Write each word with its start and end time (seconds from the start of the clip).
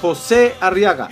José 0.00 0.54
Arriaga. 0.60 1.08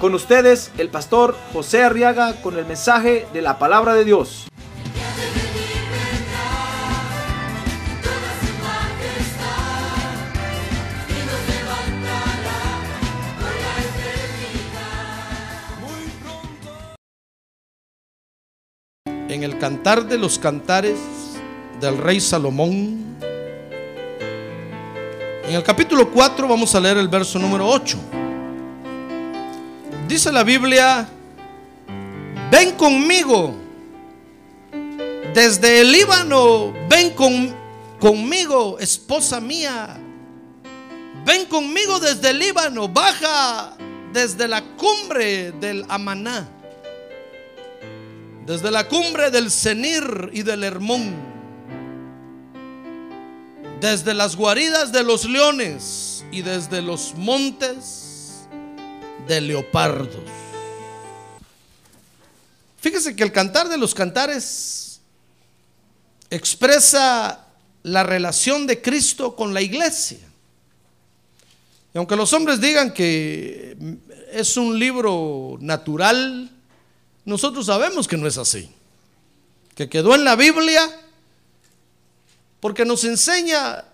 Con 0.00 0.14
ustedes, 0.14 0.70
el 0.78 0.88
pastor 0.88 1.36
José 1.52 1.82
Arriaga 1.82 2.40
con 2.42 2.56
el 2.56 2.66
mensaje 2.66 3.26
de 3.32 3.42
la 3.42 3.58
palabra 3.58 3.94
de 3.94 4.04
Dios. 4.04 4.48
en 19.28 19.44
el 19.44 19.58
cantar 19.58 20.06
de 20.06 20.18
los 20.18 20.38
cantares 20.38 20.98
del 21.80 21.98
rey 21.98 22.20
Salomón. 22.20 23.18
En 25.48 25.54
el 25.54 25.62
capítulo 25.62 26.10
4 26.10 26.46
vamos 26.46 26.74
a 26.74 26.80
leer 26.80 26.98
el 26.98 27.08
verso 27.08 27.38
número 27.38 27.66
8. 27.66 27.98
Dice 30.06 30.30
la 30.30 30.44
Biblia, 30.44 31.08
ven 32.50 32.72
conmigo 32.72 33.54
desde 35.32 35.80
el 35.80 35.90
Líbano, 35.90 36.74
ven 36.90 37.14
con, 37.14 37.54
conmigo, 37.98 38.78
esposa 38.78 39.40
mía. 39.40 39.98
Ven 41.24 41.46
conmigo 41.46 41.98
desde 41.98 42.28
el 42.30 42.38
Líbano, 42.38 42.86
baja 42.86 43.74
desde 44.12 44.46
la 44.48 44.62
cumbre 44.76 45.52
del 45.52 45.84
Amaná 45.88 46.46
desde 48.48 48.70
la 48.70 48.88
cumbre 48.88 49.30
del 49.30 49.50
Cenir 49.50 50.30
y 50.32 50.42
del 50.42 50.64
Hermón, 50.64 51.14
desde 53.80 54.14
las 54.14 54.36
guaridas 54.36 54.92
de 54.92 55.04
los 55.04 55.24
leones 55.24 56.24
y 56.32 56.42
desde 56.42 56.82
los 56.82 57.14
montes 57.14 58.46
de 59.26 59.40
leopardos. 59.40 60.22
Fíjese 62.80 63.14
que 63.14 63.22
el 63.22 63.32
cantar 63.32 63.68
de 63.68 63.78
los 63.78 63.94
cantares 63.94 65.00
expresa 66.30 67.46
la 67.82 68.02
relación 68.02 68.66
de 68.66 68.80
Cristo 68.82 69.36
con 69.36 69.54
la 69.54 69.62
iglesia. 69.62 70.18
Y 71.94 71.98
aunque 71.98 72.16
los 72.16 72.32
hombres 72.32 72.60
digan 72.60 72.92
que 72.92 73.76
es 74.32 74.56
un 74.56 74.78
libro 74.78 75.56
natural, 75.60 76.50
nosotros 77.24 77.66
sabemos 77.66 78.06
que 78.06 78.16
no 78.16 78.26
es 78.26 78.38
así. 78.38 78.70
Que 79.74 79.88
quedó 79.88 80.14
en 80.14 80.24
la 80.24 80.36
Biblia 80.36 80.88
porque 82.60 82.84
nos 82.84 83.04
enseña 83.04 83.84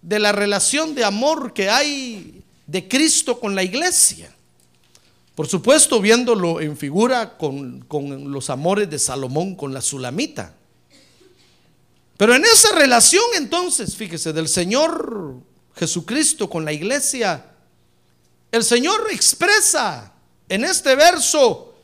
de 0.00 0.18
la 0.18 0.32
relación 0.32 0.94
de 0.94 1.04
amor 1.04 1.52
que 1.52 1.70
hay 1.70 2.42
de 2.66 2.88
Cristo 2.88 3.38
con 3.38 3.54
la 3.54 3.62
iglesia. 3.62 4.34
Por 5.34 5.46
supuesto, 5.46 6.00
viéndolo 6.00 6.60
en 6.60 6.76
figura 6.76 7.38
con, 7.38 7.80
con, 7.82 8.30
los 8.30 8.50
amores 8.50 8.90
de 8.90 8.98
Salomón 8.98 9.54
con 9.54 9.72
la 9.72 9.80
Sulamita. 9.80 10.54
Pero 12.16 12.34
en 12.34 12.44
esa 12.44 12.74
relación 12.74 13.24
entonces, 13.36 13.96
fíjese, 13.96 14.32
del 14.32 14.48
Señor 14.48 15.36
Jesucristo 15.74 16.50
con 16.50 16.64
la 16.64 16.72
iglesia, 16.72 17.46
el 18.50 18.62
Señor 18.62 19.08
expresa 19.10 20.12
en 20.48 20.64
este 20.64 20.94
verso 20.94 21.74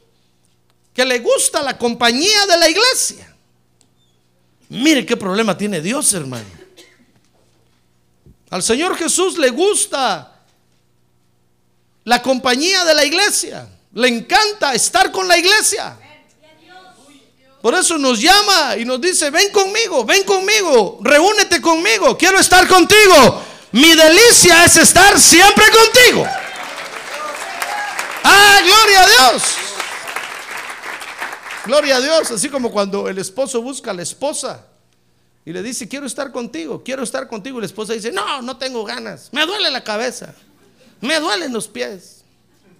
que 0.93 1.05
le 1.05 1.21
gusta 1.21 1.63
la 1.63 1.79
compañía 1.79 2.47
de 2.47 2.59
la 2.59 2.69
iglesia. 2.69 3.35
Mire 4.71 5.07
qué 5.07 5.17
problema 5.17 5.57
tiene 5.57 5.81
Dios, 5.81 6.13
hermano. 6.13 6.47
Al 8.51 8.63
Señor 8.63 8.97
Jesús 8.97 9.39
le 9.39 9.51
gusta 9.51 10.35
la 12.05 12.23
compañía 12.23 12.85
de 12.85 12.95
la 12.95 13.05
iglesia. 13.05 13.69
Le 13.95 14.09
encanta 14.09 14.75
estar 14.75 15.11
con 15.11 15.27
la 15.29 15.39
iglesia. 15.39 15.99
Por 17.61 17.75
eso 17.75 17.99
nos 17.99 18.21
llama 18.21 18.77
y 18.77 18.85
nos 18.85 19.01
dice, 19.01 19.31
ven 19.31 19.51
conmigo, 19.51 20.05
ven 20.05 20.23
conmigo, 20.23 21.01
reúnete 21.03 21.61
conmigo, 21.61 22.17
quiero 22.17 22.39
estar 22.39 22.69
contigo. 22.69 23.43
Mi 23.73 23.95
delicia 23.95 24.65
es 24.65 24.77
estar 24.77 25.19
siempre 25.19 25.65
contigo. 25.71 26.27
Ah, 28.23 28.61
gloria 28.63 29.03
a 29.03 29.07
Dios. 29.07 29.68
Gloria 31.69 31.99
a 31.99 32.01
Dios, 32.01 32.31
así 32.31 32.49
como 32.49 32.73
cuando 32.73 33.11
el 33.11 33.19
esposo 33.19 33.61
busca 33.61 33.91
a 33.91 33.95
la 33.95 34.01
esposa 34.01 34.65
y 35.45 35.53
le 35.53 35.63
dice, 35.63 35.87
quiero 35.87 36.07
estar 36.07 36.33
contigo, 36.33 36.83
quiero 36.83 37.03
estar 37.03 37.29
contigo. 37.29 37.59
Y 37.59 37.61
la 37.61 37.67
esposa 37.67 37.93
dice, 37.93 38.11
no, 38.11 38.41
no 38.41 38.57
tengo 38.57 38.83
ganas, 38.87 39.29
me 39.33 39.45
duele 39.45 39.71
la 39.71 39.85
cabeza, 39.85 40.35
me 41.03 41.21
duelen 41.21 41.53
los 41.53 41.69
pies, 41.69 42.25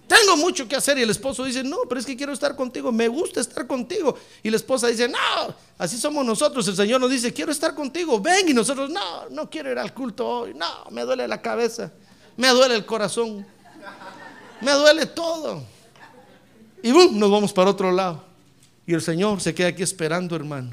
tengo 0.07 0.35
mucho 0.37 0.67
que 0.67 0.75
hacer. 0.75 0.97
Y 0.97 1.03
el 1.03 1.11
esposo 1.11 1.43
dice, 1.43 1.63
no, 1.63 1.81
pero 1.87 1.99
es 1.99 2.05
que 2.07 2.17
quiero 2.17 2.33
estar 2.33 2.55
contigo, 2.55 2.91
me 2.91 3.07
gusta 3.07 3.41
estar 3.41 3.67
contigo. 3.67 4.17
Y 4.41 4.49
la 4.49 4.55
esposa 4.55 4.87
dice, 4.87 5.07
no, 5.07 5.53
así 5.77 5.95
somos 5.95 6.25
nosotros. 6.25 6.67
El 6.67 6.75
Señor 6.75 6.99
nos 6.99 7.11
dice, 7.11 7.31
quiero 7.31 7.51
estar 7.51 7.75
contigo, 7.75 8.19
ven. 8.19 8.49
Y 8.49 8.55
nosotros, 8.55 8.89
no, 8.89 9.29
no 9.29 9.51
quiero 9.51 9.71
ir 9.71 9.77
al 9.77 9.93
culto 9.93 10.27
hoy, 10.27 10.55
no, 10.55 10.89
me 10.89 11.03
duele 11.03 11.27
la 11.27 11.39
cabeza, 11.39 11.91
me 12.37 12.47
duele 12.47 12.73
el 12.73 12.87
corazón, 12.87 13.45
me 14.61 14.71
duele 14.71 15.05
todo. 15.05 15.63
Y 16.81 16.91
boom, 16.91 17.19
nos 17.19 17.29
vamos 17.29 17.53
para 17.53 17.69
otro 17.69 17.91
lado. 17.91 18.28
Y 18.89 18.93
el 18.95 19.03
Señor 19.03 19.39
se 19.39 19.53
queda 19.53 19.67
aquí 19.67 19.83
esperando, 19.83 20.35
hermano. 20.35 20.71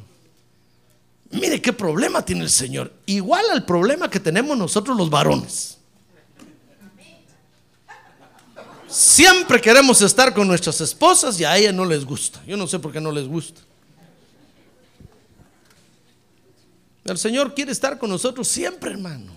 Mire 1.33 1.61
qué 1.61 1.71
problema 1.71 2.25
tiene 2.25 2.45
el 2.45 2.51
Señor. 2.51 2.91
Igual 3.05 3.45
al 3.51 3.67
problema 3.67 4.09
que 4.09 4.19
tenemos 4.19 4.57
nosotros 4.57 4.97
los 4.97 5.11
varones. 5.11 5.77
Siempre 8.89 9.61
queremos 9.61 10.01
estar 10.01 10.33
con 10.33 10.49
nuestras 10.49 10.81
esposas 10.81 11.39
y 11.39 11.45
a 11.45 11.59
ellas 11.59 11.75
no 11.75 11.85
les 11.85 12.07
gusta. 12.07 12.43
Yo 12.47 12.57
no 12.57 12.67
sé 12.67 12.79
por 12.79 12.91
qué 12.91 13.03
no 13.03 13.13
les 13.13 13.29
gusta. 13.29 13.61
El 17.05 17.19
Señor 17.19 17.55
quiere 17.55 17.73
estar 17.73 17.99
con 17.99 18.09
nosotros 18.09 18.49
siempre, 18.49 18.93
hermano. 18.93 19.31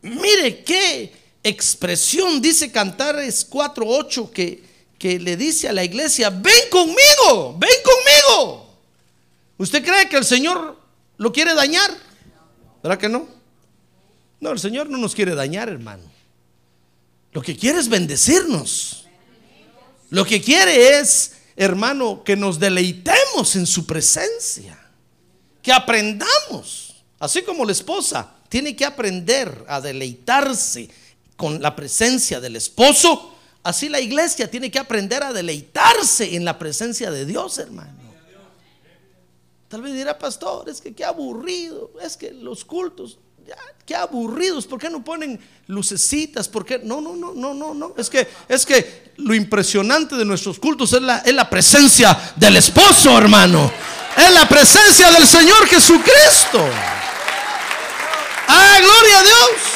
Mire 0.00 0.64
qué 0.64 1.12
expresión 1.42 2.40
dice 2.40 2.72
Cantares 2.72 3.46
4:8 3.46 4.30
que 4.30 4.71
que 5.02 5.18
le 5.18 5.36
dice 5.36 5.68
a 5.68 5.72
la 5.72 5.82
iglesia, 5.82 6.30
ven 6.30 6.70
conmigo, 6.70 7.56
ven 7.58 7.70
conmigo. 7.82 8.78
¿Usted 9.58 9.84
cree 9.84 10.08
que 10.08 10.16
el 10.16 10.24
Señor 10.24 10.78
lo 11.16 11.32
quiere 11.32 11.56
dañar? 11.56 11.90
¿Verdad 12.84 12.98
que 12.98 13.08
no? 13.08 13.26
No, 14.38 14.52
el 14.52 14.60
Señor 14.60 14.88
no 14.88 14.98
nos 14.98 15.12
quiere 15.12 15.34
dañar, 15.34 15.68
hermano. 15.68 16.04
Lo 17.32 17.42
que 17.42 17.56
quiere 17.56 17.80
es 17.80 17.88
bendecirnos. 17.88 19.08
Lo 20.10 20.24
que 20.24 20.40
quiere 20.40 21.00
es, 21.00 21.32
hermano, 21.56 22.22
que 22.22 22.36
nos 22.36 22.60
deleitemos 22.60 23.56
en 23.56 23.66
su 23.66 23.84
presencia. 23.84 24.78
Que 25.62 25.72
aprendamos. 25.72 27.02
Así 27.18 27.42
como 27.42 27.64
la 27.64 27.72
esposa 27.72 28.36
tiene 28.48 28.76
que 28.76 28.84
aprender 28.84 29.64
a 29.66 29.80
deleitarse 29.80 30.88
con 31.36 31.60
la 31.60 31.74
presencia 31.74 32.38
del 32.38 32.54
esposo, 32.54 33.31
Así 33.62 33.88
la 33.88 34.00
iglesia 34.00 34.50
tiene 34.50 34.70
que 34.70 34.78
aprender 34.78 35.22
a 35.22 35.32
deleitarse 35.32 36.34
en 36.34 36.44
la 36.44 36.58
presencia 36.58 37.10
de 37.10 37.24
Dios, 37.24 37.58
hermano. 37.58 38.02
Tal 39.68 39.80
vez 39.80 39.94
dirá, 39.94 40.18
pastor, 40.18 40.68
es 40.68 40.80
que 40.80 40.92
qué 40.92 41.04
aburrido, 41.04 41.92
es 42.02 42.16
que 42.16 42.30
los 42.32 42.62
cultos, 42.64 43.18
ya, 43.46 43.56
qué 43.86 43.94
aburridos, 43.94 44.66
¿por 44.66 44.78
qué 44.78 44.90
no 44.90 45.02
ponen 45.02 45.40
lucecitas? 45.66 46.46
¿Por 46.46 46.66
qué? 46.66 46.80
No, 46.80 47.00
no, 47.00 47.16
no, 47.16 47.32
no, 47.32 47.54
no, 47.54 47.72
no. 47.72 47.94
Es 47.96 48.10
que, 48.10 48.28
es 48.48 48.66
que 48.66 49.12
lo 49.16 49.34
impresionante 49.34 50.16
de 50.16 50.26
nuestros 50.26 50.58
cultos 50.58 50.92
es 50.92 51.00
la, 51.00 51.18
es 51.18 51.32
la 51.32 51.48
presencia 51.48 52.34
del 52.36 52.56
esposo, 52.56 53.16
hermano. 53.16 53.72
Es 54.14 54.30
la 54.34 54.46
presencia 54.46 55.10
del 55.10 55.26
Señor 55.26 55.66
Jesucristo. 55.66 56.68
Ah, 58.48 58.78
gloria 58.78 59.18
a 59.20 59.22
Dios. 59.22 59.71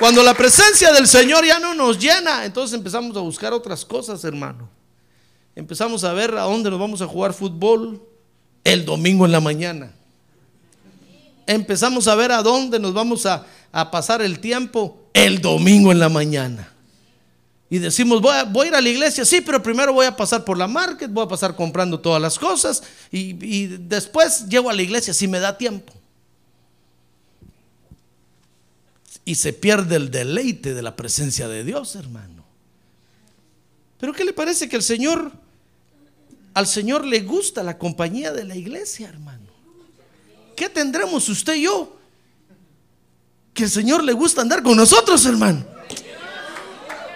Cuando 0.00 0.22
la 0.22 0.32
presencia 0.32 0.94
del 0.94 1.06
Señor 1.06 1.44
ya 1.44 1.58
no 1.58 1.74
nos 1.74 1.98
llena, 1.98 2.46
entonces 2.46 2.74
empezamos 2.74 3.14
a 3.18 3.20
buscar 3.20 3.52
otras 3.52 3.84
cosas, 3.84 4.24
hermano. 4.24 4.66
Empezamos 5.54 6.04
a 6.04 6.14
ver 6.14 6.34
a 6.36 6.44
dónde 6.44 6.70
nos 6.70 6.80
vamos 6.80 7.02
a 7.02 7.06
jugar 7.06 7.34
fútbol 7.34 8.02
el 8.64 8.86
domingo 8.86 9.26
en 9.26 9.32
la 9.32 9.40
mañana. 9.40 9.92
Empezamos 11.46 12.08
a 12.08 12.14
ver 12.14 12.32
a 12.32 12.42
dónde 12.42 12.78
nos 12.78 12.94
vamos 12.94 13.26
a, 13.26 13.44
pasar 13.90 14.22
el 14.22 14.40
tiempo 14.40 14.96
el 15.12 15.42
domingo 15.42 15.92
en 15.92 15.98
la 15.98 16.08
mañana. 16.08 16.72
Y 17.68 17.78
decimos, 17.78 18.22
voy 18.22 18.34
a, 18.34 18.44
voy 18.44 18.64
a 18.64 18.68
ir 18.68 18.74
a 18.76 18.80
la 18.80 18.88
iglesia, 18.88 19.26
sí, 19.26 19.42
pero 19.42 19.62
primero 19.62 19.92
voy 19.92 20.06
a 20.06 20.16
pasar 20.16 20.46
por 20.46 20.56
la 20.56 20.66
market, 20.66 21.10
voy 21.10 21.26
a 21.26 21.28
pasar 21.28 21.54
comprando 21.54 22.00
todas 22.00 22.22
las 22.22 22.38
cosas 22.38 22.82
y, 23.12 23.36
y 23.44 23.66
después 23.66 24.46
llego 24.48 24.70
a 24.70 24.72
la 24.72 24.80
iglesia 24.80 25.12
si 25.12 25.28
me 25.28 25.40
da 25.40 25.58
tiempo. 25.58 25.99
Y 29.24 29.34
se 29.34 29.52
pierde 29.52 29.96
el 29.96 30.10
deleite 30.10 30.74
de 30.74 30.82
la 30.82 30.96
presencia 30.96 31.48
de 31.48 31.64
Dios, 31.64 31.94
hermano. 31.96 32.44
Pero 33.98 34.12
¿qué 34.12 34.24
le 34.24 34.32
parece 34.32 34.68
que 34.68 34.76
el 34.76 34.82
Señor, 34.82 35.30
al 36.54 36.66
Señor 36.66 37.04
le 37.04 37.20
gusta 37.20 37.62
la 37.62 37.78
compañía 37.78 38.32
de 38.32 38.44
la 38.44 38.56
iglesia, 38.56 39.08
hermano? 39.08 39.46
¿Qué 40.56 40.68
tendremos 40.68 41.28
usted 41.28 41.54
y 41.54 41.62
yo? 41.62 41.96
Que 43.52 43.64
el 43.64 43.70
Señor 43.70 44.02
le 44.02 44.12
gusta 44.12 44.40
andar 44.40 44.62
con 44.62 44.76
nosotros, 44.76 45.24
hermano. 45.26 45.64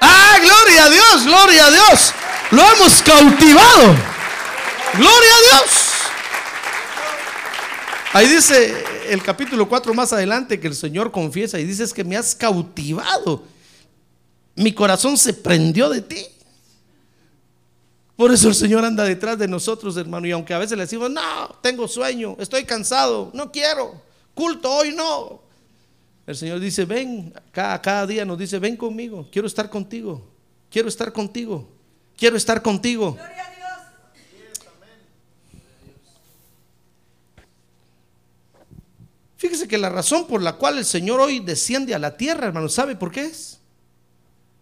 Ah, 0.01 0.39
gloria 0.41 0.85
a 0.85 0.91
Dios, 0.91 1.25
gloria 1.25 1.67
a 1.67 1.71
Dios. 1.71 2.13
Lo 2.51 2.63
hemos 2.63 3.03
cautivado. 3.03 3.97
Gloria 4.95 5.35
a 5.35 5.63
Dios. 5.63 5.84
Ahí 8.15 8.29
dice 8.29 8.73
el 9.11 9.21
capítulo 9.25 9.69
4 9.69 9.93
más 9.93 10.13
adelante 10.13 10.61
que 10.61 10.69
el 10.69 10.77
Señor 10.77 11.11
confiesa 11.11 11.59
y 11.59 11.65
dice 11.65 11.83
es 11.83 11.93
que 11.93 12.05
me 12.05 12.17
has 12.17 12.33
cautivado. 12.33 13.43
Mi 14.55 14.73
corazón 14.73 15.19
se 15.19 15.35
prendió 15.35 15.91
de 15.91 16.01
ti. 16.01 16.25
Por 18.15 18.33
eso 18.33 18.47
el 18.47 18.55
Señor 18.55 18.85
anda 18.85 19.03
detrás 19.03 19.37
de 19.37 19.49
nosotros, 19.49 19.97
hermano. 19.97 20.29
Y 20.29 20.31
aunque 20.31 20.55
a 20.55 20.59
veces 20.59 20.79
le 20.79 20.85
decimos, 20.85 21.11
no, 21.11 21.59
tengo 21.61 21.89
sueño, 21.89 22.37
estoy 22.39 22.63
cansado, 22.65 23.33
no 23.35 23.51
quiero, 23.51 24.01
culto 24.33 24.73
hoy 24.73 24.95
no. 24.95 25.43
El 26.25 26.37
Señor 26.37 26.61
dice, 26.61 26.85
ven, 26.85 27.35
cada, 27.51 27.83
cada 27.83 28.07
día 28.07 28.25
nos 28.25 28.39
dice, 28.39 28.61
ven 28.61 28.77
conmigo, 28.77 29.27
quiero 29.33 29.49
estar 29.49 29.69
contigo, 29.69 30.25
quiero 30.71 30.87
estar 30.87 31.13
contigo, 31.13 31.69
quiero 32.17 32.37
estar 32.37 32.63
contigo. 32.63 33.19
Fíjese 39.45 39.69
que 39.69 39.77
la 39.77 39.91
razón 39.91 40.27
por 40.27 40.41
la 40.41 40.55
cual 40.55 40.79
el 40.79 40.87
Señor 40.87 41.21
hoy 41.21 41.39
desciende 41.39 41.95
a 41.95 41.99
la 41.99 42.17
tierra, 42.17 42.47
hermano, 42.47 42.71
¿sabe 42.71 42.97
por 42.97 43.13
qué 43.13 43.27
es? 43.27 43.59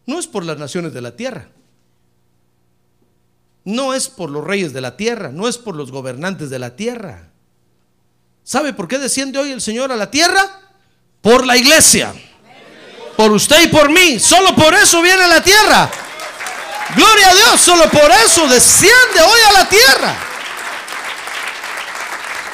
No 0.06 0.18
es 0.18 0.26
por 0.26 0.44
las 0.44 0.58
naciones 0.58 0.92
de 0.92 1.00
la 1.00 1.14
tierra. 1.14 1.50
No 3.62 3.94
es 3.94 4.08
por 4.08 4.28
los 4.28 4.42
reyes 4.42 4.72
de 4.72 4.80
la 4.80 4.96
tierra, 4.96 5.28
no 5.28 5.46
es 5.46 5.56
por 5.56 5.76
los 5.76 5.92
gobernantes 5.92 6.50
de 6.50 6.58
la 6.58 6.74
tierra. 6.74 7.28
¿Sabe 8.42 8.72
por 8.72 8.88
qué 8.88 8.98
desciende 8.98 9.38
hoy 9.38 9.52
el 9.52 9.60
Señor 9.60 9.92
a 9.92 9.96
la 9.96 10.10
tierra? 10.10 10.60
Por 11.20 11.46
la 11.46 11.56
iglesia. 11.56 12.12
Por 13.16 13.30
usted 13.30 13.62
y 13.62 13.68
por 13.68 13.88
mí. 13.88 14.18
Solo 14.18 14.52
por 14.56 14.74
eso 14.74 15.00
viene 15.00 15.22
a 15.22 15.28
la 15.28 15.44
tierra. 15.44 15.88
Gloria 16.96 17.28
a 17.28 17.34
Dios, 17.36 17.60
solo 17.60 17.88
por 17.88 18.10
eso 18.10 18.48
desciende 18.48 19.20
hoy 19.20 19.40
a 19.48 19.52
la 19.52 19.68
tierra. 19.68 20.16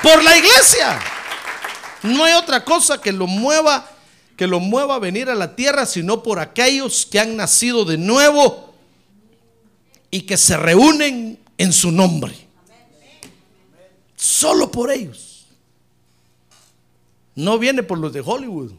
Por 0.02 0.22
la 0.22 0.36
iglesia. 0.36 1.00
No 2.02 2.24
hay 2.24 2.34
otra 2.34 2.64
cosa 2.64 3.00
que 3.00 3.12
lo 3.12 3.26
mueva 3.26 3.88
que 4.38 4.46
lo 4.46 4.60
mueva 4.60 4.94
a 4.94 4.98
venir 5.00 5.28
a 5.28 5.34
la 5.34 5.56
tierra, 5.56 5.84
sino 5.84 6.22
por 6.22 6.38
aquellos 6.38 7.04
que 7.04 7.18
han 7.18 7.36
nacido 7.36 7.84
de 7.84 7.98
nuevo 7.98 8.72
y 10.12 10.20
que 10.20 10.36
se 10.36 10.56
reúnen 10.56 11.40
en 11.58 11.72
su 11.72 11.90
nombre. 11.90 12.32
Solo 14.14 14.70
por 14.70 14.92
ellos. 14.92 15.44
No 17.34 17.58
viene 17.58 17.82
por 17.82 17.98
los 17.98 18.12
de 18.12 18.22
Hollywood. 18.24 18.70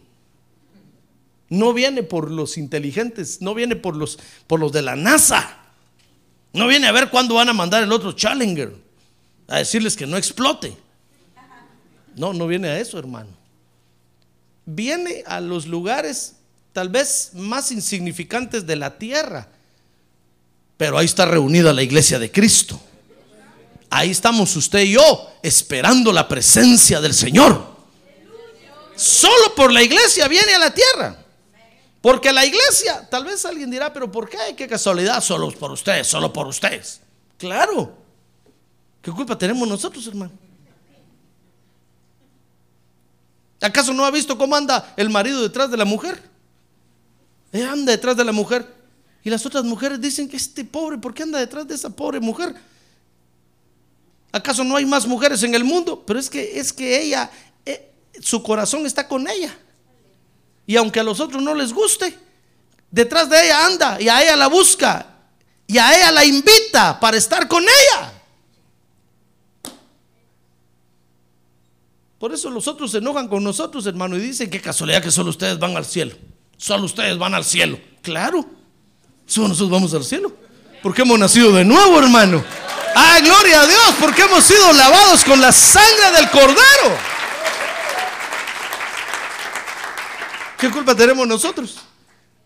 No 1.50 1.74
viene 1.74 2.04
por 2.04 2.32
los 2.32 2.58
inteligentes, 2.58 3.42
no 3.42 3.54
viene 3.54 3.76
por 3.76 3.98
los, 3.98 4.18
por 4.48 4.62
los 4.62 4.72
de 4.72 4.82
la 4.82 4.96
NASA. 4.96 5.58
No 6.54 6.68
viene 6.68 6.88
a 6.88 6.94
ver 6.94 7.10
cuándo 7.10 7.36
van 7.36 7.50
a 7.50 7.54
mandar 7.54 7.84
el 7.84 7.92
otro 7.92 8.14
Challenger 8.14 8.74
a 9.50 9.58
decirles 9.58 9.98
que 9.98 10.08
no 10.08 10.16
explote. 10.16 10.78
No, 12.16 12.34
no 12.34 12.48
viene 12.48 12.68
a 12.70 12.80
eso, 12.80 12.98
hermano. 12.98 13.30
Viene 14.66 15.24
a 15.26 15.40
los 15.40 15.66
lugares 15.66 16.36
tal 16.74 16.90
vez 16.90 17.32
más 17.34 17.72
insignificantes 17.72 18.66
de 18.66 18.76
la 18.76 18.98
tierra. 18.98 19.48
Pero 20.78 20.98
ahí 20.98 21.06
está 21.06 21.26
reunida 21.26 21.74
la 21.74 21.84
iglesia 21.84 22.20
de 22.20 22.32
Cristo. 22.32 22.80
Ahí 23.90 24.12
estamos 24.12 24.56
usted 24.56 24.82
y 24.82 24.92
yo 24.94 25.32
esperando 25.42 26.14
la 26.14 26.28
presencia 26.28 27.02
del 27.02 27.14
Señor. 27.14 27.78
Solo 28.96 29.56
por 29.56 29.72
la 29.72 29.82
iglesia 29.82 30.28
viene 30.28 30.54
a 30.54 30.60
la 30.60 30.74
tierra. 30.74 31.18
Porque 32.02 32.32
la 32.32 32.46
iglesia, 32.46 33.08
tal 33.10 33.26
vez 33.26 33.44
alguien 33.46 33.70
dirá, 33.70 33.92
pero 33.92 34.10
¿por 34.12 34.30
qué? 34.30 34.38
¿Qué 34.56 34.68
casualidad? 34.68 35.22
Solo 35.22 35.52
por 35.52 35.72
ustedes, 35.72 36.08
solo 36.08 36.32
por 36.32 36.48
ustedes. 36.48 37.02
Claro. 37.38 37.98
¿Qué 39.02 39.12
culpa 39.12 39.38
tenemos 39.38 39.68
nosotros, 39.68 40.06
hermano? 40.08 40.32
¿Acaso 43.62 43.94
no 43.94 44.06
ha 44.06 44.12
visto 44.12 44.38
cómo 44.38 44.56
anda 44.56 44.94
el 44.96 45.10
marido 45.10 45.42
detrás 45.42 45.70
de 45.70 45.78
la 45.78 45.86
mujer? 45.86 46.22
Él 47.52 47.68
anda 47.68 47.92
detrás 47.92 48.16
de 48.16 48.24
la 48.24 48.32
mujer. 48.32 48.66
Y 49.24 49.30
las 49.30 49.46
otras 49.46 49.64
mujeres 49.64 50.00
dicen 50.00 50.30
que 50.30 50.38
este 50.38 50.64
pobre, 50.64 50.98
¿por 50.98 51.14
qué 51.14 51.24
anda 51.24 51.40
detrás 51.40 51.68
de 51.68 51.76
esa 51.76 51.90
pobre 51.90 52.20
mujer? 52.20 52.56
¿Acaso 54.32 54.64
no 54.64 54.76
hay 54.76 54.86
más 54.86 55.06
mujeres 55.06 55.44
en 55.44 55.56
el 55.56 55.64
mundo? 55.64 56.04
Pero 56.06 56.20
es 56.20 56.30
que 56.30 56.60
es 56.60 56.72
que 56.72 57.02
ella, 57.02 57.30
eh, 57.66 57.92
su 58.22 58.42
corazón 58.44 58.86
está 58.86 59.08
con 59.08 59.28
ella. 59.28 59.56
Y 60.66 60.78
aunque 60.78 61.00
a 61.00 61.04
los 61.04 61.20
otros 61.20 61.42
no 61.42 61.54
les 61.56 61.74
guste, 61.74 62.18
detrás 62.92 63.30
de 63.30 63.44
ella 63.44 63.66
anda 63.66 64.00
y 64.00 64.08
a 64.08 64.22
ella 64.22 64.36
la 64.36 64.48
busca 64.48 65.06
y 65.68 65.78
a 65.78 65.96
ella 65.96 66.12
la 66.12 66.24
invita 66.24 67.00
para 67.00 67.18
estar 67.18 67.48
con 67.48 67.64
ella. 67.64 68.19
Por 72.20 72.34
eso 72.34 72.50
los 72.50 72.68
otros 72.68 72.92
se 72.92 72.98
enojan 72.98 73.30
con 73.30 73.44
nosotros, 73.44 73.86
hermano, 73.86 74.18
y 74.18 74.20
dicen 74.20 74.50
que 74.50 74.60
casualidad 74.62 75.02
que 75.02 75.10
solo 75.10 75.30
ustedes 75.30 75.58
van 75.58 75.78
al 75.78 75.86
cielo. 75.86 76.16
Solo 76.58 76.84
ustedes 76.84 77.18
van 77.18 77.34
al 77.34 77.46
cielo. 77.46 77.80
Claro, 78.02 78.46
solo 79.26 79.48
nosotros 79.48 79.72
vamos 79.72 79.94
al 79.94 80.04
cielo. 80.04 80.34
Porque 80.84 81.02
hemos 81.04 81.18
nacido 81.18 81.54
de 81.54 81.64
nuevo, 81.64 81.98
hermano. 81.98 82.44
¡Ay, 82.94 83.24
gloria 83.24 83.62
a 83.62 83.68
Dios! 83.68 83.96
Porque 84.02 84.24
hemos 84.24 84.44
sido 84.44 84.74
lavados 84.74 85.24
con 85.24 85.40
la 85.40 85.54
sangre 85.54 86.12
del 86.18 86.30
cordero. 86.30 86.98
¿Qué 90.58 90.70
culpa 90.70 90.94
tenemos 90.94 91.26
nosotros? 91.26 91.78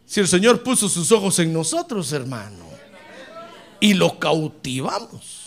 Si 0.05 0.19
el 0.19 0.27
Señor 0.27 0.61
puso 0.61 0.87
sus 0.87 1.11
ojos 1.11 1.39
en 1.39 1.51
nosotros, 1.51 2.11
hermano, 2.11 2.65
y 3.79 3.95
lo 3.95 4.19
cautivamos. 4.19 5.42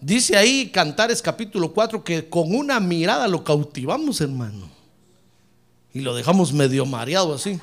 Dice 0.00 0.36
ahí 0.36 0.70
Cantares 0.70 1.20
capítulo 1.20 1.72
4 1.72 2.02
que 2.02 2.28
con 2.28 2.54
una 2.54 2.80
mirada 2.80 3.28
lo 3.28 3.44
cautivamos, 3.44 4.20
hermano. 4.20 4.70
Y 5.92 6.00
lo 6.00 6.14
dejamos 6.14 6.52
medio 6.52 6.86
mareado 6.86 7.34
así. 7.34 7.60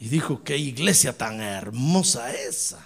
Y 0.00 0.08
dijo, 0.08 0.42
qué 0.42 0.56
iglesia 0.56 1.16
tan 1.16 1.40
hermosa 1.40 2.32
esa. 2.32 2.84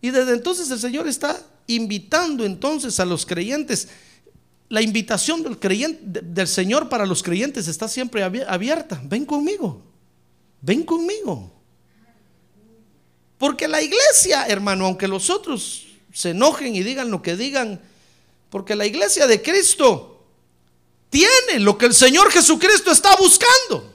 Y 0.00 0.10
desde 0.10 0.32
entonces 0.32 0.70
el 0.70 0.80
Señor 0.80 1.06
está 1.08 1.40
invitando 1.68 2.44
entonces 2.44 2.98
a 3.00 3.04
los 3.04 3.24
creyentes. 3.24 3.88
La 4.68 4.82
invitación 4.82 5.44
del, 5.44 5.58
creyente, 5.58 6.20
del 6.20 6.48
Señor 6.48 6.88
para 6.88 7.06
los 7.06 7.22
creyentes 7.22 7.68
está 7.68 7.88
siempre 7.88 8.22
abierta. 8.22 9.00
Ven 9.04 9.24
conmigo. 9.24 9.82
Ven 10.60 10.82
conmigo. 10.82 11.55
Porque 13.38 13.68
la 13.68 13.82
iglesia, 13.82 14.46
hermano, 14.46 14.86
aunque 14.86 15.08
los 15.08 15.30
otros 15.30 15.86
se 16.12 16.30
enojen 16.30 16.74
y 16.74 16.82
digan 16.82 17.10
lo 17.10 17.20
que 17.20 17.36
digan, 17.36 17.80
porque 18.50 18.74
la 18.74 18.86
iglesia 18.86 19.26
de 19.26 19.42
Cristo 19.42 20.24
tiene 21.10 21.60
lo 21.60 21.76
que 21.76 21.86
el 21.86 21.94
Señor 21.94 22.30
Jesucristo 22.30 22.90
está 22.90 23.14
buscando. 23.16 23.94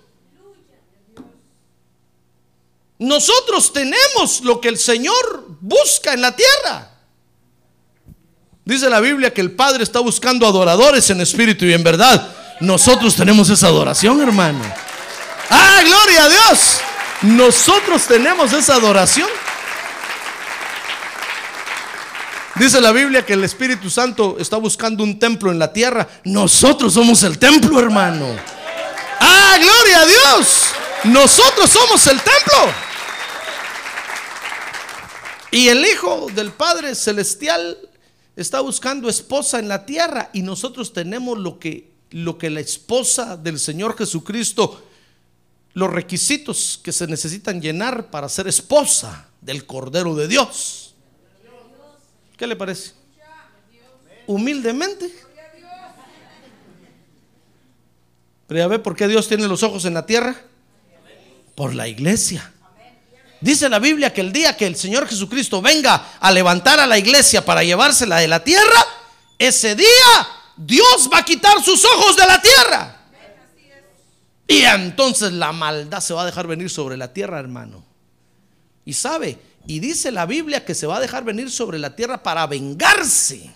Nosotros 3.00 3.74
tenemos 3.74 4.42
lo 4.42 4.62
que 4.62 4.68
el 4.68 4.78
Señor 4.78 5.48
busca 5.60 6.14
en 6.14 6.22
la 6.22 6.36
tierra. 6.36 6.92
Dice 8.64 8.90
la 8.92 9.00
Biblia 9.00 9.34
que 9.34 9.42
el 9.42 9.54
Padre 9.54 9.84
está 9.84 10.00
buscando 10.00 10.46
adoradores 10.46 11.10
en 11.10 11.20
espíritu 11.20 11.66
y 11.66 11.74
en 11.74 11.84
verdad. 11.84 12.36
Nosotros 12.60 13.16
tenemos 13.16 13.50
esa 13.50 13.68
adoración, 13.68 14.22
hermano. 14.22 14.62
Ah, 15.50 15.82
gloria 15.84 16.26
a 16.26 16.30
Dios. 16.30 16.82
Nosotros 17.22 18.06
tenemos 18.08 18.52
esa 18.54 18.76
adoración. 18.76 19.30
Dice 22.56 22.82
la 22.82 22.92
Biblia 22.92 23.26
que 23.26 23.34
el 23.34 23.44
Espíritu 23.44 23.90
Santo 23.90 24.38
está 24.40 24.58
buscando 24.58 25.04
un 25.04 25.18
templo 25.18 25.52
en 25.52 25.60
la 25.60 25.72
tierra. 25.72 26.08
Nosotros 26.24 26.94
somos 26.94 27.24
el 27.24 27.38
templo, 27.38 27.80
hermano. 27.80 28.28
Ah, 29.20 29.58
gloria 29.60 30.02
a 30.02 30.06
Dios. 30.06 30.66
Nosotros 31.06 31.70
somos 31.70 32.06
el 32.08 32.18
templo. 32.18 32.74
Y 35.52 35.68
el 35.70 35.86
Hijo 35.86 36.28
del 36.34 36.52
Padre 36.52 36.96
Celestial 36.96 37.78
está 38.36 38.62
buscando 38.62 39.10
esposa 39.10 39.60
en 39.60 39.68
la 39.68 39.86
tierra 39.86 40.30
y 40.34 40.42
nosotros 40.42 40.94
tenemos 40.94 41.38
lo 41.38 41.60
que 41.60 41.92
lo 42.12 42.38
que 42.38 42.50
la 42.50 42.60
esposa 42.60 43.38
del 43.38 43.58
Señor 43.58 43.98
Jesucristo, 43.98 44.84
los 45.74 45.90
requisitos 45.90 46.80
que 46.84 46.92
se 46.92 47.08
necesitan 47.08 47.62
llenar 47.62 48.10
para 48.10 48.30
ser 48.30 48.48
esposa 48.48 49.28
del 49.42 49.66
Cordero 49.66 50.16
de 50.16 50.28
Dios. 50.28 50.96
¿Qué 52.38 52.48
le 52.48 52.56
parece? 52.56 52.94
Humildemente. 54.28 55.14
Pero 58.48 58.60
ya 58.60 58.68
ve 58.68 58.80
por 58.80 58.96
qué 58.96 59.08
Dios 59.08 59.28
tiene 59.28 59.48
los 59.48 59.64
ojos 59.64 59.86
en 59.86 59.94
la 59.94 60.06
tierra. 60.06 60.36
Por 61.56 61.74
la 61.74 61.88
iglesia. 61.88 62.52
Dice 63.40 63.70
la 63.70 63.80
Biblia 63.80 64.14
que 64.14 64.22
el 64.22 64.32
día 64.32 64.56
que 64.56 64.68
el 64.68 64.76
Señor 64.76 65.08
Jesucristo 65.08 65.62
venga 65.62 66.14
a 66.20 66.32
levantar 66.32 66.80
a 66.80 66.86
la 66.86 66.98
iglesia 66.98 67.44
para 67.44 67.64
llevársela 67.64 68.18
de 68.18 68.28
la 68.28 68.44
tierra, 68.44 68.86
ese 69.40 69.76
día 69.76 70.28
Dios 70.56 71.10
va 71.12 71.20
a 71.20 71.26
quitar 71.26 71.64
sus 71.64 71.84
ojos 71.86 72.16
de 72.16 72.26
la 72.28 72.42
tierra. 72.42 73.01
Y 74.52 74.64
entonces 74.66 75.32
la 75.32 75.54
maldad 75.54 76.02
se 76.02 76.14
va 76.14 76.24
a 76.24 76.26
dejar 76.26 76.46
venir 76.46 76.70
sobre 76.70 76.98
la 76.98 77.14
tierra, 77.14 77.40
hermano. 77.40 77.86
Y 78.84 78.92
sabe, 78.92 79.40
y 79.66 79.80
dice 79.80 80.12
la 80.12 80.26
Biblia 80.26 80.66
que 80.66 80.76
se 80.76 80.86
va 80.86 80.98
a 80.98 81.00
dejar 81.00 81.24
venir 81.24 81.50
sobre 81.50 81.80
la 81.80 81.96
tierra 81.96 82.22
para 82.22 82.46
vengarse 82.48 83.50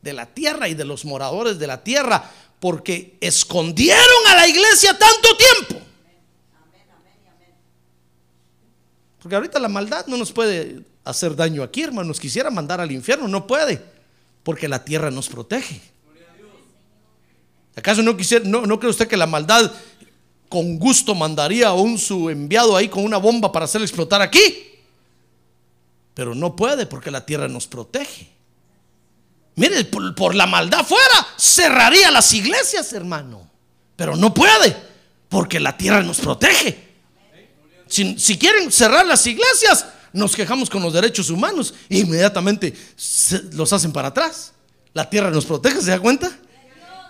de 0.00 0.12
la 0.14 0.24
tierra 0.24 0.66
y 0.66 0.72
de 0.72 0.86
los 0.86 1.04
moradores 1.04 1.58
de 1.58 1.66
la 1.66 1.84
tierra, 1.84 2.24
porque 2.58 3.18
escondieron 3.20 4.26
a 4.30 4.36
la 4.36 4.48
iglesia 4.48 4.96
tanto 4.98 5.36
tiempo. 5.36 5.86
Porque 9.20 9.34
ahorita 9.34 9.58
la 9.58 9.68
maldad 9.68 10.06
no 10.06 10.16
nos 10.16 10.32
puede 10.32 10.84
hacer 11.04 11.36
daño 11.36 11.62
aquí, 11.62 11.82
hermanos. 11.82 12.18
Quisiera 12.18 12.50
mandar 12.50 12.80
al 12.80 12.90
infierno, 12.92 13.28
no 13.28 13.46
puede, 13.46 13.84
porque 14.42 14.68
la 14.68 14.82
tierra 14.82 15.10
nos 15.10 15.28
protege. 15.28 15.82
¿Acaso 17.76 18.02
no, 18.02 18.16
quisiera, 18.16 18.44
no, 18.44 18.64
no 18.64 18.80
cree 18.80 18.90
usted 18.90 19.06
que 19.06 19.16
la 19.16 19.26
maldad 19.26 19.70
con 20.48 20.78
gusto 20.78 21.14
mandaría 21.14 21.68
a 21.68 21.74
un 21.74 21.98
su 21.98 22.30
enviado 22.30 22.76
ahí 22.76 22.88
con 22.88 23.04
una 23.04 23.18
bomba 23.18 23.52
para 23.52 23.64
hacer 23.64 23.82
explotar 23.82 24.22
aquí? 24.22 24.64
Pero 26.14 26.34
no 26.34 26.56
puede 26.56 26.86
porque 26.86 27.10
la 27.10 27.24
tierra 27.24 27.48
nos 27.48 27.66
protege. 27.66 28.28
Mire, 29.56 29.84
por, 29.84 30.14
por 30.14 30.34
la 30.34 30.46
maldad 30.46 30.84
fuera, 30.84 31.26
cerraría 31.36 32.10
las 32.10 32.32
iglesias, 32.32 32.92
hermano. 32.92 33.48
Pero 33.96 34.16
no 34.16 34.32
puede 34.32 34.76
porque 35.28 35.60
la 35.60 35.76
tierra 35.76 36.02
nos 36.02 36.18
protege. 36.18 36.88
Si, 37.88 38.38
quieren 38.38 38.70
cerrar 38.70 39.06
las 39.06 39.26
iglesias, 39.26 39.86
nos 40.12 40.36
quejamos 40.36 40.68
con 40.68 40.82
los 40.82 40.92
derechos 40.92 41.30
humanos 41.30 41.74
e 41.88 41.98
inmediatamente 41.98 42.74
los 43.52 43.72
hacen 43.72 43.92
para 43.92 44.08
atrás. 44.08 44.52
La 44.92 45.08
tierra 45.08 45.30
nos 45.30 45.46
protege, 45.46 45.80
¿se 45.80 45.90
da 45.90 45.98
cuenta? 45.98 46.30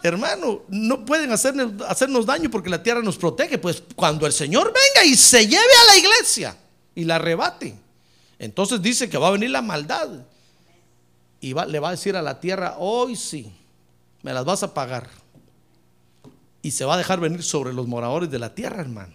Hermano, 0.02 0.62
no 0.68 1.04
pueden 1.04 1.32
hacernos, 1.32 1.82
hacernos 1.88 2.24
daño 2.24 2.50
porque 2.50 2.70
la 2.70 2.82
tierra 2.82 3.02
nos 3.02 3.16
protege. 3.16 3.58
Pues 3.58 3.82
cuando 3.96 4.26
el 4.26 4.32
Señor 4.32 4.66
venga 4.72 5.04
y 5.06 5.16
se 5.16 5.46
lleve 5.46 5.58
a 5.82 5.92
la 5.92 5.98
iglesia 5.98 6.56
y 6.94 7.04
la 7.04 7.16
arrebate, 7.16 7.74
entonces 8.38 8.80
dice 8.80 9.08
que 9.08 9.18
va 9.18 9.28
a 9.28 9.32
venir 9.32 9.50
la 9.50 9.62
maldad 9.62 10.08
y 11.40 11.52
va- 11.52 11.66
le 11.66 11.80
va 11.80 11.88
a 11.88 11.92
decir 11.92 12.16
a 12.16 12.22
la 12.22 12.38
tierra, 12.40 12.76
hoy 12.78 13.16
sí, 13.16 13.52
me 14.22 14.32
las 14.32 14.44
vas 14.44 14.62
a 14.62 14.72
pagar. 14.74 15.08
Y 16.62 16.70
se 16.72 16.84
va 16.84 16.94
a 16.94 16.98
dejar 16.98 17.20
venir 17.20 17.42
sobre 17.42 17.72
los 17.72 17.86
moradores 17.86 18.30
de 18.30 18.38
la 18.38 18.54
tierra, 18.54 18.80
hermano. 18.80 19.14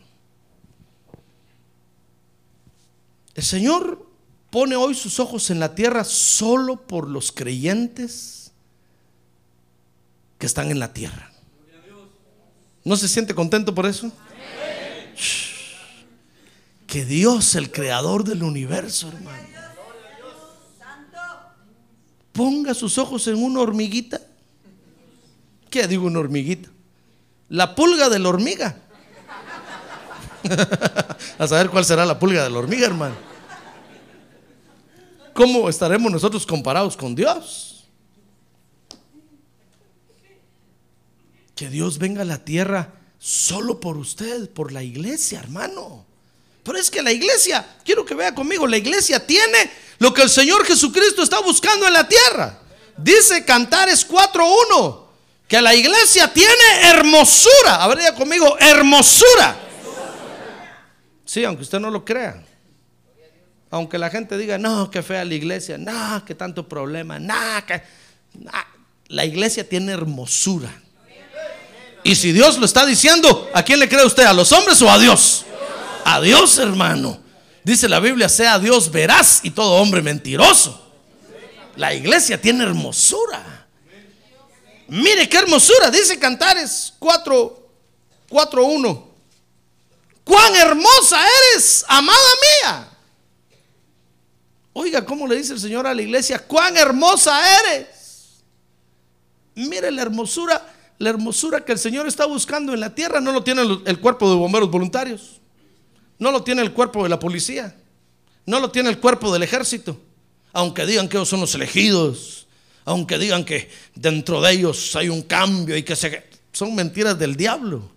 El 3.35 3.43
Señor 3.43 4.05
pone 4.49 4.75
hoy 4.75 4.93
sus 4.93 5.19
ojos 5.19 5.49
en 5.49 5.59
la 5.59 5.73
tierra 5.75 6.03
solo 6.03 6.75
por 6.81 7.07
los 7.09 7.31
creyentes 7.31 8.42
que 10.43 10.47
están 10.47 10.71
en 10.71 10.77
la 10.77 10.91
tierra. 10.91 11.31
¿No 12.83 12.97
se 12.97 13.07
siente 13.07 13.33
contento 13.33 13.73
por 13.73 13.85
eso? 13.85 14.11
Que 16.85 17.05
Dios, 17.05 17.55
el 17.55 17.71
creador 17.71 18.25
del 18.25 18.43
universo, 18.43 19.07
hermano, 19.07 19.47
ponga 22.33 22.73
sus 22.73 22.97
ojos 22.97 23.25
en 23.27 23.41
una 23.41 23.61
hormiguita. 23.61 24.19
¿Qué 25.69 25.87
digo 25.87 26.07
una 26.07 26.19
hormiguita? 26.19 26.67
La 27.47 27.73
pulga 27.73 28.09
de 28.09 28.19
la 28.19 28.27
hormiga. 28.27 28.75
A 31.39 31.47
saber 31.47 31.69
cuál 31.69 31.85
será 31.85 32.05
la 32.05 32.19
pulga 32.19 32.43
de 32.43 32.49
la 32.49 32.59
hormiga, 32.59 32.85
hermano. 32.85 33.15
¿Cómo 35.33 35.69
estaremos 35.69 36.11
nosotros 36.11 36.45
comparados 36.45 36.97
con 36.97 37.15
Dios? 37.15 37.72
Que 41.55 41.69
Dios 41.69 41.97
venga 41.99 42.21
a 42.21 42.25
la 42.25 42.43
tierra 42.43 42.93
solo 43.19 43.79
por 43.79 43.97
usted, 43.97 44.49
por 44.49 44.71
la 44.71 44.83
iglesia, 44.83 45.39
hermano. 45.39 46.05
Pero 46.63 46.77
es 46.77 46.89
que 46.89 47.01
la 47.01 47.11
iglesia, 47.11 47.65
quiero 47.83 48.05
que 48.05 48.15
vea 48.15 48.33
conmigo, 48.33 48.65
la 48.67 48.77
iglesia 48.77 49.25
tiene 49.25 49.69
lo 49.99 50.13
que 50.13 50.23
el 50.23 50.29
Señor 50.29 50.65
Jesucristo 50.65 51.23
está 51.23 51.39
buscando 51.39 51.87
en 51.87 51.93
la 51.93 52.07
tierra. 52.07 52.59
Dice 52.97 53.43
Cantares 53.45 54.07
4.1, 54.07 55.03
que 55.47 55.61
la 55.61 55.75
iglesia 55.75 56.31
tiene 56.33 56.53
hermosura. 56.83 57.83
A 57.83 57.87
ver, 57.87 58.13
conmigo, 58.13 58.57
hermosura. 58.59 59.57
Sí, 61.25 61.43
aunque 61.43 61.63
usted 61.63 61.79
no 61.79 61.89
lo 61.89 62.03
crea. 62.03 62.43
Aunque 63.69 63.97
la 63.97 64.09
gente 64.09 64.37
diga, 64.37 64.57
no, 64.57 64.91
que 64.91 65.01
fea 65.01 65.25
la 65.25 65.33
iglesia, 65.33 65.77
no, 65.77 66.23
que 66.25 66.35
tanto 66.35 66.67
problema, 66.67 67.19
no, 67.19 67.65
que... 67.65 67.81
nah". 68.33 68.63
La 69.07 69.25
iglesia 69.25 69.67
tiene 69.67 69.91
hermosura. 69.91 70.82
Y 72.03 72.15
si 72.15 72.31
Dios 72.31 72.57
lo 72.57 72.65
está 72.65 72.85
diciendo, 72.85 73.49
¿a 73.53 73.63
quién 73.63 73.79
le 73.79 73.87
cree 73.87 74.05
usted? 74.05 74.23
¿A 74.23 74.33
los 74.33 74.51
hombres 74.51 74.81
o 74.81 74.91
a 74.91 74.99
Dios? 74.99 75.45
A 76.03 76.19
Dios, 76.19 76.57
hermano. 76.57 77.19
Dice 77.63 77.87
la 77.87 77.99
Biblia, 77.99 78.27
sea 78.27 78.59
Dios 78.59 78.91
veraz 78.91 79.39
y 79.43 79.51
todo 79.51 79.75
hombre 79.75 80.01
mentiroso. 80.01 80.81
La 81.77 81.93
iglesia 81.93 82.39
tiene 82.39 82.63
hermosura. 82.63 83.67
Mire 84.89 85.29
qué 85.29 85.37
hermosura, 85.37 85.89
dice 85.89 86.19
Cantares 86.19 86.93
4, 86.99 87.69
4, 88.29 88.65
1. 88.65 89.13
Cuán 90.25 90.55
hermosa 90.55 91.19
eres, 91.51 91.85
amada 91.87 92.19
mía. 92.61 92.89
Oiga, 94.73 95.05
¿cómo 95.05 95.27
le 95.27 95.37
dice 95.37 95.53
el 95.53 95.59
Señor 95.59 95.87
a 95.87 95.93
la 95.93 96.01
iglesia? 96.01 96.39
Cuán 96.39 96.75
hermosa 96.75 97.39
eres. 97.59 98.43
Mire 99.55 99.91
la 99.91 100.01
hermosura, 100.01 100.72
la 100.99 101.09
hermosura 101.09 101.63
que 101.63 101.71
el 101.71 101.79
Señor 101.79 102.07
está 102.07 102.25
buscando 102.25 102.73
en 102.73 102.79
la 102.79 102.93
tierra. 102.93 103.19
No 103.19 103.31
lo 103.31 103.43
tiene 103.43 103.61
el, 103.85 103.99
cuerpo 103.99 104.29
de 104.29 104.35
bomberos 104.35 104.69
voluntarios. 104.69 105.41
No 106.19 106.31
lo 106.31 106.43
tiene 106.43 106.61
el 106.61 106.71
cuerpo 106.71 107.03
de 107.03 107.09
la 107.09 107.19
policía. 107.19 107.75
No 108.45 108.59
lo 108.59 108.71
tiene 108.71 108.89
el 108.89 108.99
cuerpo 108.99 109.31
del 109.33 109.43
ejército. 109.43 109.99
Aunque 110.53 110.85
digan 110.85 111.09
que 111.09 111.17
ellos 111.17 111.29
son 111.29 111.41
los 111.41 111.55
elegidos. 111.55 112.47
Aunque 112.85 113.17
digan 113.17 113.43
que 113.43 113.69
dentro 113.95 114.41
de 114.41 114.51
ellos 114.51 114.95
hay 114.95 115.09
un 115.09 115.21
cambio 115.23 115.75
y 115.77 115.83
que 115.83 115.95
se... 115.95 116.23
Son 116.51 116.75
mentiras 116.75 117.17
del 117.17 117.35
diablo. 117.35 117.89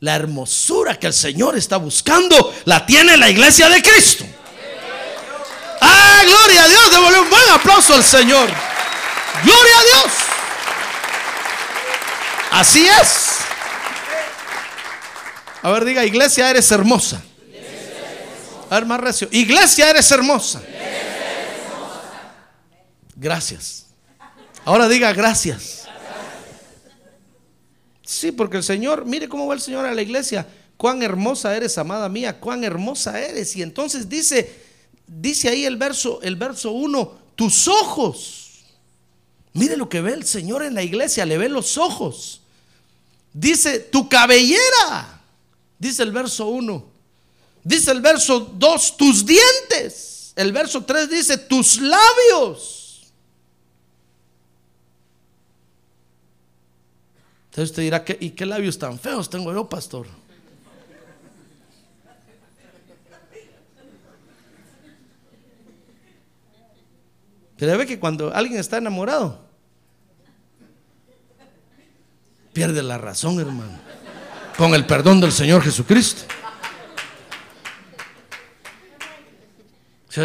La 0.00 0.14
hermosura 0.14 0.98
que 0.98 1.08
el 1.08 1.12
Señor 1.12 1.56
está 1.56 1.76
buscando 1.76 2.54
la 2.64 2.86
tiene 2.86 3.16
la 3.16 3.28
iglesia 3.28 3.68
de 3.68 3.82
Cristo. 3.82 4.24
¡Ah, 5.80 6.22
gloria 6.24 6.64
a 6.64 6.68
Dios! 6.68 6.90
Devolver 6.92 7.20
un 7.20 7.30
buen 7.30 7.50
aplauso 7.50 7.94
al 7.94 8.04
Señor. 8.04 8.48
¡Gloria 9.44 9.78
a 9.78 10.02
Dios! 10.02 10.27
Así 12.52 12.86
es. 12.86 13.38
A 15.62 15.70
ver, 15.70 15.84
diga, 15.84 16.04
iglesia, 16.04 16.50
eres 16.50 16.70
hermosa. 16.70 17.22
A 18.70 18.74
ver, 18.74 18.86
más 18.86 19.00
recio. 19.00 19.28
Iglesia, 19.30 19.90
eres 19.90 20.10
hermosa. 20.10 20.62
Gracias. 23.16 23.86
Ahora 24.64 24.88
diga 24.88 25.12
gracias. 25.12 25.88
Sí, 28.04 28.32
porque 28.32 28.58
el 28.58 28.62
Señor, 28.62 29.04
mire 29.04 29.28
cómo 29.28 29.46
va 29.46 29.54
el 29.54 29.60
Señor 29.60 29.84
a 29.84 29.94
la 29.94 30.02
iglesia. 30.02 30.46
Cuán 30.76 31.02
hermosa 31.02 31.56
eres, 31.56 31.76
amada 31.76 32.08
mía, 32.08 32.38
cuán 32.38 32.62
hermosa 32.64 33.20
eres. 33.20 33.56
Y 33.56 33.62
entonces 33.62 34.08
dice, 34.08 34.50
dice 35.06 35.48
ahí 35.48 35.64
el 35.64 35.76
verso, 35.76 36.20
el 36.22 36.36
verso 36.36 36.70
1, 36.70 37.18
tus 37.34 37.66
ojos. 37.66 38.47
Mire 39.58 39.76
lo 39.76 39.88
que 39.88 40.00
ve 40.00 40.12
el 40.12 40.24
Señor 40.24 40.62
en 40.62 40.74
la 40.74 40.84
iglesia, 40.84 41.26
le 41.26 41.36
ve 41.36 41.48
los 41.48 41.76
ojos. 41.76 42.40
Dice, 43.32 43.80
tu 43.80 44.08
cabellera. 44.08 45.20
Dice 45.78 46.04
el 46.04 46.12
verso 46.12 46.46
1. 46.46 46.84
Dice 47.64 47.90
el 47.90 48.00
verso 48.00 48.38
2, 48.38 48.96
tus 48.96 49.26
dientes. 49.26 50.32
El 50.36 50.52
verso 50.52 50.84
3 50.84 51.10
dice, 51.10 51.36
tus 51.38 51.80
labios. 51.80 53.10
Entonces 57.46 57.70
usted 57.70 57.82
dirá, 57.82 58.04
¿qué, 58.04 58.16
¿y 58.20 58.30
qué 58.30 58.46
labios 58.46 58.78
tan 58.78 58.96
feos 58.96 59.28
tengo 59.28 59.52
yo, 59.52 59.68
pastor? 59.68 60.06
Pero 67.56 67.76
ve 67.76 67.86
que 67.86 67.98
cuando 67.98 68.32
alguien 68.32 68.60
está 68.60 68.78
enamorado, 68.78 69.47
pierde 72.52 72.82
la 72.82 72.98
razón, 72.98 73.38
hermano. 73.40 73.78
Con 74.56 74.74
el 74.74 74.86
perdón 74.86 75.20
del 75.20 75.32
Señor 75.32 75.62
Jesucristo. 75.62 76.22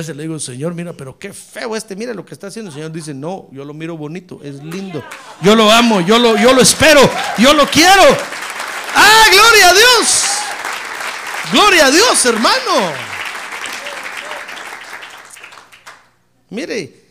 Si 0.02 0.14
le 0.14 0.24
digo, 0.24 0.40
Señor, 0.40 0.74
mira, 0.74 0.94
pero 0.94 1.20
qué 1.20 1.34
feo 1.34 1.76
este, 1.76 1.96
mira 1.96 2.14
lo 2.14 2.26
que 2.26 2.34
está 2.34 2.48
haciendo. 2.48 2.70
El 2.72 2.76
Señor 2.76 2.92
dice, 2.92 3.14
no, 3.14 3.48
yo 3.52 3.64
lo 3.64 3.74
miro 3.76 3.96
bonito, 3.96 4.40
es 4.44 4.64
lindo. 4.64 5.04
Yo 5.42 5.56
lo 5.56 5.70
amo, 5.72 6.02
yo 6.02 6.18
lo, 6.18 6.36
yo 6.36 6.54
lo 6.54 6.62
espero, 6.62 7.02
yo 7.38 7.54
lo 7.54 7.68
quiero. 7.68 8.02
¡Ah, 8.96 9.26
gloria 9.32 9.70
a 9.70 9.74
Dios! 9.74 10.24
Gloria 11.52 11.86
a 11.88 11.92
Dios, 11.92 12.26
hermano. 12.26 12.94
Mire, 16.50 17.03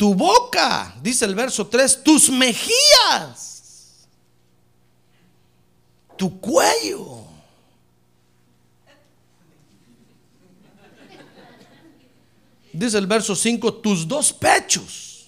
tu 0.00 0.14
boca, 0.14 0.96
dice 1.02 1.26
el 1.26 1.34
verso 1.34 1.66
3, 1.66 2.02
tus 2.02 2.30
mejillas, 2.30 4.08
tu 6.16 6.40
cuello. 6.40 7.26
Dice 12.72 12.96
el 12.96 13.06
verso 13.06 13.36
5, 13.36 13.74
tus 13.74 14.08
dos 14.08 14.32
pechos. 14.32 15.26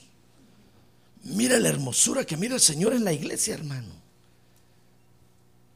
Mira 1.24 1.60
la 1.60 1.68
hermosura 1.68 2.24
que 2.24 2.38
mira 2.38 2.54
el 2.54 2.60
Señor 2.62 2.94
en 2.94 3.04
la 3.04 3.12
iglesia, 3.12 3.52
hermano. 3.52 3.92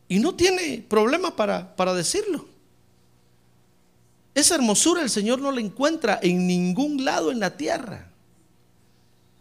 Y 0.08 0.20
no 0.20 0.34
tiene 0.34 0.82
problema 0.88 1.36
para, 1.36 1.76
para 1.76 1.92
decirlo. 1.92 2.48
Esa 4.34 4.54
hermosura 4.54 5.02
el 5.02 5.10
Señor 5.10 5.38
no 5.38 5.52
la 5.52 5.60
encuentra 5.60 6.18
en 6.22 6.46
ningún 6.46 7.04
lado 7.04 7.30
en 7.30 7.40
la 7.40 7.58
tierra. 7.58 8.15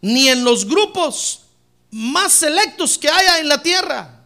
Ni 0.00 0.28
en 0.28 0.44
los 0.44 0.66
grupos 0.66 1.44
más 1.90 2.32
selectos 2.32 2.98
que 2.98 3.08
haya 3.08 3.38
en 3.40 3.48
la 3.48 3.62
tierra. 3.62 4.24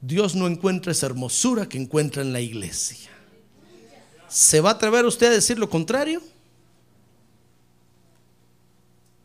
Dios 0.00 0.34
no 0.34 0.46
encuentra 0.46 0.92
esa 0.92 1.06
hermosura 1.06 1.68
que 1.68 1.76
encuentra 1.76 2.22
en 2.22 2.32
la 2.32 2.40
iglesia. 2.40 3.10
¿Se 4.28 4.60
va 4.60 4.70
a 4.70 4.72
atrever 4.74 5.04
usted 5.04 5.26
a 5.26 5.30
decir 5.30 5.58
lo 5.58 5.68
contrario? 5.68 6.22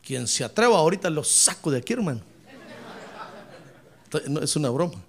Quien 0.02 0.26
se 0.28 0.44
atreva 0.44 0.76
ahorita 0.76 1.08
lo 1.08 1.24
saco 1.24 1.70
de 1.70 1.78
aquí, 1.78 1.92
hermano. 1.92 2.20
No, 4.28 4.40
es 4.40 4.54
una 4.56 4.70
broma. 4.70 5.02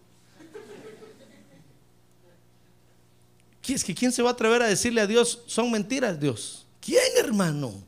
Es 3.67 3.83
que 3.83 3.93
quién 3.93 4.11
se 4.11 4.21
va 4.21 4.29
a 4.29 4.33
atrever 4.33 4.61
a 4.61 4.67
decirle 4.67 5.01
a 5.01 5.07
Dios, 5.07 5.43
son 5.45 5.69
mentiras, 5.69 6.19
Dios. 6.19 6.65
¿Quién, 6.79 7.03
hermano? 7.17 7.86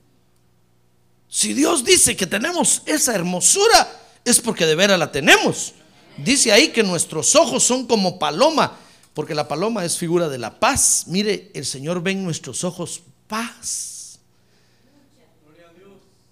Si 1.30 1.54
Dios 1.54 1.86
dice 1.86 2.18
que 2.18 2.28
tenemos 2.28 2.82
esa 2.86 3.16
hermosura, 3.16 3.88
es 4.26 4.42
porque 4.42 4.66
de 4.66 4.76
veras 4.76 5.00
la 5.00 5.12
tenemos. 5.12 5.74
Dice 6.18 6.52
ahí 6.52 6.70
que 6.70 6.84
nuestros 6.84 7.36
ojos 7.36 7.64
son 7.64 7.86
como 7.86 8.20
paloma, 8.20 8.78
porque 9.14 9.36
la 9.36 9.48
paloma 9.48 9.86
es 9.86 9.98
figura 9.98 10.28
de 10.28 10.40
la 10.40 10.60
paz. 10.60 11.06
Mire, 11.08 11.52
el 11.54 11.66
Señor 11.66 12.02
ve 12.02 12.12
en 12.12 12.24
nuestros 12.24 12.64
ojos 12.64 13.02
paz. 13.28 14.20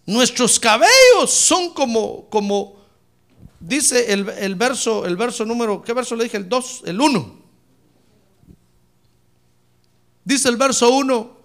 Nuestros 0.06 0.60
cabellos 0.60 1.32
son 1.32 1.74
como, 1.74 2.27
como 2.30 2.77
Dice 3.60 4.13
el, 4.13 4.56
verso, 4.56 5.06
el 5.06 5.18
verso 5.18 5.44
número, 5.44 5.82
¿qué 5.82 5.94
verso 5.94 6.16
le 6.16 6.25
dije? 6.25 6.38
El 6.38 6.48
2, 6.48 6.84
el 6.86 7.01
1. 7.01 7.38
Dice 10.24 10.50
el 10.50 10.58
verso 10.58 10.89
1, 10.96 11.37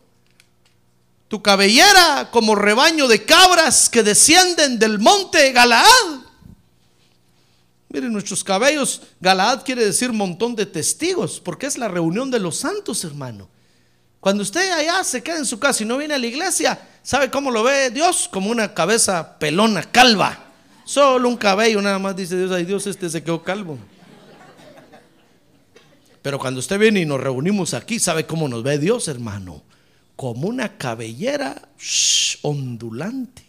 tu 1.33 1.41
cabellera 1.41 2.29
como 2.31 2.55
rebaño 2.55 3.09
de 3.09 3.25
cabras 3.25 3.89
que 3.89 4.03
descienden 4.03 4.79
del 4.79 4.99
monte 4.99 5.51
Galaad. 5.51 6.21
Miren, 7.89 8.13
nuestros 8.13 8.45
cabellos, 8.45 9.01
Galaad 9.19 9.65
quiere 9.65 9.83
decir 9.83 10.13
montón 10.13 10.55
de 10.55 10.67
testigos, 10.67 11.41
porque 11.41 11.65
es 11.65 11.79
la 11.79 11.89
reunión 11.89 12.31
de 12.31 12.39
los 12.39 12.59
santos, 12.59 13.03
hermano. 13.05 13.49
Cuando 14.21 14.43
usted 14.43 14.73
allá 14.73 15.03
se 15.05 15.23
queda 15.23 15.39
en 15.39 15.47
su 15.47 15.59
casa 15.59 15.83
y 15.83 15.87
no 15.87 15.97
viene 15.97 16.13
a 16.13 16.19
la 16.19 16.27
iglesia, 16.27 16.79
¿sabe 17.03 17.31
cómo 17.31 17.51
lo 17.51 17.63
ve 17.63 17.89
Dios? 17.89 18.29
Como 18.31 18.51
una 18.51 18.75
cabeza 18.75 19.39
pelona, 19.39 19.85
calva. 19.85 20.39
Solo 20.85 21.31
un 21.31 21.39
cabello 21.39 21.81
nada 21.81 21.99
más 21.99 22.15
dice 22.15 22.37
Dios, 22.37 22.53
ay 22.53 22.67
Dios, 22.67 22.87
este 22.87 23.09
se 23.09 23.25
quedó 23.25 23.43
calvo. 23.43 23.79
Pero 26.21 26.39
cuando 26.39 26.61
usted 26.61 26.79
viene 26.79 27.01
y 27.01 27.07
nos 27.07 27.23
reunimos 27.23 27.73
aquí, 27.73 27.99
¿sabe 27.99 28.27
cómo 28.27 28.49
nos 28.49 28.63
ve 28.63 28.77
Dios, 28.77 29.09
hermano? 29.09 29.63
Como 30.17 30.49
una 30.49 30.77
cabellera 30.77 31.69
ondulante. 32.43 33.43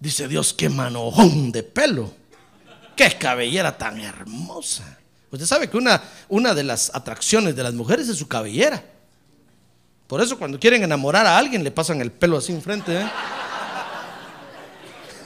Dice 0.00 0.26
Dios, 0.26 0.52
qué 0.52 0.68
manojón 0.68 1.52
de 1.52 1.62
pelo. 1.62 2.12
Qué 2.96 3.16
cabellera 3.16 3.78
tan 3.78 4.00
hermosa. 4.00 4.98
Usted 5.30 5.46
sabe 5.46 5.70
que 5.70 5.76
una, 5.76 6.02
una 6.28 6.54
de 6.54 6.64
las 6.64 6.94
atracciones 6.94 7.56
de 7.56 7.62
las 7.62 7.72
mujeres 7.72 8.08
es 8.08 8.16
su 8.16 8.28
cabellera. 8.28 8.84
Por 10.06 10.20
eso 10.20 10.36
cuando 10.36 10.60
quieren 10.60 10.82
enamorar 10.82 11.24
a 11.24 11.38
alguien 11.38 11.64
le 11.64 11.70
pasan 11.70 12.00
el 12.00 12.12
pelo 12.12 12.36
así 12.36 12.52
enfrente. 12.52 13.00
¿eh? 13.00 13.10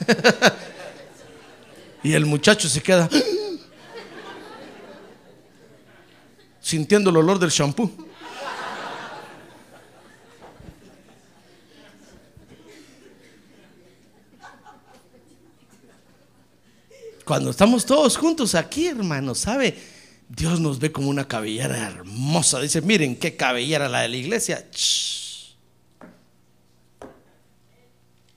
y 2.03 2.13
el 2.13 2.25
muchacho 2.25 2.69
se 2.69 2.81
queda 2.81 3.09
sintiendo 6.61 7.09
el 7.09 7.17
olor 7.17 7.39
del 7.39 7.49
shampoo. 7.49 8.06
Cuando 17.27 17.49
estamos 17.49 17.85
todos 17.85 18.15
juntos 18.15 18.55
aquí, 18.55 18.87
hermano, 18.87 19.35
¿sabe? 19.35 19.77
Dios 20.29 20.61
nos 20.61 20.79
ve 20.79 20.93
como 20.93 21.09
una 21.09 21.27
cabellera 21.27 21.77
hermosa. 21.77 22.61
Dice, 22.61 22.81
miren 22.81 23.17
qué 23.17 23.35
cabellera 23.35 23.89
la 23.89 24.01
de 24.01 24.07
la 24.07 24.15
iglesia. 24.15 24.65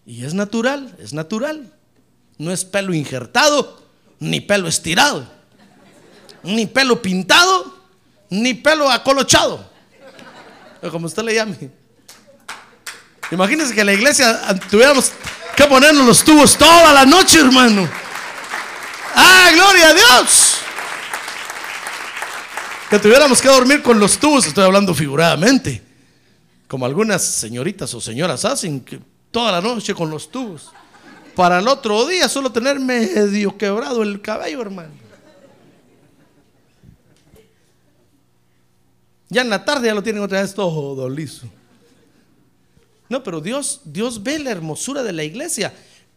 Y 0.05 0.25
es 0.25 0.35
natural, 0.35 0.97
es 0.99 1.13
natural. 1.13 1.73
No 2.37 2.51
es 2.51 2.65
pelo 2.65 2.93
injertado, 2.93 3.81
ni 4.19 4.41
pelo 4.41 4.67
estirado, 4.67 5.31
ni 6.43 6.67
pelo 6.67 7.01
pintado, 7.01 7.73
ni 8.29 8.55
pelo 8.55 8.91
acolochado. 8.91 9.71
Como 10.91 11.07
usted 11.07 11.23
le 11.23 11.35
llame. 11.35 11.71
Imagínense 13.31 13.73
que 13.73 13.83
en 13.83 13.87
la 13.87 13.93
iglesia 13.93 14.59
tuviéramos 14.69 15.13
que 15.55 15.65
ponernos 15.67 16.05
los 16.05 16.25
tubos 16.25 16.59
toda 16.59 16.93
la 16.93 17.07
noche, 17.07 17.39
hermano. 17.39 17.89
¡Ah, 19.15 19.51
gloria 19.55 19.89
a 19.89 19.95
Dios! 19.95 20.57
Que 22.89 22.99
tuviéramos 22.99 23.41
que 23.41 23.49
dormir 23.49 23.83
con 23.83 24.01
los 24.01 24.19
tubos, 24.19 24.47
estoy 24.47 24.65
hablando 24.65 24.95
figuradamente, 24.95 25.83
como 26.67 26.87
algunas 26.87 27.25
señoritas 27.25 27.95
o 27.95 28.01
señoras 28.01 28.45
hacen, 28.45 28.81
que 28.81 29.01
toda 29.31 29.53
la 29.53 29.61
noche 29.61 29.95
con 29.95 30.11
los 30.11 30.31
tubos. 30.31 30.73
Para 31.37 31.61
el 31.61 31.69
otro 31.69 32.07
día 32.07 32.29
solo 32.29 32.51
tener 32.51 32.81
medio 32.81 33.57
quebrado 33.57 34.03
el 34.03 34.21
cabello, 34.21 34.61
hermano. 34.61 34.91
Ya 39.29 39.43
en 39.43 39.51
la 39.51 39.65
tarde 39.65 39.87
ya 39.87 39.95
lo 39.95 40.03
tienen 40.03 40.23
otra 40.23 40.43
vez 40.43 40.53
todo 40.53 41.09
liso. 41.09 41.47
No, 43.09 43.23
pero 43.23 43.41
Dios, 43.41 43.81
Dios 43.85 44.23
ve 44.23 44.39
la 44.41 44.51
hermosura 44.51 45.03
de 45.03 45.13
la 45.13 45.23
iglesia. 45.23 45.73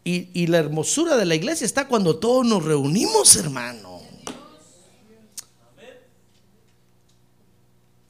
Y, 0.06 0.48
la 0.48 0.58
hermosura 0.58 1.16
de 1.16 1.26
la 1.26 1.36
iglesia 1.36 1.66
está 1.66 1.88
cuando 1.88 2.18
todos 2.18 2.46
nos 2.46 2.64
reunimos, 2.64 3.36
hermano. 3.38 4.02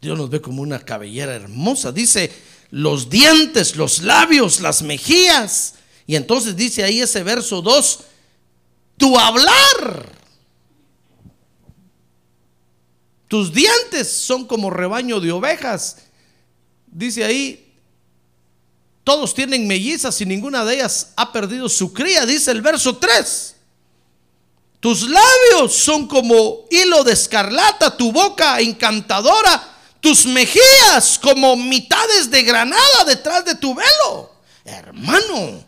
Dios 0.02 0.18
nos 0.18 0.30
ve 0.30 0.42
como 0.42 0.62
una 0.62 0.80
cabellera 0.80 1.36
hermosa. 1.36 1.92
Dice, 1.92 2.32
los 2.72 3.10
dientes, 3.10 3.76
los 3.76 4.02
labios, 4.02 4.60
las 4.60 4.82
mejillas. 4.82 5.76
Y 6.08 6.16
entonces 6.16 6.56
dice 6.56 6.84
ahí 6.84 7.00
ese 7.00 7.22
verso 7.24 7.62
2, 7.62 8.00
tu 8.98 9.18
hablar. 9.18 10.12
Tus 13.28 13.54
dientes 13.54 14.12
son 14.12 14.46
como 14.46 14.72
rebaño 14.72 15.20
de 15.20 15.32
ovejas. 15.32 15.98
Dice 16.88 17.24
ahí, 17.24 17.63
todos 19.04 19.34
tienen 19.34 19.68
mellizas 19.68 20.20
y 20.22 20.26
ninguna 20.26 20.64
de 20.64 20.76
ellas 20.76 21.10
ha 21.16 21.32
perdido 21.32 21.68
su 21.70 21.92
cría, 21.94 22.26
dice 22.26 22.52
el 22.52 22.62
verso 22.62 22.98
3. 22.98 23.56
Tus 24.80 25.10
labios 25.10 25.74
son 25.74 26.08
como 26.08 26.66
hilo 26.70 27.04
de 27.04 27.14
escarlata, 27.14 27.96
tu 27.96 28.12
boca 28.12 28.60
encantadora 28.60 29.74
tus 30.04 30.26
mejillas 30.26 31.18
como 31.18 31.56
mitades 31.56 32.30
de 32.30 32.44
granada 32.44 33.06
detrás 33.08 33.46
de 33.46 33.56
tu 33.56 33.74
velo. 33.74 34.34
Hermano, 34.66 35.64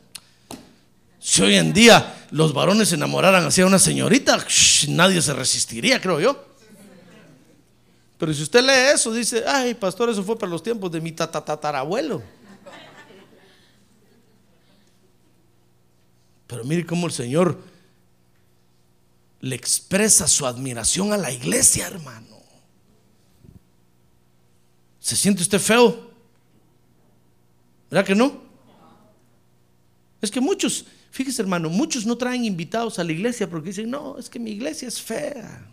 si 1.17 1.41
hoy 1.41 1.55
en 1.55 1.71
día 1.71 2.27
los 2.31 2.53
varones 2.53 2.89
se 2.89 2.95
enamoraran 2.95 3.45
hacia 3.45 3.65
una 3.65 3.79
señorita, 3.79 4.45
nadie 4.89 5.21
se 5.21 5.33
resistiría, 5.33 6.01
creo 6.01 6.19
yo. 6.19 6.45
Pero 8.17 8.33
si 8.33 8.43
usted 8.43 8.61
lee 8.61 8.93
eso, 8.93 9.13
dice, 9.13 9.45
ay, 9.47 9.73
pastor, 9.73 10.09
eso 10.09 10.21
fue 10.21 10.37
para 10.37 10.51
los 10.51 10.61
tiempos 10.61 10.91
de 10.91 10.99
mi 10.99 11.13
tatatarabuelo. 11.13 12.21
Pero 16.47 16.63
mire 16.63 16.85
cómo 16.85 17.07
el 17.07 17.13
Señor 17.13 17.59
le 19.39 19.55
expresa 19.55 20.27
su 20.27 20.45
admiración 20.45 21.13
a 21.13 21.17
la 21.17 21.31
iglesia, 21.31 21.87
hermano. 21.87 22.35
¿Se 24.99 25.15
siente 25.15 25.43
usted 25.43 25.59
feo? 25.59 26.09
¿Verdad 27.91 28.05
que 28.05 28.15
no? 28.15 28.41
Es 30.19 30.31
que 30.31 30.41
muchos, 30.41 30.85
fíjese 31.11 31.43
hermano, 31.43 31.69
muchos 31.69 32.07
no 32.07 32.17
traen 32.17 32.43
invitados 32.43 32.97
a 32.97 33.03
la 33.03 33.11
iglesia 33.11 33.47
porque 33.47 33.69
dicen, 33.69 33.91
no, 33.91 34.17
es 34.17 34.29
que 34.29 34.39
mi 34.39 34.49
iglesia 34.51 34.87
es 34.87 34.99
fea. 34.99 35.69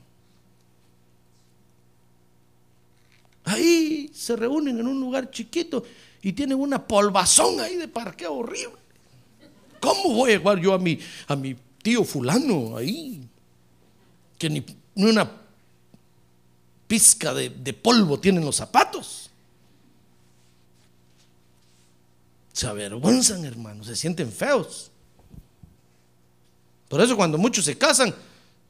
Ahí 3.45 4.11
se 4.13 4.37
reúnen 4.37 4.79
en 4.79 4.87
un 4.87 5.01
lugar 5.01 5.31
chiquito 5.31 5.83
y 6.21 6.35
tienen 6.35 6.61
una 6.61 6.87
polvazón 6.87 7.59
ahí 7.61 7.77
de 7.77 7.89
parqueo 7.89 8.35
horrible. 8.35 8.82
¿Cómo 9.83 10.15
voy 10.15 10.31
a 10.31 10.39
llevar 10.39 10.61
yo 10.61 10.73
a 10.75 10.79
mi, 10.79 10.97
a 11.27 11.35
mi 11.35 11.57
tío 11.83 12.05
fulano 12.05 12.77
ahí? 12.77 13.29
Que 14.39 14.49
ni, 14.49 14.65
una 14.95 15.29
pizca 16.87 17.35
de, 17.35 17.51
de 17.51 17.73
polvo 17.73 18.21
tienen 18.21 18.45
los 18.45 18.55
zapatos. 18.55 19.29
Se 22.53 22.69
avergüenzan, 22.69 23.45
hermanos, 23.45 23.89
se 23.89 23.97
sienten 23.97 24.31
feos. 24.31 24.93
Por 26.89 27.01
eso 27.01 27.17
cuando 27.17 27.37
muchos 27.37 27.65
se 27.65 27.77
casan, 27.77 28.15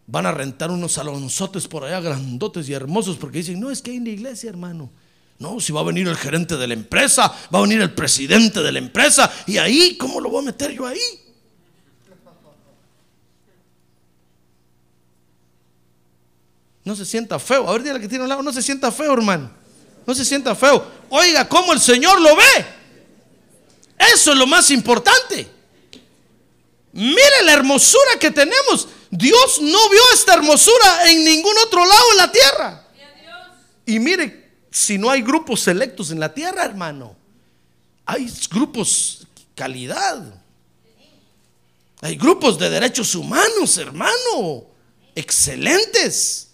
van 0.07 0.25
a 0.25 0.33
rentar 0.33 0.71
unos 0.71 0.93
salonzotes 0.93 1.69
por 1.69 1.85
allá 1.85 2.01
grandotes 2.01 2.67
y 2.71 2.73
hermosos 2.73 3.19
porque 3.19 3.39
dicen, 3.39 3.61
no, 3.61 3.71
es 3.71 3.83
que 3.83 3.91
hay 3.91 3.99
en 3.99 4.05
la 4.05 4.11
iglesia, 4.11 4.49
hermano. 4.49 4.91
No, 5.39 5.61
si 5.61 5.73
va 5.73 5.81
a 5.81 5.85
venir 5.85 6.07
el 6.07 6.17
gerente 6.17 6.57
de 6.57 6.69
la 6.69 6.75
empresa, 6.75 7.33
va 7.53 7.59
a 7.59 7.63
venir 7.63 7.81
el 7.81 7.93
presidente 7.93 8.63
de 8.63 8.73
la 8.73 8.79
empresa, 8.79 9.31
y 9.47 9.59
ahí, 9.59 9.97
¿cómo 9.97 10.21
lo 10.21 10.31
voy 10.31 10.43
a 10.43 10.47
meter 10.47 10.71
yo 10.73 10.87
ahí? 10.87 11.01
No 16.85 16.97
se 16.97 17.05
sienta 17.05 17.39
feo. 17.39 17.69
A 17.69 17.73
ver, 17.73 17.83
dígale 17.83 18.01
que 18.01 18.09
tiene 18.09 18.25
un 18.25 18.29
lado, 18.29 18.43
no 18.43 18.53
se 18.53 18.63
sienta 18.63 18.91
feo, 18.91 19.13
hermano. 19.13 19.51
No 20.07 20.15
se 20.15 20.25
sienta 20.25 20.55
feo. 20.55 20.85
Oiga, 21.11 21.49
¿cómo 21.49 21.73
el 21.73 21.81
Señor 21.81 22.21
lo 22.21 22.35
ve? 22.35 22.67
Eso 24.13 24.33
es 24.33 24.39
lo 24.39 24.47
más 24.47 24.71
importante. 24.71 25.49
Mire 26.93 27.43
la 27.45 27.53
hermosura 27.53 28.19
que 28.19 28.31
tenemos. 28.31 28.89
Dios 29.11 29.61
no 29.61 29.89
vio 29.91 30.03
esta 30.13 30.35
hermosura 30.35 31.11
en 31.11 31.25
ningún 31.25 31.55
otro 31.65 31.87
lado 31.87 32.05
en 32.11 32.17
la 32.17 32.33
tierra. 32.33 32.89
Y 33.87 33.99
mire, 33.99 34.42
si 34.73 34.99
no 34.99 35.11
hay 35.11 35.23
grupos 35.23 35.61
selectos 35.61 36.11
en 36.11 36.19
la 36.19 36.33
tierra, 36.33 36.65
hermano, 36.65 37.15
hay 38.05 38.29
grupos 38.51 39.27
calidad. 39.55 40.43
Hay 42.01 42.17
grupos 42.17 42.59
de 42.59 42.69
derechos 42.69 43.15
humanos, 43.15 43.79
hermano, 43.79 44.67
excelentes. 45.15 46.49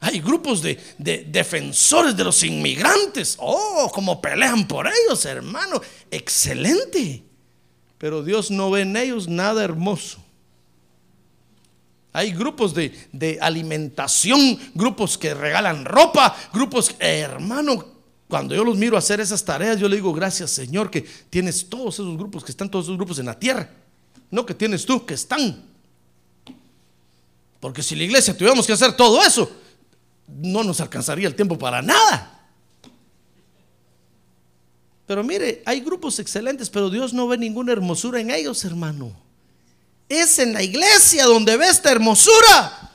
Hay 0.00 0.18
grupos 0.18 0.62
de, 0.62 0.80
defensores 0.98 2.16
de 2.16 2.24
los 2.24 2.42
inmigrantes. 2.42 3.36
Oh, 3.38 3.90
como 3.92 4.20
pelean 4.20 4.66
por 4.66 4.88
ellos, 4.88 5.24
hermano. 5.26 5.80
Excelente. 6.10 7.22
Pero 7.98 8.22
Dios 8.24 8.50
no 8.50 8.70
ve 8.70 8.80
en 8.80 8.96
ellos 8.96 9.28
nada 9.28 9.62
hermoso. 9.62 10.18
Hay 12.12 12.32
grupos 12.32 12.74
de, 12.74 13.38
alimentación, 13.40 14.58
grupos 14.74 15.16
que 15.16 15.32
regalan 15.32 15.84
ropa, 15.84 16.36
grupos, 16.52 16.94
hermano, 16.98 17.84
cuando 18.28 18.54
yo 18.54 18.64
los 18.64 18.76
miro 18.76 18.96
hacer 18.96 19.20
esas 19.20 19.44
tareas, 19.44 19.78
yo 19.78 19.88
le 19.88 19.96
digo, 19.96 20.12
gracias 20.12 20.50
Señor, 20.50 20.90
que 20.90 21.02
tienes 21.02 21.68
todos 21.68 21.94
esos 21.94 22.16
grupos, 22.16 22.44
que 22.44 22.50
están 22.50 22.70
todos 22.70 22.86
esos 22.86 22.96
grupos 22.96 23.18
en 23.18 23.26
la 23.26 23.38
tierra. 23.38 23.70
No 24.30 24.46
que 24.46 24.54
tienes 24.54 24.86
tú, 24.86 25.04
que 25.04 25.14
están. 25.14 25.64
Porque 27.58 27.82
si 27.82 27.94
la 27.94 28.04
iglesia 28.04 28.36
tuviéramos 28.36 28.66
que 28.66 28.72
hacer 28.72 28.96
todo 28.96 29.22
eso, 29.22 29.50
no 30.26 30.64
nos 30.64 30.80
alcanzaría 30.80 31.28
el 31.28 31.34
tiempo 31.34 31.58
para 31.58 31.82
nada. 31.82 32.48
Pero 35.06 35.24
mire, 35.24 35.62
hay 35.66 35.80
grupos 35.80 36.20
excelentes, 36.20 36.70
pero 36.70 36.88
Dios 36.88 37.12
no 37.12 37.26
ve 37.26 37.36
ninguna 37.36 37.72
hermosura 37.72 38.20
en 38.20 38.30
ellos, 38.30 38.64
hermano. 38.64 39.29
Es 40.10 40.40
en 40.40 40.52
la 40.52 40.60
iglesia 40.60 41.24
donde 41.24 41.56
ve 41.56 41.68
esta 41.68 41.92
hermosura. 41.92 42.90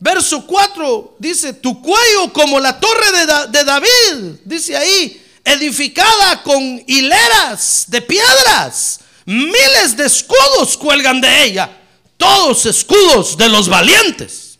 Verso 0.00 0.44
4 0.44 1.16
dice, 1.20 1.52
tu 1.52 1.80
cuello 1.80 2.32
como 2.32 2.58
la 2.58 2.80
torre 2.80 3.46
de, 3.48 3.64
David, 3.64 4.40
dice 4.44 4.76
ahí, 4.76 5.24
edificada 5.44 6.42
con 6.42 6.82
hileras 6.84 7.84
de 7.86 8.02
piedras. 8.02 8.98
Miles 9.24 9.96
de 9.96 10.06
escudos 10.06 10.76
cuelgan 10.76 11.20
de 11.20 11.44
ella, 11.44 11.70
todos 12.16 12.66
escudos 12.66 13.36
de 13.36 13.48
los 13.48 13.68
valientes. 13.68 14.58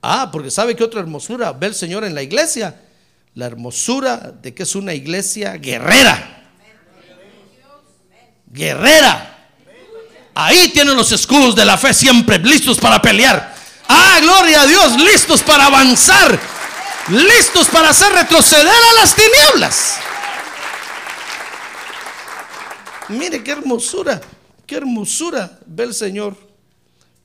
Ah, 0.00 0.30
porque 0.32 0.50
sabe 0.50 0.74
que 0.74 0.84
otra 0.84 1.00
hermosura 1.00 1.52
ve 1.52 1.66
el 1.66 1.74
Señor 1.74 2.04
en 2.04 2.14
la 2.14 2.22
iglesia. 2.22 2.80
La 3.34 3.44
hermosura 3.44 4.32
de 4.42 4.54
que 4.54 4.62
es 4.62 4.74
una 4.74 4.94
iglesia 4.94 5.58
guerrera. 5.58 6.52
Guerrera. 8.46 9.39
Ahí 10.42 10.70
tienen 10.70 10.96
los 10.96 11.12
escudos 11.12 11.54
de 11.54 11.66
la 11.66 11.76
fe 11.76 11.92
siempre 11.92 12.38
listos 12.38 12.78
para 12.78 13.02
pelear. 13.02 13.54
Ah, 13.86 14.20
gloria 14.22 14.62
a 14.62 14.66
Dios, 14.66 14.96
listos 14.96 15.42
para 15.42 15.66
avanzar. 15.66 16.40
Listos 17.10 17.68
para 17.68 17.90
hacer 17.90 18.10
retroceder 18.10 18.66
a 18.66 19.00
las 19.00 19.14
tinieblas. 19.14 19.96
Mire 23.10 23.44
qué 23.44 23.50
hermosura, 23.50 24.18
qué 24.66 24.76
hermosura 24.76 25.58
ve 25.66 25.84
el 25.84 25.94
Señor. 25.94 26.34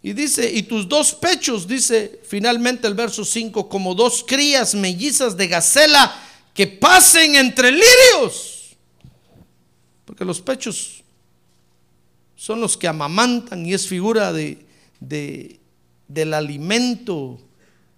Y 0.04 0.12
dice, 0.12 0.52
y 0.52 0.64
tus 0.64 0.86
dos 0.86 1.14
pechos, 1.14 1.66
dice 1.66 2.20
finalmente 2.28 2.86
el 2.86 2.96
verso 2.96 3.24
5, 3.24 3.70
como 3.70 3.96
dos 3.96 4.26
crías 4.28 4.76
mellizas 4.76 5.38
de 5.38 5.48
gacela 5.48 6.14
que 6.54 6.68
pasen 6.68 7.38
entre 7.38 7.72
lirios. 7.72 8.76
Porque 10.04 10.26
los 10.26 10.42
pechos 10.42 11.05
son 12.46 12.62
los 12.62 12.78
que 12.78 12.88
amamantan 12.88 13.66
y 13.66 13.74
es 13.74 13.88
figura 13.88 14.32
de, 14.32 14.68
del 15.00 16.32
alimento 16.32 17.40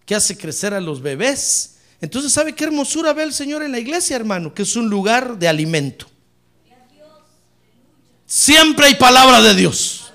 que 0.05 0.15
hace 0.15 0.37
crecer 0.37 0.73
a 0.73 0.79
los 0.79 1.01
bebés. 1.01 1.79
Entonces, 1.99 2.31
¿sabe 2.31 2.55
qué 2.55 2.63
hermosura 2.63 3.11
ve 3.11 3.23
el 3.23 3.33
Señor 3.33 3.61
en 3.61 3.73
la 3.73 3.79
iglesia, 3.79 4.15
hermano? 4.15 4.53
Que 4.53 4.61
es 4.61 4.77
un 4.77 4.89
lugar 4.89 5.37
de 5.37 5.49
alimento. 5.49 6.07
Siempre 8.25 8.85
hay 8.85 8.95
palabra 8.95 9.41
de 9.41 9.53
Dios. 9.53 10.13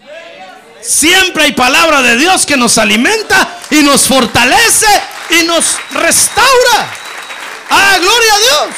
Siempre 0.81 1.43
hay 1.43 1.53
palabra 1.53 2.01
de 2.01 2.17
Dios 2.17 2.47
que 2.47 2.57
nos 2.57 2.79
alimenta 2.79 3.59
y 3.71 3.83
nos 3.83 4.07
fortalece 4.07 4.87
y 5.29 5.45
nos 5.45 5.77
restaura. 5.93 6.91
¡Ah, 7.69 7.99
gloria 8.01 8.35
a 8.35 8.39
Dios! 8.39 8.77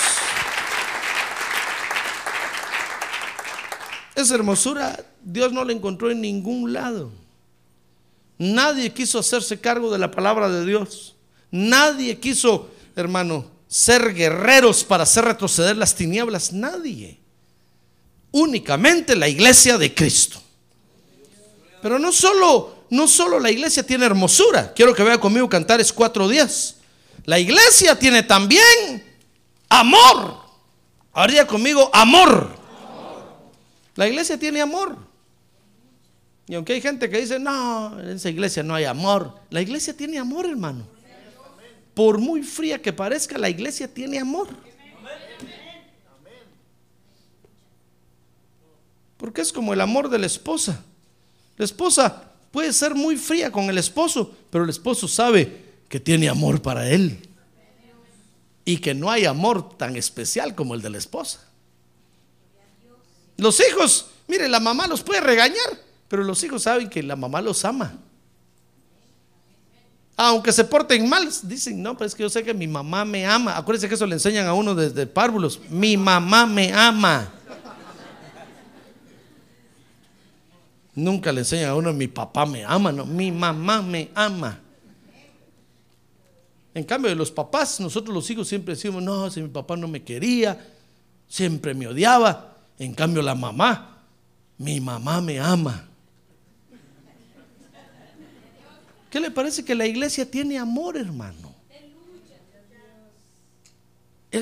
Esa 4.16 4.34
hermosura 4.34 5.13
Dios 5.24 5.52
no 5.52 5.64
la 5.64 5.72
encontró 5.72 6.10
en 6.10 6.20
ningún 6.20 6.72
lado. 6.72 7.10
Nadie 8.38 8.92
quiso 8.92 9.18
hacerse 9.18 9.60
cargo 9.60 9.90
de 9.90 9.98
la 9.98 10.10
palabra 10.10 10.48
de 10.48 10.66
Dios. 10.66 11.14
Nadie 11.50 12.18
quiso, 12.18 12.68
hermano, 12.94 13.50
ser 13.68 14.12
guerreros 14.12 14.84
para 14.84 15.04
hacer 15.04 15.24
retroceder 15.24 15.76
las 15.76 15.94
tinieblas. 15.94 16.52
Nadie. 16.52 17.18
Únicamente 18.32 19.16
la 19.16 19.28
iglesia 19.28 19.78
de 19.78 19.94
Cristo. 19.94 20.42
Pero 21.80 21.98
no 21.98 22.12
solo, 22.12 22.86
no 22.90 23.06
solo 23.06 23.38
la 23.38 23.50
iglesia 23.50 23.84
tiene 23.84 24.06
hermosura. 24.06 24.72
Quiero 24.74 24.94
que 24.94 25.02
vea 25.02 25.18
conmigo 25.18 25.48
Cantares 25.48 25.92
cuatro 25.92 26.28
días. 26.28 26.76
La 27.24 27.38
iglesia 27.38 27.98
tiene 27.98 28.22
también 28.22 29.02
amor. 29.68 30.36
Ahora 31.12 31.46
conmigo 31.46 31.88
amor. 31.92 32.50
La 33.94 34.08
iglesia 34.08 34.38
tiene 34.38 34.60
amor. 34.60 35.03
Y 36.46 36.54
aunque 36.54 36.74
hay 36.74 36.80
gente 36.80 37.08
que 37.08 37.20
dice, 37.20 37.38
no, 37.38 37.98
en 37.98 38.10
esa 38.10 38.28
iglesia 38.28 38.62
no 38.62 38.74
hay 38.74 38.84
amor. 38.84 39.34
La 39.50 39.62
iglesia 39.62 39.96
tiene 39.96 40.18
amor, 40.18 40.46
hermano. 40.46 40.86
Por 41.94 42.18
muy 42.18 42.42
fría 42.42 42.82
que 42.82 42.92
parezca, 42.92 43.38
la 43.38 43.48
iglesia 43.48 43.92
tiene 43.92 44.18
amor. 44.18 44.48
Porque 49.16 49.40
es 49.40 49.52
como 49.52 49.72
el 49.72 49.80
amor 49.80 50.10
de 50.10 50.18
la 50.18 50.26
esposa. 50.26 50.84
La 51.56 51.64
esposa 51.64 52.32
puede 52.50 52.72
ser 52.72 52.94
muy 52.94 53.16
fría 53.16 53.50
con 53.50 53.70
el 53.70 53.78
esposo, 53.78 54.36
pero 54.50 54.64
el 54.64 54.70
esposo 54.70 55.08
sabe 55.08 55.64
que 55.88 55.98
tiene 55.98 56.28
amor 56.28 56.60
para 56.60 56.90
él. 56.90 57.26
Y 58.66 58.78
que 58.78 58.92
no 58.92 59.10
hay 59.10 59.24
amor 59.24 59.76
tan 59.78 59.96
especial 59.96 60.54
como 60.54 60.74
el 60.74 60.82
de 60.82 60.90
la 60.90 60.98
esposa. 60.98 61.48
Los 63.36 63.60
hijos, 63.60 64.10
mire, 64.26 64.48
la 64.48 64.60
mamá 64.60 64.86
los 64.86 65.02
puede 65.02 65.20
regañar, 65.20 65.80
pero 66.14 66.22
los 66.22 66.44
hijos 66.44 66.62
saben 66.62 66.88
que 66.88 67.02
la 67.02 67.16
mamá 67.16 67.42
los 67.42 67.64
ama. 67.64 67.92
Aunque 70.16 70.52
se 70.52 70.62
porten 70.62 71.08
mal, 71.08 71.28
dicen, 71.42 71.82
no, 71.82 71.94
pero 71.94 72.06
es 72.06 72.14
que 72.14 72.22
yo 72.22 72.30
sé 72.30 72.44
que 72.44 72.54
mi 72.54 72.68
mamá 72.68 73.04
me 73.04 73.26
ama. 73.26 73.56
Acuérdense 73.56 73.88
que 73.88 73.96
eso 73.96 74.06
le 74.06 74.14
enseñan 74.14 74.46
a 74.46 74.54
uno 74.54 74.76
desde 74.76 75.08
párvulos. 75.08 75.60
Mi 75.68 75.96
mamá 75.96 76.46
me 76.46 76.72
ama. 76.72 77.32
Nunca 80.94 81.32
le 81.32 81.40
enseñan 81.40 81.70
a 81.70 81.74
uno, 81.74 81.92
mi 81.92 82.06
papá 82.06 82.46
me 82.46 82.64
ama, 82.64 82.92
no, 82.92 83.04
mi 83.04 83.32
mamá 83.32 83.82
me 83.82 84.12
ama. 84.14 84.60
En 86.74 86.84
cambio, 86.84 87.10
de 87.10 87.16
los 87.16 87.32
papás, 87.32 87.80
nosotros 87.80 88.14
los 88.14 88.30
hijos 88.30 88.46
siempre 88.46 88.76
decimos, 88.76 89.02
no, 89.02 89.28
si 89.32 89.42
mi 89.42 89.48
papá 89.48 89.76
no 89.76 89.88
me 89.88 90.04
quería, 90.04 90.64
siempre 91.26 91.74
me 91.74 91.88
odiaba. 91.88 92.54
En 92.78 92.94
cambio, 92.94 93.20
la 93.20 93.34
mamá, 93.34 93.98
mi 94.58 94.80
mamá 94.80 95.20
me 95.20 95.40
ama. 95.40 95.88
¿Qué 99.14 99.20
le 99.20 99.30
parece 99.30 99.64
que 99.64 99.76
la 99.76 99.86
iglesia 99.86 100.28
tiene 100.28 100.58
amor, 100.58 100.96
hermano? 100.96 101.54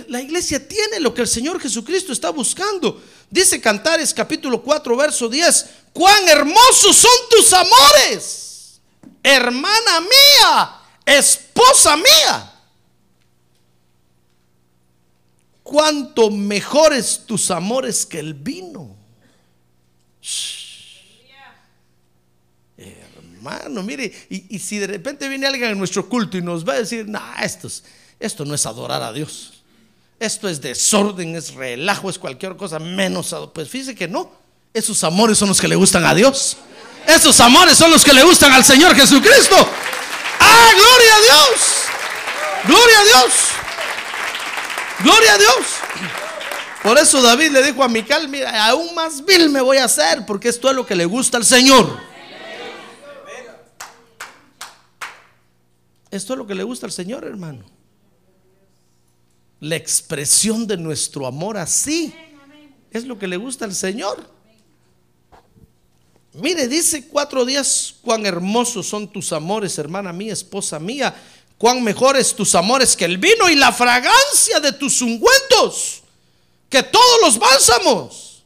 La 0.09 0.19
iglesia 0.19 0.67
tiene 0.67 0.99
lo 0.99 1.13
que 1.13 1.21
el 1.21 1.29
Señor 1.29 1.61
Jesucristo 1.61 2.11
está 2.11 2.31
buscando. 2.31 3.03
Dice 3.29 3.61
Cantares 3.61 4.15
capítulo 4.15 4.63
4, 4.63 4.97
verso 4.97 5.29
10, 5.29 5.67
cuán 5.93 6.27
hermosos 6.27 6.97
son 6.97 7.11
tus 7.29 7.53
amores, 7.53 8.81
hermana 9.23 10.01
mía, 10.01 10.81
esposa 11.05 11.95
mía. 11.95 12.55
Cuánto 15.63 16.31
mejores 16.31 17.25
tus 17.27 17.51
amores 17.51 18.07
que 18.07 18.21
el 18.21 18.33
vino. 18.33 18.97
Hermano, 23.43 23.83
mire, 23.83 24.13
y, 24.31 24.57
si 24.61 24.79
de 24.79 24.87
repente 24.87 25.29
viene 25.29 25.49
alguien 25.49 25.71
en 25.71 25.79
nuestro 25.79 26.09
culto 26.09 26.39
y 26.39 26.43
nos 26.43 26.67
va 26.67 26.75
a 26.75 26.79
decir, 26.79 27.09
no, 27.09 27.21
esto, 27.43 27.69
esto 28.21 28.45
no 28.45 28.55
es 28.55 28.65
adorar 28.67 29.03
a 29.03 29.13
Dios. 29.13 29.65
Esto 30.21 30.49
es 30.49 30.61
desorden, 30.61 31.35
es 31.35 31.53
relajo, 31.53 32.09
es 32.09 32.21
cualquier 32.21 32.57
cosa 32.57 32.79
menos. 32.79 33.35
Pues 33.53 33.69
fíjese 33.69 33.97
que 33.97 34.07
no. 34.07 34.31
Esos 34.73 35.03
amores 35.03 35.39
son 35.39 35.49
los 35.49 35.61
que 35.61 35.67
le 35.67 35.75
gustan 35.75 36.05
a 36.05 36.15
Dios. 36.15 36.57
Esos 37.05 37.41
amores 37.41 37.77
son 37.77 37.91
los 37.91 38.05
que 38.05 38.13
le 38.13 38.23
gustan 38.23 38.53
al 38.53 38.65
Señor 38.65 38.95
Jesucristo. 38.95 39.57
¡Ah, 40.39 40.71
gloria 40.77 41.17
a 41.17 41.21
Dios! 41.21 41.61
¡Gloria 42.65 43.01
a 43.01 43.05
Dios! 43.05 43.33
¡Gloria 45.03 45.35
a 45.35 45.39
Dios! 45.39 45.67
Por 46.85 46.97
eso 46.97 47.21
David 47.21 47.51
le 47.51 47.63
dijo 47.65 47.83
a 47.83 47.89
Mical, 47.89 48.29
mira, 48.29 48.67
aún 48.67 48.95
más 48.95 49.25
vil 49.25 49.51
me 49.51 49.61
voy 49.61 49.79
a 49.79 49.87
hacer, 49.87 50.25
porque 50.27 50.49
esto 50.49 50.71
es 50.71 50.77
lo 50.77 50.87
que 50.87 50.95
le 50.95 51.07
gusta 51.07 51.39
al 51.39 51.45
Señor. 51.45 52.12
Esto 56.12 56.35
es 56.35 56.38
lo 56.38 56.46
que 56.46 56.55
le 56.55 56.62
gusta 56.62 56.87
al 56.87 56.92
Señor, 56.92 57.25
hermano 57.25 57.64
la 59.62 59.77
expresión 59.77 60.66
de 60.66 60.77
nuestro 60.77 61.25
amor 61.25 61.57
así. 61.57 62.12
Es 62.90 63.05
lo 63.05 63.16
que 63.16 63.29
le 63.29 63.37
gusta 63.37 63.64
al 63.64 63.75
Señor. 63.75 64.29
Mire, 66.35 66.66
dice 66.66 67.07
cuatro 67.07 67.44
días, 67.44 67.94
cuán 68.03 68.27
hermosos 68.27 68.88
son 68.88 69.07
tus 69.07 69.33
amores, 69.33 69.79
hermana 69.79 70.12
mía, 70.12 70.33
esposa 70.33 70.81
mía, 70.81 71.14
cuán 71.59 71.83
mejores 71.85 72.35
tus 72.35 72.57
amores 72.57 72.96
que 72.96 73.05
el 73.05 73.18
vino 73.18 73.48
y 73.48 73.55
la 73.55 73.70
fragancia 73.70 74.59
de 74.59 74.72
tus 74.72 75.01
ungüentos, 75.01 76.03
que 76.68 76.83
todos 76.83 77.20
los 77.22 77.38
bálsamos. 77.38 78.42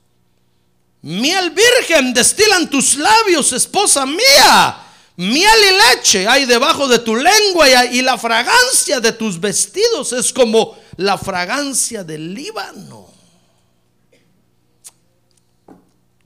Miel 1.00 1.50
virgen 1.50 2.12
destilan 2.12 2.68
tus 2.68 2.96
labios, 2.96 3.54
esposa 3.54 4.04
mía. 4.04 4.85
Miel 5.16 5.58
y 5.70 5.96
leche 5.96 6.28
hay 6.28 6.44
debajo 6.44 6.86
de 6.88 6.98
tu 6.98 7.16
lengua 7.16 7.86
y 7.86 8.02
la 8.02 8.18
fragancia 8.18 9.00
de 9.00 9.12
tus 9.12 9.40
vestidos 9.40 10.12
es 10.12 10.30
como 10.32 10.76
la 10.96 11.16
fragancia 11.16 12.04
del 12.04 12.34
Líbano. 12.34 13.08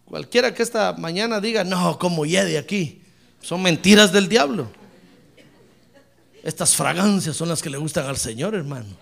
Cualquiera 0.05 0.53
que 0.53 0.65
esta 0.65 0.93
mañana 0.95 1.41
diga, 1.41 1.63
no, 1.63 1.97
como 1.97 2.25
de 2.27 2.59
aquí, 2.59 3.01
son 3.41 3.63
mentiras 3.63 4.13
del 4.13 4.29
diablo. 4.29 4.69
Estas 6.43 6.75
fragancias 6.75 7.37
son 7.37 7.49
las 7.49 7.63
que 7.63 7.71
le 7.71 7.79
gustan 7.79 8.07
al 8.07 8.17
Señor, 8.17 8.57
hermano. 8.57 8.97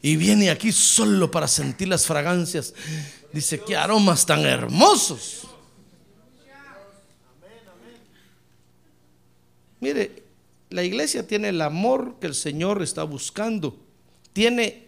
Y 0.00 0.16
viene 0.16 0.48
aquí 0.48 0.72
solo 0.72 1.30
para 1.30 1.46
sentir 1.46 1.88
las 1.88 2.06
fragancias. 2.06 2.72
Dice, 3.30 3.60
qué 3.60 3.76
aromas 3.76 4.24
tan 4.24 4.40
hermosos. 4.40 5.42
Mire, 9.82 10.22
la 10.70 10.84
iglesia 10.84 11.26
tiene 11.26 11.48
el 11.48 11.60
amor 11.60 12.14
que 12.20 12.28
el 12.28 12.36
Señor 12.36 12.80
está 12.82 13.02
buscando. 13.02 13.76
Tiene 14.32 14.86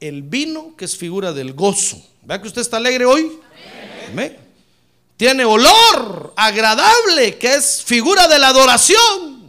el 0.00 0.22
vino, 0.22 0.74
que 0.76 0.84
es 0.84 0.96
figura 0.96 1.32
del 1.32 1.52
gozo. 1.52 2.04
¿Vea 2.22 2.42
que 2.42 2.48
usted 2.48 2.60
está 2.60 2.78
alegre 2.78 3.04
hoy? 3.04 3.38
Tiene 5.16 5.44
olor 5.44 6.34
agradable, 6.36 7.38
que 7.38 7.54
es 7.54 7.84
figura 7.84 8.26
de 8.26 8.40
la 8.40 8.48
adoración. 8.48 9.48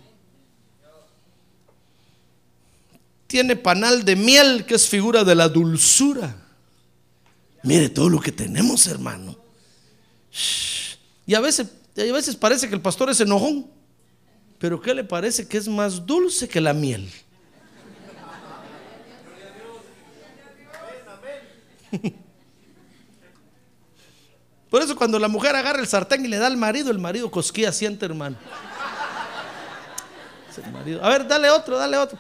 Tiene 3.26 3.56
panal 3.56 4.06
de 4.06 4.16
miel, 4.16 4.64
que 4.68 4.76
es 4.76 4.88
figura 4.88 5.24
de 5.24 5.34
la 5.34 5.50
dulzura. 5.50 6.36
Mire 7.64 7.90
todo 7.90 8.10
lo 8.10 8.20
que 8.20 8.32
tenemos, 8.32 8.86
hermano. 8.86 9.36
Y 11.26 11.34
a 11.34 11.40
veces, 11.40 11.66
a 11.98 12.14
veces 12.14 12.36
parece 12.36 12.70
que 12.70 12.76
el 12.76 12.82
pastor 12.82 13.10
es 13.10 13.20
enojón. 13.20 13.74
Pero 14.64 14.80
¿qué 14.80 14.94
le 14.94 15.04
parece 15.04 15.46
que 15.46 15.58
es 15.58 15.68
más 15.68 16.06
dulce 16.06 16.48
que 16.48 16.62
la 16.62 16.72
miel? 16.72 17.12
Por 24.70 24.82
eso 24.82 24.96
cuando 24.96 25.20
la 25.20 25.28
mujer 25.28 25.54
agarra 25.54 25.82
el 25.82 25.88
sartén 25.88 26.24
y 26.24 26.30
le 26.30 26.38
da 26.38 26.48
al 26.48 26.56
marido, 26.56 26.92
el 26.92 26.98
marido 26.98 27.30
cosquilla 27.30 27.74
siente, 27.74 28.06
hermano. 28.06 28.38
A 31.02 31.10
ver, 31.10 31.28
dale 31.28 31.50
otro, 31.50 31.78
dale 31.78 31.98
otro. 31.98 32.18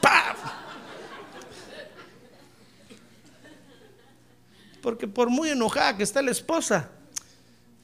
Porque 4.82 5.08
por 5.08 5.29
muy 5.29 5.47
enojada 5.51 5.95
que 5.95 6.03
está 6.03 6.21
la 6.21 6.32
esposa, 6.32 6.89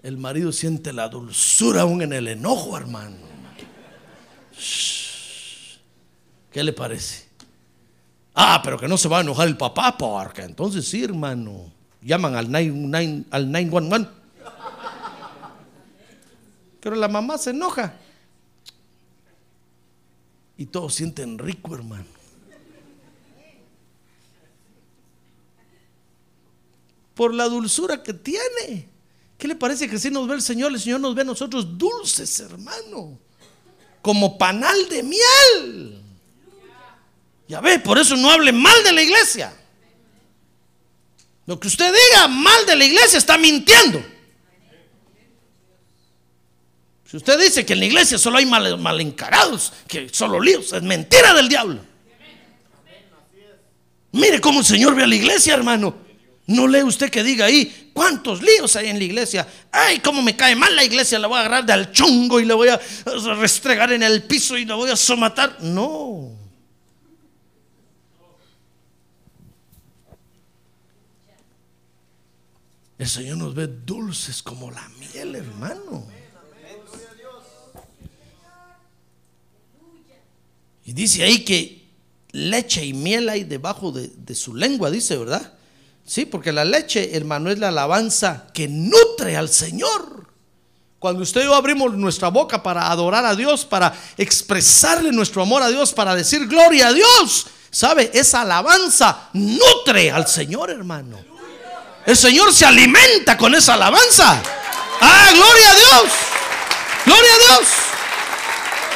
el 0.04 0.18
marido 0.18 0.52
siente 0.52 0.92
la 0.92 1.08
dulzura 1.08 1.84
aún 1.84 2.02
en 2.02 2.12
el 2.12 2.28
enojo, 2.28 2.76
hermano. 2.76 3.39
¿Qué 6.52 6.64
le 6.64 6.74
parece? 6.74 7.28
Ah, 8.34 8.62
pero 8.64 8.78
que 8.78 8.88
no 8.88 8.98
se 8.98 9.08
va 9.08 9.20
a 9.20 9.22
enojar 9.22 9.48
el 9.48 9.58
papá, 9.58 9.98
porque 9.98 10.42
entonces 10.44 10.88
sí, 10.88 11.04
hermano 11.04 11.80
llaman 12.02 12.36
al, 12.36 12.52
9, 12.52 13.26
al 13.30 13.52
911. 13.52 14.10
Pero 16.80 16.96
la 16.96 17.08
mamá 17.08 17.38
se 17.38 17.50
enoja. 17.50 17.94
Y 20.58 20.66
todos 20.66 20.94
sienten 20.94 21.38
rico, 21.38 21.76
hermano. 21.76 22.06
Por 27.16 27.34
la 27.34 27.46
dulzura 27.46 28.02
que 28.02 28.14
tiene. 28.14 28.88
¿Qué 29.38 29.48
le 29.48 29.56
parece 29.56 29.90
que 29.90 30.00
si 30.00 30.10
nos 30.10 30.28
ve 30.28 30.36
el 30.36 30.42
Señor, 30.42 30.72
el 30.72 30.80
Señor 30.80 31.00
nos 31.02 31.16
ve 31.16 31.22
a 31.22 31.26
nosotros 31.26 31.78
dulces, 31.78 32.40
hermano? 32.40 33.18
Como 34.10 34.40
panal 34.40 34.90
de 34.90 35.04
miel. 35.04 36.02
Ya 37.48 37.62
ve, 37.62 37.78
por 37.78 38.00
eso 38.00 38.16
no 38.16 38.32
hable 38.32 38.52
mal 38.52 38.84
de 38.84 38.92
la 38.92 39.04
iglesia. 39.04 39.54
Lo 41.46 41.60
que 41.60 41.68
usted 41.68 41.94
diga 41.94 42.28
mal 42.28 42.66
de 42.66 42.76
la 42.76 42.86
iglesia 42.86 43.20
está 43.20 43.38
mintiendo. 43.38 44.04
Si 47.06 47.18
usted 47.18 47.40
dice 47.40 47.64
que 47.68 47.74
en 47.74 47.82
la 47.82 47.86
iglesia 47.86 48.18
solo 48.18 48.40
hay 48.40 48.48
mal, 48.48 49.00
encarados, 49.00 49.74
que 49.88 50.10
solo 50.12 50.42
líos, 50.42 50.74
es 50.74 50.82
mentira 50.82 51.36
del 51.36 51.48
diablo. 51.48 51.80
Mire 54.14 54.42
cómo 54.42 54.62
el 54.62 54.66
Señor 54.66 54.96
ve 54.96 55.04
a 55.04 55.08
la 55.08 55.16
iglesia, 55.16 55.54
hermano. 55.54 55.96
No 56.48 56.68
lee 56.68 56.82
usted 56.82 57.12
que 57.12 57.22
diga 57.22 57.46
ahí, 57.46 57.89
¿cuántos 58.00 58.42
líos 58.42 58.78
hay 58.78 58.88
en 58.88 58.98
la 58.98 59.04
iglesia? 59.04 59.46
Ay, 59.70 60.00
cómo 60.00 60.22
me 60.22 60.34
cae 60.34 60.56
mal 60.56 60.74
la 60.74 60.86
iglesia, 60.86 61.20
la 61.20 61.28
voy 61.28 61.36
a 61.36 61.42
agarrar 61.42 61.66
del 61.66 61.92
chongo 61.92 62.40
y 62.40 62.46
la 62.46 62.56
voy 62.56 62.70
a 62.70 62.80
restregar 63.36 63.92
en 63.92 64.04
el 64.04 64.24
piso 64.24 64.58
y 64.58 64.64
la 64.64 64.76
voy 64.76 64.90
a 64.90 64.96
somatar. 64.96 65.62
No. 65.62 66.32
El 72.98 73.10
Señor 73.10 73.36
nos 73.36 73.54
ve 73.54 73.68
dulces 73.68 74.42
como 74.42 74.72
la 74.72 74.88
miel, 74.98 75.36
hermano. 75.36 76.08
Y 80.86 80.94
dice 80.94 81.24
ahí 81.24 81.44
que 81.44 81.86
leche 82.32 82.86
y 82.86 82.94
miel 82.94 83.28
hay 83.28 83.44
debajo 83.44 83.92
de, 83.92 84.36
su 84.36 84.56
lengua, 84.56 84.90
dice, 84.90 85.18
¿verdad? 85.18 85.59
Sí, 86.10 86.26
porque 86.26 86.52
la 86.52 86.66
leche, 86.66 87.16
hermano, 87.16 87.52
es 87.52 87.60
la 87.60 87.68
alabanza 87.68 88.48
que 88.52 88.68
nutre 88.68 89.38
al 89.38 89.48
Señor. 89.48 90.26
Cuando 90.98 91.22
usted 91.22 91.42
y 91.42 91.44
yo 91.44 91.54
abrimos 91.54 91.94
nuestra 91.94 92.30
boca 92.30 92.64
para 92.64 92.90
adorar 92.90 93.28
a 93.28 93.36
Dios, 93.36 93.64
para 93.64 93.94
expresarle 94.18 95.12
nuestro 95.12 95.44
amor 95.44 95.62
a 95.62 95.68
Dios, 95.68 95.94
para 95.94 96.16
decir 96.16 96.48
gloria 96.48 96.88
a 96.88 96.94
Dios, 96.94 97.46
¿sabe? 97.70 98.10
Esa 98.12 98.42
alabanza 98.42 99.30
nutre 99.34 100.10
al 100.10 100.28
Señor, 100.28 100.72
hermano. 100.72 101.16
El 102.08 102.18
Señor 102.18 102.52
se 102.54 102.66
alimenta 102.66 103.38
con 103.38 103.54
esa 103.54 103.76
alabanza. 103.76 104.42
Ah, 105.02 105.28
gloria 105.32 105.70
a 105.70 105.76
Dios. 105.76 106.12
Gloria 107.06 107.32
a 107.34 107.38
Dios. 107.38 107.70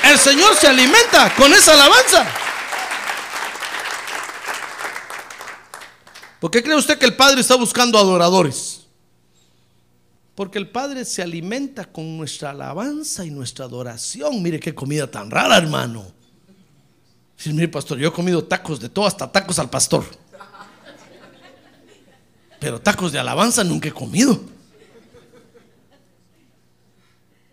El 0.05 0.17
Señor 0.17 0.55
se 0.55 0.67
alimenta 0.67 1.31
con 1.35 1.53
esa 1.53 1.73
alabanza. 1.73 2.25
¿Por 6.43 6.51
qué 6.51 6.61
cree 6.61 6.75
usted 6.75 6.97
que 6.97 7.05
el 7.05 7.15
Padre 7.15 7.39
está 7.39 7.55
buscando 7.55 7.97
adoradores? 7.97 8.81
Porque 10.35 10.59
el 10.59 10.69
Padre 10.69 11.05
se 11.05 11.21
alimenta 11.21 11.85
con 11.85 12.17
nuestra 12.17 12.49
alabanza 12.49 13.25
y 13.25 13.31
nuestra 13.31 13.63
adoración. 13.63 14.43
Mire 14.43 14.59
qué 14.59 14.75
comida 14.75 15.09
tan 15.09 15.31
rara, 15.31 15.55
hermano. 15.55 16.05
Sí, 17.37 17.53
mire, 17.53 17.69
pastor, 17.69 17.97
yo 17.97 18.09
he 18.09 18.11
comido 18.11 18.43
tacos 18.43 18.81
de 18.81 18.89
todo, 18.89 19.05
hasta 19.05 19.31
tacos 19.31 19.57
al 19.57 19.69
pastor. 19.69 20.03
Pero 22.59 22.81
tacos 22.81 23.13
de 23.13 23.19
alabanza 23.19 23.63
nunca 23.63 23.87
he 23.87 23.93
comido. 23.93 24.41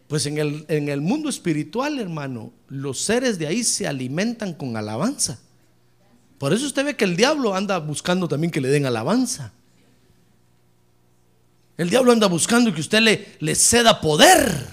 Pues 0.08 0.26
en 0.26 0.38
el, 0.38 0.64
en 0.66 0.88
el 0.88 1.00
mundo 1.00 1.28
espiritual, 1.28 2.00
hermano, 2.00 2.52
los 2.66 2.98
seres 3.00 3.38
de 3.38 3.46
ahí 3.46 3.62
se 3.62 3.86
alimentan 3.86 4.52
con 4.52 4.76
alabanza. 4.76 5.38
Por 6.40 6.54
eso 6.54 6.64
usted 6.64 6.86
ve 6.86 6.96
que 6.96 7.04
el 7.04 7.16
diablo 7.16 7.54
anda 7.54 7.76
buscando 7.78 8.26
también 8.26 8.50
que 8.50 8.62
le 8.62 8.68
den 8.68 8.86
alabanza. 8.86 9.52
El 11.76 11.90
diablo 11.90 12.12
anda 12.12 12.28
buscando 12.28 12.72
que 12.72 12.80
usted 12.80 13.00
le, 13.02 13.36
le 13.40 13.54
ceda 13.54 14.00
poder. 14.00 14.66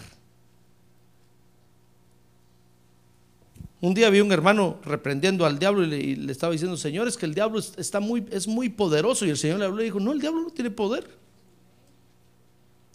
Un 3.81 3.93
día 3.93 4.09
vi 4.09 4.21
un 4.21 4.31
hermano 4.31 4.79
reprendiendo 4.85 5.45
al 5.45 5.59
diablo 5.59 5.83
y 5.83 6.15
le, 6.15 6.31
estaba 6.31 6.53
diciendo, 6.53 6.77
Señor, 6.77 7.05
es 7.09 7.17
que 7.17 7.25
el 7.25 7.33
diablo 7.33 7.59
es- 7.59 7.73
está 7.75 7.99
muy, 7.99 8.25
es 8.31 8.47
muy 8.47 8.69
poderoso. 8.69 9.25
Y 9.25 9.29
el 9.29 9.37
Señor 9.37 9.59
le 9.59 9.65
habló 9.65 9.81
y 9.81 9.85
dijo, 9.85 9.99
no, 9.99 10.13
el 10.13 10.21
diablo 10.21 10.43
no 10.43 10.49
tiene 10.51 10.71
poder. 10.71 11.05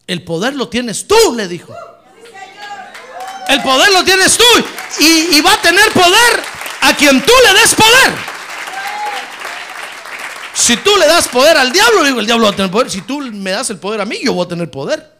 El 0.06 0.24
poder 0.24 0.54
lo 0.56 0.70
tienes 0.70 1.06
tú, 1.06 1.14
le 1.36 1.46
dijo. 1.46 1.74
El 3.50 3.60
poder 3.62 3.92
lo 3.92 4.02
tienes 4.02 4.34
tú 4.38 4.44
y, 4.98 5.36
y 5.36 5.40
va 5.42 5.52
a 5.52 5.60
tener 5.60 5.92
poder 5.92 6.40
a 6.80 6.96
quien 6.96 7.20
tú 7.22 7.32
le 7.46 7.60
des 7.60 7.74
poder. 7.74 8.31
Si 10.62 10.76
tú 10.76 10.92
le 10.96 11.08
das 11.08 11.26
poder 11.26 11.56
al 11.56 11.72
diablo, 11.72 12.04
digo, 12.04 12.20
el 12.20 12.26
diablo 12.26 12.44
va 12.44 12.52
a 12.52 12.54
tener 12.54 12.70
poder. 12.70 12.88
Si 12.88 13.00
tú 13.00 13.18
me 13.18 13.50
das 13.50 13.68
el 13.70 13.78
poder 13.78 14.00
a 14.00 14.04
mí, 14.04 14.18
yo 14.22 14.32
voy 14.32 14.46
a 14.46 14.48
tener 14.48 14.70
poder. 14.70 15.12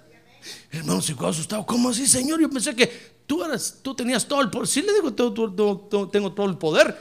Hermano 0.70 1.02
se 1.02 1.16
quedó 1.16 1.26
asustado. 1.26 1.66
¿Cómo 1.66 1.90
así, 1.90 2.06
Señor? 2.06 2.40
Yo 2.40 2.48
pensé 2.48 2.76
que 2.76 2.86
tú, 3.26 3.42
eras, 3.42 3.78
tú 3.82 3.92
tenías 3.92 4.24
todo 4.24 4.40
el 4.40 4.50
poder. 4.50 4.68
Sí, 4.68 4.82
le 4.82 4.94
digo, 4.94 5.12
tengo 5.12 6.32
todo 6.32 6.46
el 6.46 6.56
poder. 6.58 6.96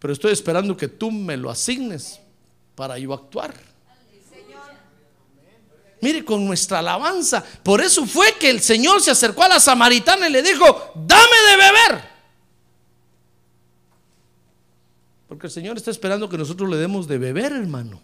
Pero 0.00 0.12
estoy 0.12 0.32
esperando 0.32 0.76
que 0.76 0.88
tú 0.88 1.12
me 1.12 1.36
lo 1.36 1.50
asignes 1.50 2.18
para 2.74 2.98
yo 2.98 3.14
actuar. 3.14 3.54
Mire, 6.00 6.24
con 6.24 6.44
nuestra 6.44 6.80
alabanza. 6.80 7.44
Por 7.62 7.80
eso 7.80 8.04
fue 8.06 8.34
que 8.40 8.50
el 8.50 8.60
Señor 8.60 9.00
se 9.00 9.12
acercó 9.12 9.44
a 9.44 9.48
la 9.48 9.60
samaritana 9.60 10.28
y 10.28 10.32
le 10.32 10.42
dijo, 10.42 10.90
dame 10.96 11.36
de 11.48 11.56
beber. 11.56 12.11
Porque 15.42 15.48
el 15.48 15.54
Señor 15.54 15.76
está 15.76 15.90
esperando 15.90 16.28
que 16.28 16.38
nosotros 16.38 16.70
le 16.70 16.76
demos 16.76 17.08
de 17.08 17.18
beber, 17.18 17.50
hermano. 17.50 18.00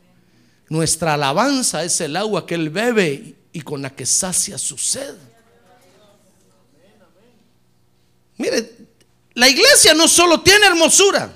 Nuestra 0.68 1.14
alabanza 1.14 1.84
es 1.84 2.00
el 2.00 2.16
agua 2.16 2.44
que 2.44 2.56
Él 2.56 2.68
bebe 2.68 3.36
y 3.52 3.60
con 3.60 3.80
la 3.80 3.90
que 3.90 4.06
sacia 4.06 4.58
su 4.58 4.76
sed. 4.76 5.14
Mire, 8.38 8.88
la 9.34 9.48
iglesia 9.48 9.94
no 9.94 10.08
solo 10.08 10.40
tiene 10.40 10.66
hermosura, 10.66 11.32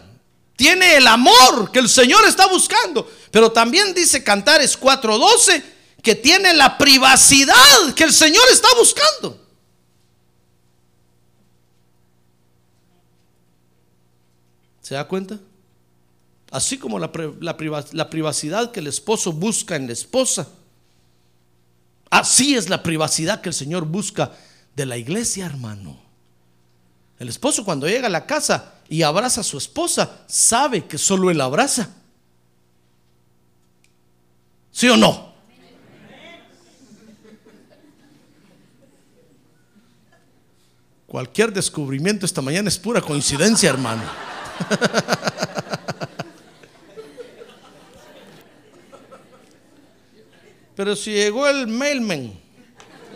tiene 0.57 0.97
el 0.97 1.07
amor 1.07 1.71
que 1.71 1.79
el 1.79 1.89
Señor 1.89 2.27
está 2.27 2.49
buscando, 2.49 3.09
pero 3.31 3.53
también 3.53 3.95
dice 3.95 4.25
Cantares 4.25 4.77
4:12 4.77 5.63
que 6.03 6.17
tiene 6.17 6.53
la 6.53 6.79
privacidad 6.79 7.95
que 7.95 8.03
el 8.03 8.13
Señor 8.13 8.43
está 8.51 8.67
buscando. 8.77 9.41
¿Se 14.81 14.97
da 14.97 15.07
cuenta? 15.07 15.39
Así 16.53 16.77
como 16.79 16.99
la, 16.99 17.11
la 17.41 17.57
priva- 17.57 17.85
la 17.93 18.09
privacidad 18.11 18.71
que 18.71 18.81
el 18.81 18.87
esposo 18.87 19.33
busca 19.33 19.75
en 19.75 19.87
la 19.87 19.95
esposa, 19.95 20.49
así 22.11 22.55
es 22.55 22.69
la 22.69 22.83
privacidad 22.83 23.41
que 23.41 23.49
el 23.49 23.55
Señor 23.55 23.87
busca 23.87 24.31
de 24.77 24.85
la 24.87 24.99
iglesia, 24.99 25.47
hermano. 25.47 25.99
El 27.19 27.31
esposo 27.31 27.65
cuando 27.65 27.89
llega 27.89 28.07
a 28.07 28.11
la 28.11 28.27
casa 28.27 28.75
y 28.89 29.01
abraza 29.03 29.41
a 29.41 29.45
su 29.45 29.57
esposa, 29.57 30.25
sabe 30.27 30.85
que 30.87 30.99
solo 30.99 31.31
él 31.31 31.41
abraza. 31.41 31.89
¿Sí 34.73 34.89
o 34.91 34.97
no? 34.99 35.33
Cualquier 41.07 41.53
descubrimiento 41.53 42.25
esta 42.25 42.41
mañana 42.41 42.69
es 42.69 42.79
pura 42.79 43.01
coincidencia, 43.01 43.69
hermano. 43.71 44.03
Pero 50.83 50.97
si 50.97 51.13
llegó 51.13 51.47
el 51.47 51.69
mailman 51.69 52.33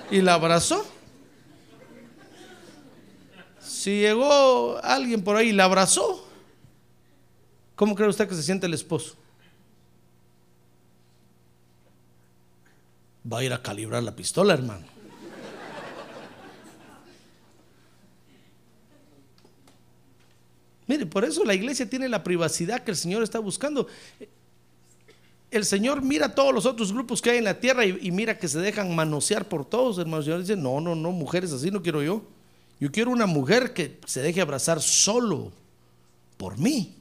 y 0.09 0.21
la 0.21 0.35
abrazó, 0.35 0.87
si 3.61 4.03
llegó 4.03 4.79
alguien 4.85 5.25
por 5.25 5.35
ahí 5.35 5.49
y 5.49 5.53
la 5.53 5.65
abrazó, 5.65 6.25
¿cómo 7.75 7.97
cree 7.97 8.09
usted 8.09 8.29
que 8.29 8.37
se 8.37 8.45
siente 8.45 8.67
el 8.67 8.75
esposo? 8.75 9.17
Va 13.33 13.41
a 13.41 13.43
ir 13.45 13.53
a 13.53 13.61
calibrar 13.61 14.01
la 14.05 14.15
pistola, 14.15 14.55
hermano. 14.55 14.87
Mire, 20.87 21.05
por 21.05 21.25
eso 21.25 21.45
la 21.45 21.55
iglesia 21.55 21.91
tiene 21.91 22.09
la 22.09 22.23
privacidad 22.23 22.85
que 22.85 22.93
el 22.93 22.97
Señor 22.97 23.25
está 23.25 23.41
buscando. 23.41 23.89
El 25.51 25.65
Señor 25.65 26.03
mira 26.03 26.35
todos 26.35 26.53
los 26.53 26.67
otros 26.67 26.93
grupos 26.93 27.23
que 27.23 27.31
hay 27.31 27.39
en 27.39 27.45
la 27.45 27.61
tierra 27.61 27.85
y, 27.85 28.11
mira 28.11 28.39
que 28.39 28.49
se 28.49 28.59
dejan 28.59 28.95
manosear 28.95 29.49
por 29.49 29.65
todos, 29.65 29.99
hermanos. 29.99 30.27
El 30.27 30.41
dice, 30.41 30.57
no, 30.57 30.81
no, 30.81 30.95
no, 30.95 31.13
mujeres 31.13 31.53
así 31.53 31.71
no 31.71 31.83
quiero 31.83 32.03
yo. 32.03 32.23
Yo 32.81 32.91
quiero 32.91 33.11
una 33.11 33.27
mujer 33.27 33.73
que 33.73 34.01
se 34.07 34.21
deje 34.21 34.41
abrazar 34.41 34.83
solo 34.83 35.53
por 36.37 36.59
mí. 36.59 36.95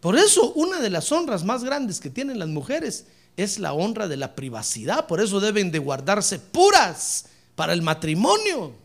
Por 0.00 0.16
eso, 0.16 0.52
una 0.52 0.80
de 0.80 0.90
las 0.90 1.10
honras 1.12 1.44
más 1.44 1.64
grandes 1.64 2.00
que 2.00 2.10
tienen 2.10 2.38
las 2.38 2.48
mujeres 2.48 3.06
es 3.36 3.58
la 3.58 3.72
honra 3.72 4.08
de 4.08 4.16
la 4.16 4.34
privacidad. 4.34 5.06
Por 5.06 5.20
eso 5.20 5.40
deben 5.40 5.70
de 5.70 5.78
guardarse 5.78 6.38
puras 6.38 7.26
para 7.54 7.72
el 7.72 7.82
matrimonio. 7.82 8.83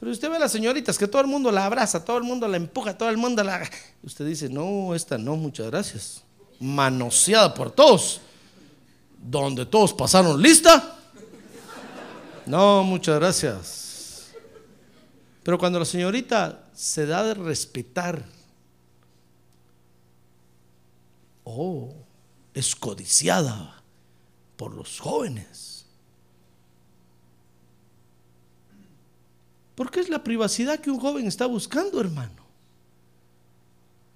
Pero 0.00 0.12
usted 0.12 0.30
ve 0.30 0.36
a 0.36 0.38
las 0.38 0.52
señoritas 0.52 0.96
que 0.96 1.06
todo 1.06 1.20
el 1.20 1.28
mundo 1.28 1.52
la 1.52 1.66
abraza, 1.66 2.02
todo 2.02 2.16
el 2.16 2.24
mundo 2.24 2.48
la 2.48 2.56
empuja, 2.56 2.96
todo 2.96 3.10
el 3.10 3.18
mundo 3.18 3.44
la... 3.44 3.68
Usted 4.02 4.26
dice, 4.26 4.48
no, 4.48 4.94
esta 4.94 5.18
no, 5.18 5.36
muchas 5.36 5.66
gracias. 5.66 6.24
Manoseada 6.58 7.52
por 7.52 7.70
todos. 7.70 8.22
Donde 9.18 9.66
todos 9.66 9.92
pasaron 9.92 10.40
lista. 10.40 10.96
No, 12.46 12.82
muchas 12.82 13.20
gracias. 13.20 14.30
Pero 15.42 15.58
cuando 15.58 15.78
la 15.78 15.84
señorita 15.84 16.64
se 16.72 17.04
da 17.04 17.22
de 17.22 17.34
respetar, 17.34 18.24
oh, 21.44 21.92
es 22.54 22.74
codiciada 22.74 23.82
por 24.56 24.74
los 24.74 24.98
jóvenes. 24.98 25.79
Porque 29.80 30.00
es 30.00 30.10
la 30.10 30.22
privacidad 30.22 30.78
que 30.78 30.90
un 30.90 31.00
joven 31.00 31.26
está 31.26 31.46
buscando, 31.46 32.02
hermano. 32.02 32.46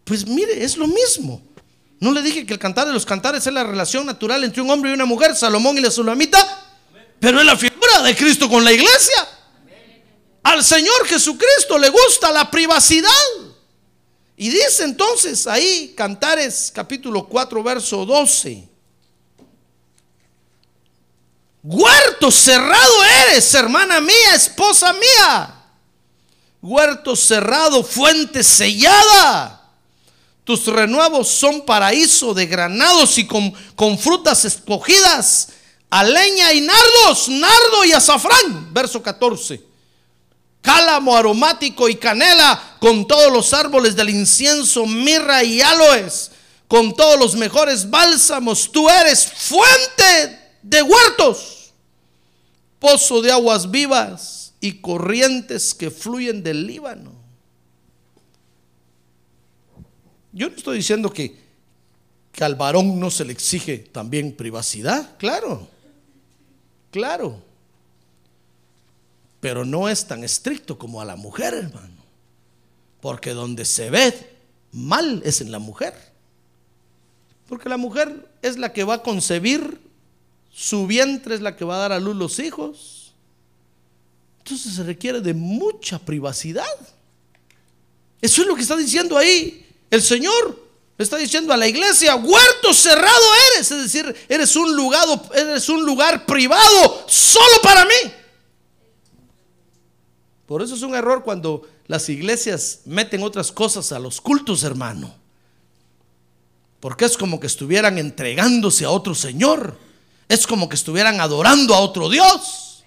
Pues 0.04 0.26
mire, 0.26 0.62
es 0.62 0.76
lo 0.76 0.86
mismo. 0.86 1.40
No 2.00 2.12
le 2.12 2.20
dije 2.20 2.44
que 2.44 2.52
el 2.52 2.58
cantar 2.58 2.86
de 2.86 2.92
los 2.92 3.06
cantares 3.06 3.46
es 3.46 3.50
la 3.50 3.64
relación 3.64 4.04
natural 4.04 4.44
entre 4.44 4.60
un 4.60 4.68
hombre 4.68 4.90
y 4.90 4.92
una 4.92 5.06
mujer, 5.06 5.34
Salomón 5.34 5.78
y 5.78 5.80
la 5.80 5.90
Sulamita, 5.90 6.38
pero 7.18 7.40
es 7.40 7.46
la 7.46 7.56
figura 7.56 8.02
de 8.02 8.14
Cristo 8.14 8.46
con 8.46 8.62
la 8.62 8.74
iglesia. 8.74 9.26
Al 10.42 10.62
Señor 10.62 11.06
Jesucristo 11.06 11.78
le 11.78 11.88
gusta 11.88 12.30
la 12.30 12.50
privacidad. 12.50 13.08
Y 14.36 14.50
dice 14.50 14.84
entonces 14.84 15.46
ahí, 15.46 15.94
Cantares 15.96 16.70
capítulo 16.74 17.26
4, 17.26 17.62
verso 17.62 18.04
12. 18.04 18.68
Huerto 21.66 22.30
cerrado 22.30 23.04
eres, 23.26 23.54
hermana 23.54 23.98
mía, 23.98 24.34
esposa 24.34 24.92
mía. 24.92 25.54
Huerto 26.60 27.16
cerrado, 27.16 27.82
fuente 27.82 28.44
sellada. 28.44 29.62
Tus 30.44 30.66
renuevos 30.66 31.26
son 31.26 31.64
paraíso 31.64 32.34
de 32.34 32.44
granados 32.44 33.16
y 33.16 33.26
con, 33.26 33.50
con 33.74 33.98
frutas 33.98 34.44
escogidas, 34.44 35.48
a 35.88 36.04
leña 36.04 36.52
y 36.52 36.60
nardos, 36.60 37.30
nardo 37.30 37.84
y 37.86 37.92
azafrán. 37.92 38.74
Verso 38.74 39.02
14. 39.02 39.62
Cálamo 40.60 41.16
aromático 41.16 41.88
y 41.88 41.96
canela, 41.96 42.76
con 42.78 43.06
todos 43.06 43.32
los 43.32 43.54
árboles 43.54 43.96
del 43.96 44.10
incienso, 44.10 44.84
mirra 44.84 45.42
y 45.42 45.62
aloes, 45.62 46.30
con 46.68 46.94
todos 46.94 47.18
los 47.18 47.34
mejores 47.34 47.88
bálsamos. 47.88 48.70
Tú 48.70 48.90
eres 48.90 49.24
fuente 49.24 50.58
de 50.62 50.82
huertos. 50.82 51.53
Pozo 52.84 53.22
de 53.22 53.32
aguas 53.32 53.70
vivas 53.70 54.52
y 54.60 54.72
corrientes 54.82 55.72
que 55.72 55.90
fluyen 55.90 56.42
del 56.42 56.66
Líbano. 56.66 57.12
Yo 60.32 60.50
no 60.50 60.56
estoy 60.56 60.76
diciendo 60.76 61.10
que, 61.10 61.34
que 62.30 62.44
al 62.44 62.56
varón 62.56 63.00
no 63.00 63.10
se 63.10 63.24
le 63.24 63.32
exige 63.32 63.78
también 63.78 64.36
privacidad, 64.36 65.16
claro, 65.16 65.66
claro, 66.90 67.40
pero 69.40 69.64
no 69.64 69.88
es 69.88 70.06
tan 70.06 70.22
estricto 70.22 70.76
como 70.76 71.00
a 71.00 71.06
la 71.06 71.16
mujer, 71.16 71.54
hermano, 71.54 72.04
porque 73.00 73.30
donde 73.30 73.64
se 73.64 73.88
ve 73.88 74.12
mal 74.72 75.22
es 75.24 75.40
en 75.40 75.50
la 75.50 75.58
mujer, 75.58 75.94
porque 77.48 77.70
la 77.70 77.78
mujer 77.78 78.28
es 78.42 78.58
la 78.58 78.74
que 78.74 78.84
va 78.84 78.96
a 78.96 79.02
concebir, 79.02 79.83
su 80.54 80.86
vientre 80.86 81.34
es 81.34 81.40
la 81.40 81.56
que 81.56 81.64
va 81.64 81.76
a 81.76 81.80
dar 81.80 81.92
a 81.92 81.98
luz 81.98 82.14
los 82.14 82.38
hijos, 82.38 83.12
entonces 84.38 84.74
se 84.74 84.84
requiere 84.84 85.20
de 85.20 85.34
mucha 85.34 85.98
privacidad. 85.98 86.64
Eso 88.20 88.42
es 88.42 88.48
lo 88.48 88.54
que 88.54 88.62
está 88.62 88.76
diciendo 88.76 89.18
ahí 89.18 89.66
el 89.90 90.02
Señor 90.02 90.62
está 90.96 91.16
diciendo 91.16 91.52
a 91.52 91.56
la 91.56 91.66
iglesia, 91.66 92.14
huerto 92.14 92.72
cerrado 92.72 93.24
eres, 93.52 93.70
es 93.70 93.82
decir, 93.82 94.14
eres 94.28 94.54
un 94.54 94.76
lugar, 94.76 95.06
eres 95.34 95.68
un 95.68 95.84
lugar 95.84 96.24
privado 96.24 97.04
solo 97.08 97.56
para 97.62 97.84
mí. 97.84 98.12
Por 100.46 100.62
eso 100.62 100.74
es 100.74 100.82
un 100.82 100.94
error 100.94 101.24
cuando 101.24 101.62
las 101.86 102.08
iglesias 102.08 102.80
meten 102.84 103.22
otras 103.22 103.50
cosas 103.50 103.90
a 103.92 103.98
los 103.98 104.20
cultos, 104.20 104.62
hermano. 104.62 105.14
Porque 106.80 107.06
es 107.06 107.16
como 107.16 107.40
que 107.40 107.46
estuvieran 107.46 107.98
entregándose 107.98 108.84
a 108.84 108.90
otro 108.90 109.14
Señor. 109.14 109.76
Es 110.28 110.46
como 110.46 110.68
que 110.68 110.76
estuvieran 110.76 111.20
adorando 111.20 111.74
a 111.74 111.80
otro 111.80 112.08
Dios. 112.08 112.84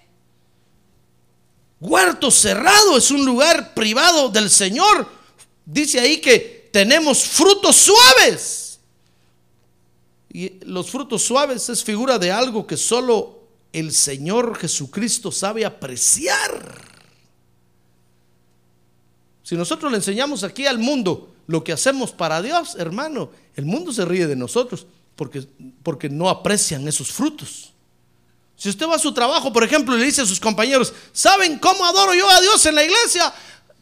Huerto 1.80 2.30
cerrado 2.30 2.96
es 2.96 3.10
un 3.10 3.24
lugar 3.24 3.74
privado 3.74 4.28
del 4.28 4.50
Señor. 4.50 5.08
Dice 5.64 6.00
ahí 6.00 6.20
que 6.20 6.70
tenemos 6.72 7.22
frutos 7.24 7.76
suaves. 7.76 8.80
Y 10.30 10.64
los 10.64 10.90
frutos 10.90 11.22
suaves 11.22 11.68
es 11.68 11.84
figura 11.84 12.18
de 12.18 12.32
algo 12.32 12.66
que 12.66 12.76
solo 12.76 13.38
el 13.72 13.92
Señor 13.92 14.56
Jesucristo 14.58 15.30
sabe 15.30 15.64
apreciar. 15.64 16.82
Si 19.42 19.56
nosotros 19.56 19.90
le 19.90 19.98
enseñamos 19.98 20.42
aquí 20.42 20.66
al 20.66 20.78
mundo 20.78 21.34
lo 21.46 21.64
que 21.64 21.72
hacemos 21.72 22.12
para 22.12 22.42
Dios, 22.42 22.74
hermano, 22.78 23.30
el 23.56 23.64
mundo 23.64 23.92
se 23.92 24.04
ríe 24.04 24.26
de 24.26 24.36
nosotros 24.36 24.86
porque, 25.18 25.44
porque 25.82 26.08
no 26.08 26.28
aprecian 26.28 26.86
esos 26.86 27.10
frutos. 27.10 27.72
Si 28.54 28.68
usted 28.68 28.86
va 28.86 28.94
a 28.94 29.00
su 29.00 29.12
trabajo, 29.12 29.52
por 29.52 29.64
ejemplo, 29.64 29.96
y 29.96 29.98
le 29.98 30.06
dice 30.06 30.22
a 30.22 30.26
sus 30.26 30.38
compañeros, 30.38 30.94
¿saben 31.12 31.58
cómo 31.58 31.84
adoro 31.84 32.14
yo 32.14 32.30
a 32.30 32.40
Dios 32.40 32.64
en 32.66 32.76
la 32.76 32.84
iglesia? 32.84 33.34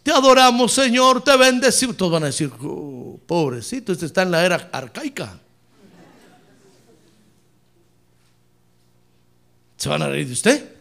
Te 0.02 0.12
adoramos, 0.12 0.72
Señor, 0.72 1.22
te 1.22 1.36
bendecimos. 1.36 1.94
Todos 1.94 2.12
van 2.12 2.22
a 2.22 2.26
decir, 2.26 2.50
oh, 2.62 3.20
pobrecito, 3.26 3.92
este 3.92 4.06
está 4.06 4.22
en 4.22 4.30
la 4.30 4.46
era 4.46 4.70
arcaica. 4.72 5.38
¿Se 9.76 9.90
van 9.90 10.00
a 10.00 10.08
reír 10.08 10.26
de 10.26 10.32
usted? 10.32 10.72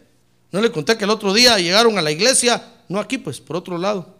No 0.52 0.62
le 0.62 0.72
conté 0.72 0.96
que 0.96 1.04
el 1.04 1.10
otro 1.10 1.34
día 1.34 1.58
llegaron 1.58 1.98
a 1.98 2.02
la 2.02 2.10
iglesia, 2.10 2.66
no 2.88 2.98
aquí, 2.98 3.18
pues, 3.18 3.40
por 3.42 3.56
otro 3.56 3.76
lado. 3.76 4.16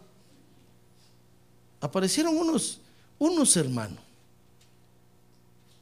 Aparecieron 1.81 2.37
unos, 2.37 2.79
unos 3.17 3.57
hermanos 3.57 4.06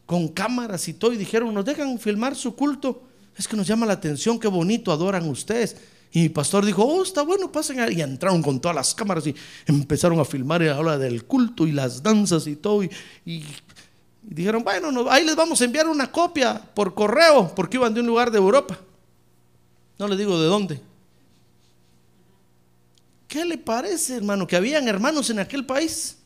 con 0.06 0.28
cámaras 0.28 0.88
y 0.88 0.94
todo 0.94 1.14
y 1.14 1.18
dijeron, 1.18 1.54
nos 1.54 1.66
dejan 1.66 1.98
filmar 2.00 2.36
su 2.36 2.56
culto. 2.56 3.04
Es 3.38 3.48
que 3.48 3.58
nos 3.58 3.68
llama 3.68 3.86
la 3.86 3.94
atención, 3.94 4.40
qué 4.40 4.48
bonito 4.48 4.92
adoran 4.92 5.28
ustedes. 5.28 5.76
Y 6.12 6.22
mi 6.22 6.30
pastor 6.30 6.66
dijo, 6.66 6.84
oh, 6.84 7.04
está 7.04 7.24
bueno, 7.24 7.52
pasen. 7.52 7.92
Y 7.92 8.02
entraron 8.02 8.42
con 8.42 8.62
todas 8.62 8.76
las 8.76 8.96
cámaras 8.96 9.28
y 9.28 9.36
empezaron 9.66 10.20
a 10.20 10.26
filmar 10.26 10.62
la 10.62 10.80
hora 10.80 10.98
del 10.98 11.26
culto 11.26 11.68
y 11.68 11.74
las 11.74 12.02
danzas 12.02 12.48
y 12.48 12.56
todo. 12.56 12.84
Y, 12.84 13.44
dijeron, 14.22 14.64
bueno, 14.64 15.10
ahí 15.10 15.26
les 15.26 15.36
vamos 15.36 15.60
a 15.60 15.66
enviar 15.66 15.88
una 15.88 16.12
copia 16.12 16.62
por 16.74 16.96
correo, 16.96 17.54
porque 17.54 17.78
iban 17.78 17.94
de 17.94 18.00
un 18.00 18.08
lugar 18.08 18.32
de 18.32 18.38
Europa. 18.38 18.80
No 20.00 20.08
le 20.08 20.16
digo 20.16 20.40
de 20.40 20.48
dónde. 20.48 20.82
¿Qué 23.28 23.44
le 23.44 23.58
parece, 23.58 24.16
hermano? 24.16 24.48
Que 24.48 24.56
habían 24.56 24.88
hermanos 24.88 25.30
en 25.30 25.40
aquel 25.40 25.66
país. 25.66 26.18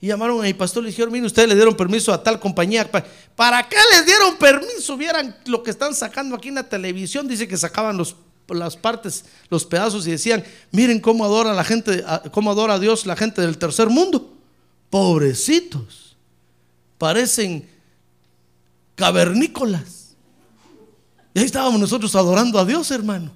Y 0.00 0.08
llamaron 0.08 0.40
a 0.40 0.42
mi 0.42 0.54
pastor 0.54 0.82
y 0.82 0.84
le 0.84 0.90
dijeron, 0.90 1.12
mire, 1.12 1.26
ustedes 1.26 1.48
le 1.48 1.54
dieron 1.54 1.74
permiso 1.74 2.12
a 2.12 2.22
tal 2.22 2.38
compañía. 2.38 2.90
¿Para 3.34 3.68
qué 3.68 3.76
les 3.92 4.04
dieron 4.04 4.36
permiso? 4.36 4.96
Vieran 4.96 5.36
lo 5.46 5.62
que 5.62 5.70
están 5.70 5.94
sacando 5.94 6.36
aquí 6.36 6.48
en 6.48 6.56
la 6.56 6.68
televisión. 6.68 7.26
Dice 7.26 7.48
que 7.48 7.56
sacaban 7.56 7.96
los 7.96 8.14
las 8.54 8.76
partes, 8.76 9.24
los 9.48 9.64
pedazos 9.64 10.06
y 10.06 10.12
decían, 10.12 10.44
miren 10.70 11.00
cómo 11.00 11.24
adora 11.24 11.52
la 11.52 11.64
gente, 11.64 12.04
cómo 12.30 12.50
adora 12.50 12.74
a 12.74 12.78
Dios 12.78 13.06
la 13.06 13.16
gente 13.16 13.40
del 13.40 13.58
tercer 13.58 13.88
mundo. 13.88 14.34
Pobrecitos, 14.90 16.16
parecen 16.98 17.68
cavernícolas. 18.94 20.14
Y 21.34 21.40
ahí 21.40 21.44
estábamos 21.44 21.80
nosotros 21.80 22.14
adorando 22.14 22.58
a 22.58 22.64
Dios, 22.64 22.90
hermano. 22.90 23.32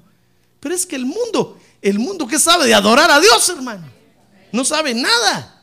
Pero 0.61 0.75
es 0.75 0.87
que 0.87 0.97
el 0.97 1.07
mundo, 1.07 1.59
el 1.83 1.99
mundo 1.99 2.27
que 2.27 2.39
sabe 2.39 2.67
de 2.67 2.75
adorar 2.75 3.11
a 3.11 3.21
Dios, 3.21 3.49
hermano, 3.49 3.87
no 4.53 4.65
sabe 4.65 4.95
nada. 4.95 5.60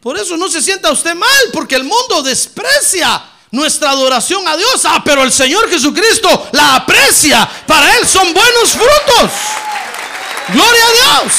Por 0.00 0.16
eso 0.16 0.36
no 0.36 0.48
se 0.48 0.62
sienta 0.62 0.92
usted 0.92 1.14
mal, 1.14 1.44
porque 1.52 1.74
el 1.74 1.84
mundo 1.84 2.22
desprecia 2.22 3.22
nuestra 3.50 3.90
adoración 3.90 4.46
a 4.46 4.56
Dios. 4.56 4.82
Ah, 4.84 5.02
pero 5.04 5.22
el 5.22 5.32
Señor 5.32 5.68
Jesucristo 5.68 6.48
la 6.52 6.76
aprecia. 6.76 7.48
Para 7.66 7.96
Él 7.96 8.06
son 8.06 8.32
buenos 8.32 8.70
frutos. 8.70 9.32
Gloria 10.48 10.82
a 10.84 11.22
Dios. 11.22 11.34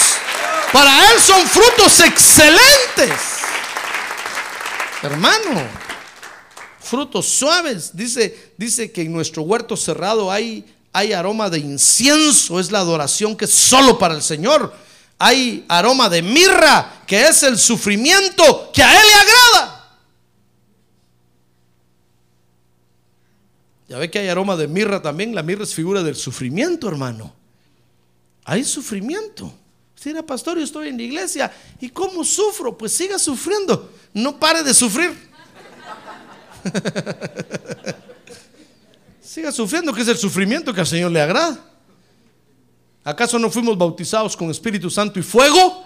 Para 0.73 1.11
Él 1.11 1.21
son 1.21 1.47
frutos 1.47 1.99
excelentes. 2.01 3.11
Hermano, 5.01 5.61
frutos 6.81 7.27
suaves. 7.27 7.95
Dice, 7.95 8.53
dice 8.57 8.91
que 8.91 9.01
en 9.01 9.13
nuestro 9.13 9.43
huerto 9.43 9.77
cerrado 9.77 10.31
hay, 10.31 10.65
hay 10.91 11.13
aroma 11.13 11.49
de 11.49 11.59
incienso. 11.59 12.59
Es 12.59 12.71
la 12.71 12.79
adoración 12.79 13.37
que 13.37 13.45
es 13.45 13.51
solo 13.51 13.97
para 13.97 14.15
el 14.15 14.21
Señor. 14.21 14.73
Hay 15.19 15.65
aroma 15.67 16.07
de 16.07 16.21
mirra, 16.21 17.03
que 17.05 17.27
es 17.27 17.43
el 17.43 17.57
sufrimiento 17.57 18.71
que 18.73 18.81
a 18.81 18.89
Él 18.89 19.05
le 19.05 19.13
agrada. 19.13 19.79
Ya 23.89 23.97
ve 23.97 24.09
que 24.09 24.19
hay 24.19 24.29
aroma 24.29 24.55
de 24.55 24.67
mirra 24.67 25.01
también. 25.01 25.35
La 25.35 25.43
mirra 25.43 25.63
es 25.63 25.73
figura 25.73 26.03
del 26.03 26.15
sufrimiento, 26.15 26.87
hermano. 26.87 27.35
Hay 28.45 28.63
sufrimiento. 28.63 29.53
Si 29.95 30.09
era 30.09 30.23
pastor, 30.23 30.57
yo 30.57 30.63
estoy 30.63 30.87
en 30.87 30.97
la 30.97 31.03
iglesia. 31.03 31.51
¿Y 31.81 31.89
cómo 31.89 32.23
sufro? 32.23 32.77
Pues 32.77 32.93
siga 32.93 33.19
sufriendo. 33.19 33.91
No 34.13 34.39
pare 34.39 34.63
de 34.63 34.73
sufrir. 34.73 35.11
siga 39.21 39.51
sufriendo, 39.51 39.93
que 39.93 40.01
es 40.01 40.07
el 40.07 40.17
sufrimiento 40.17 40.73
que 40.73 40.79
al 40.79 40.87
Señor 40.87 41.11
le 41.11 41.21
agrada. 41.21 41.68
¿Acaso 43.03 43.39
no 43.39 43.49
fuimos 43.49 43.77
bautizados 43.77 44.35
con 44.35 44.49
Espíritu 44.49 44.89
Santo 44.89 45.19
y 45.19 45.23
fuego? 45.23 45.85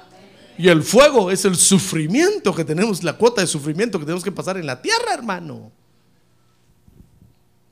Y 0.57 0.67
el 0.67 0.83
fuego 0.83 1.31
es 1.31 1.45
el 1.45 1.55
sufrimiento 1.55 2.53
que 2.53 2.63
tenemos, 2.63 3.03
la 3.03 3.17
cuota 3.17 3.41
de 3.41 3.47
sufrimiento 3.47 3.97
que 3.99 4.05
tenemos 4.05 4.23
que 4.23 4.31
pasar 4.31 4.57
en 4.57 4.65
la 4.65 4.81
tierra, 4.81 5.13
hermano. 5.13 5.71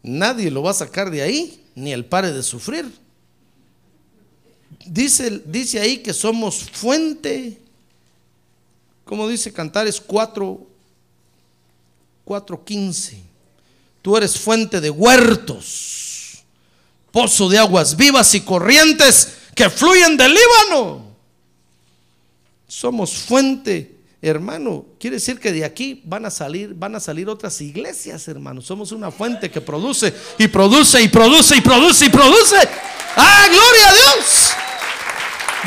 Nadie 0.04 0.50
lo 0.50 0.64
va 0.64 0.72
a 0.72 0.76
sacar 0.76 1.12
de 1.12 1.22
ahí, 1.22 1.64
ni 1.76 1.94
el 1.94 2.06
pare 2.06 2.32
de 2.32 2.42
sufrir. 2.42 2.92
Dice, 4.86 5.42
dice 5.46 5.80
ahí 5.80 6.00
que 6.00 6.14
somos 6.14 6.64
fuente, 6.72 7.60
como 9.06 9.28
dice 9.28 9.54
Cantares 9.54 10.02
4, 10.02 10.68
4.15. 12.26 13.18
Tú 14.02 14.18
eres 14.18 14.40
fuente 14.40 14.82
de 14.82 14.90
huertos, 14.90 16.01
pozo 17.12 17.50
de 17.50 17.58
aguas 17.58 17.96
vivas 17.96 18.34
y 18.36 18.42
corrientes 18.42 19.38
que 19.56 19.70
fluyen 19.70 20.18
del 20.18 20.34
Líbano. 20.34 21.12
Somos 22.68 23.14
fuente 23.14 24.02
Hermano, 24.24 24.86
quiere 25.00 25.16
decir 25.16 25.40
que 25.40 25.52
de 25.52 25.66
aquí 25.66 26.04
van 26.06 26.28
a 26.28 26.30
salir, 26.30 26.76
van 26.76 26.96
a 26.96 27.00
salir 27.00 27.28
otras 27.28 27.60
iglesias, 27.60 28.28
hermano. 28.28 28.62
Somos 28.62 28.92
una 28.92 29.10
fuente 29.10 29.50
que 29.50 29.62
produce 29.62 30.14
y 30.38 30.48
produce 30.48 31.02
y 31.02 31.08
produce 31.08 31.58
y 31.58 31.62
produce 31.62 32.06
y 32.06 32.10
produce. 32.10 32.70
¡Ah, 33.16 33.48
gloria 33.50 33.90
a 33.90 33.94
Dios! 33.94 34.52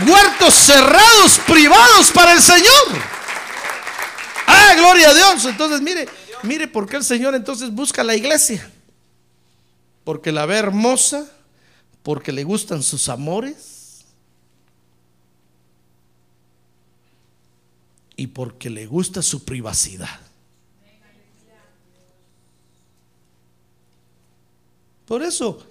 Huertos 0.09 0.55
cerrados, 0.55 1.41
privados 1.49 2.13
para 2.13 2.33
el 2.33 2.41
Señor. 2.41 3.03
¡Ah, 4.47 4.75
gloria 4.77 5.11
a 5.11 5.15
Dios! 5.15 5.45
Entonces, 5.47 5.81
mire, 5.81 6.09
mire 6.45 6.69
por 6.69 6.89
qué 6.89 6.97
el 6.97 7.05
Señor 7.05 7.35
entonces 7.35 7.73
busca 7.73 8.05
la 8.05 8.15
iglesia. 8.15 8.71
Porque 10.05 10.31
la 10.31 10.47
ve 10.47 10.59
hermosa, 10.59 11.27
porque 12.05 12.33
le 12.33 12.45
gustan 12.45 12.83
sus 12.83 13.09
amores 13.09 14.05
y 18.15 18.27
porque 18.27 18.69
le 18.69 18.87
gusta 18.87 19.23
su 19.23 19.43
privacidad. 19.43 20.21
Por 25.07 25.23
eso 25.23 25.67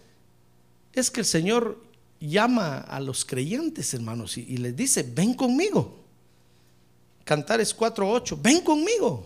es 0.91 1.11
que 1.11 1.19
el 1.19 1.25
Señor 1.25 1.79
llama 2.19 2.79
a 2.79 2.99
los 2.99 3.25
creyentes, 3.25 3.93
hermanos, 3.93 4.35
y, 4.37 4.57
les 4.57 4.75
dice, 4.75 5.03
ven 5.03 5.35
conmigo. 5.35 5.99
Cantares 7.23 7.77
4.8, 7.77 8.39
ven 8.41 8.61
conmigo. 8.61 9.23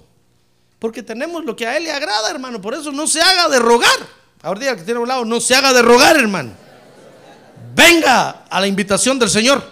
Porque 0.77 1.01
tenemos 1.01 1.45
lo 1.45 1.55
que 1.55 1.65
a 1.65 1.77
Él 1.77 1.85
le 1.85 1.91
agrada, 1.91 2.29
hermano. 2.29 2.61
Por 2.61 2.73
eso 2.73 2.91
no 2.91 3.07
se 3.07 3.21
haga 3.21 3.47
de 3.47 3.59
rogar. 3.59 4.07
Ahora 4.41 4.59
diga 4.59 4.75
que 4.75 4.83
tiene 4.83 4.99
un 4.99 5.07
lado, 5.07 5.23
no 5.23 5.39
se 5.39 5.55
haga 5.55 5.71
de 5.71 5.81
rogar, 5.81 6.17
hermano. 6.17 6.66
Venga 7.87 8.29
a 8.49 8.59
la 8.59 8.67
invitación 8.67 9.17
del 9.17 9.29
Señor. 9.29 9.63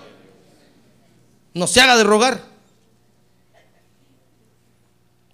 No 1.53 1.67
se 1.67 1.81
haga 1.81 1.97
de 1.97 2.03
rogar. 2.03 2.41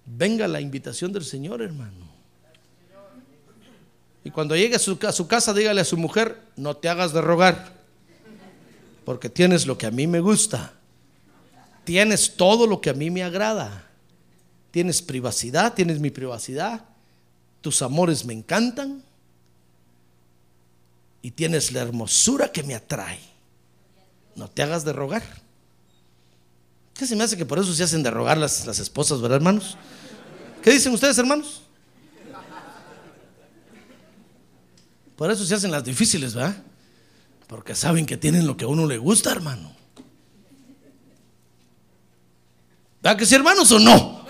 Venga 0.04 0.46
a 0.46 0.48
la 0.48 0.60
invitación 0.60 1.12
del 1.12 1.24
Señor, 1.24 1.62
hermano. 1.62 2.10
Y 4.24 4.30
cuando 4.30 4.56
llegue 4.56 4.76
a 4.76 4.78
su, 4.78 4.98
a 5.06 5.12
su 5.12 5.28
casa, 5.28 5.52
dígale 5.52 5.80
a 5.80 5.84
su 5.84 5.96
mujer, 5.96 6.40
no 6.56 6.76
te 6.76 6.88
hagas 6.88 7.12
de 7.12 7.20
rogar. 7.20 7.72
Porque 9.04 9.28
tienes 9.28 9.66
lo 9.66 9.78
que 9.78 9.86
a 9.86 9.90
mí 9.90 10.06
me 10.06 10.20
gusta. 10.20 10.72
Tienes 11.84 12.36
todo 12.36 12.66
lo 12.66 12.80
que 12.80 12.90
a 12.90 12.94
mí 12.94 13.10
me 13.10 13.22
agrada. 13.22 13.88
Tienes 14.72 15.02
privacidad, 15.02 15.74
tienes 15.74 16.00
mi 16.00 16.10
privacidad. 16.10 16.84
Tus 17.60 17.80
amores 17.82 18.24
me 18.24 18.32
encantan. 18.32 19.04
Y 21.22 21.30
tienes 21.30 21.72
la 21.72 21.80
hermosura 21.80 22.50
que 22.50 22.62
me 22.62 22.74
atrae. 22.74 23.20
No 24.34 24.48
te 24.48 24.62
hagas 24.62 24.84
de 24.84 24.92
rogar. 24.92 25.22
¿Qué 26.94 27.06
se 27.06 27.16
me 27.16 27.24
hace 27.24 27.36
que 27.36 27.46
por 27.46 27.58
eso 27.58 27.72
se 27.72 27.82
hacen 27.82 28.02
de 28.02 28.10
rogar 28.10 28.36
las, 28.38 28.66
las 28.66 28.78
esposas, 28.78 29.20
verdad, 29.20 29.36
hermanos? 29.36 29.76
¿Qué 30.62 30.70
dicen 30.70 30.92
ustedes, 30.92 31.16
hermanos? 31.18 31.62
Por 35.16 35.30
eso 35.30 35.44
se 35.44 35.54
hacen 35.54 35.70
las 35.70 35.84
difíciles, 35.84 36.34
¿verdad? 36.34 36.56
Porque 37.46 37.74
saben 37.74 38.06
que 38.06 38.16
tienen 38.16 38.46
lo 38.46 38.56
que 38.56 38.64
a 38.64 38.68
uno 38.68 38.86
le 38.86 38.98
gusta, 38.98 39.30
hermano. 39.30 39.74
¿Verdad 43.02 43.18
que 43.18 43.26
sí, 43.26 43.34
hermanos, 43.34 43.70
o 43.72 43.78
no? 43.78 44.26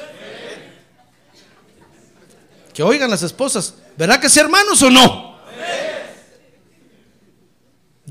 Que 2.73 2.83
oigan 2.83 3.11
las 3.11 3.23
esposas, 3.23 3.75
¿verdad 3.99 4.19
que 4.19 4.31
sí, 4.31 4.41
hermanos, 4.41 4.83
o 4.83 4.91
no? 4.91 5.32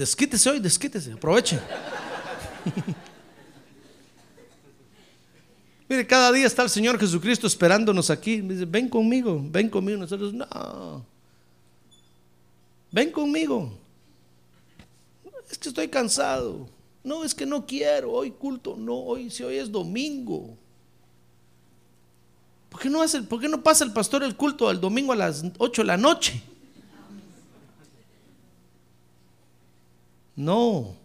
Desquítese 0.01 0.49
hoy, 0.49 0.59
desquítese, 0.59 1.13
aproveche. 1.13 1.59
Mire, 5.87 6.07
cada 6.07 6.31
día 6.31 6.47
está 6.47 6.63
el 6.63 6.71
Señor 6.71 6.99
Jesucristo 6.99 7.45
esperándonos 7.45 8.09
aquí. 8.09 8.41
Dice, 8.41 8.65
ven 8.65 8.89
conmigo, 8.89 9.39
ven 9.39 9.69
conmigo. 9.69 9.99
Nosotros, 9.99 10.33
no. 10.33 11.05
Ven 12.89 13.11
conmigo. 13.11 13.77
Es 15.51 15.59
que 15.59 15.69
estoy 15.69 15.87
cansado. 15.87 16.67
No, 17.03 17.23
es 17.23 17.35
que 17.35 17.45
no 17.45 17.67
quiero. 17.67 18.11
Hoy 18.11 18.31
culto. 18.31 18.75
No, 18.75 18.95
hoy 18.95 19.29
si 19.29 19.43
hoy 19.43 19.57
es 19.57 19.71
domingo. 19.71 20.57
¿Por 22.69 22.81
qué 22.81 22.89
no, 22.89 23.03
hace, 23.03 23.21
¿Por 23.21 23.39
qué 23.39 23.47
no 23.47 23.61
pasa 23.61 23.83
el 23.83 23.93
pastor 23.93 24.23
el 24.23 24.35
culto 24.35 24.71
el 24.71 24.81
domingo 24.81 25.13
a 25.13 25.15
las 25.15 25.43
8 25.59 25.83
de 25.83 25.85
la 25.85 25.97
noche? 25.97 26.41
No. 30.41 30.95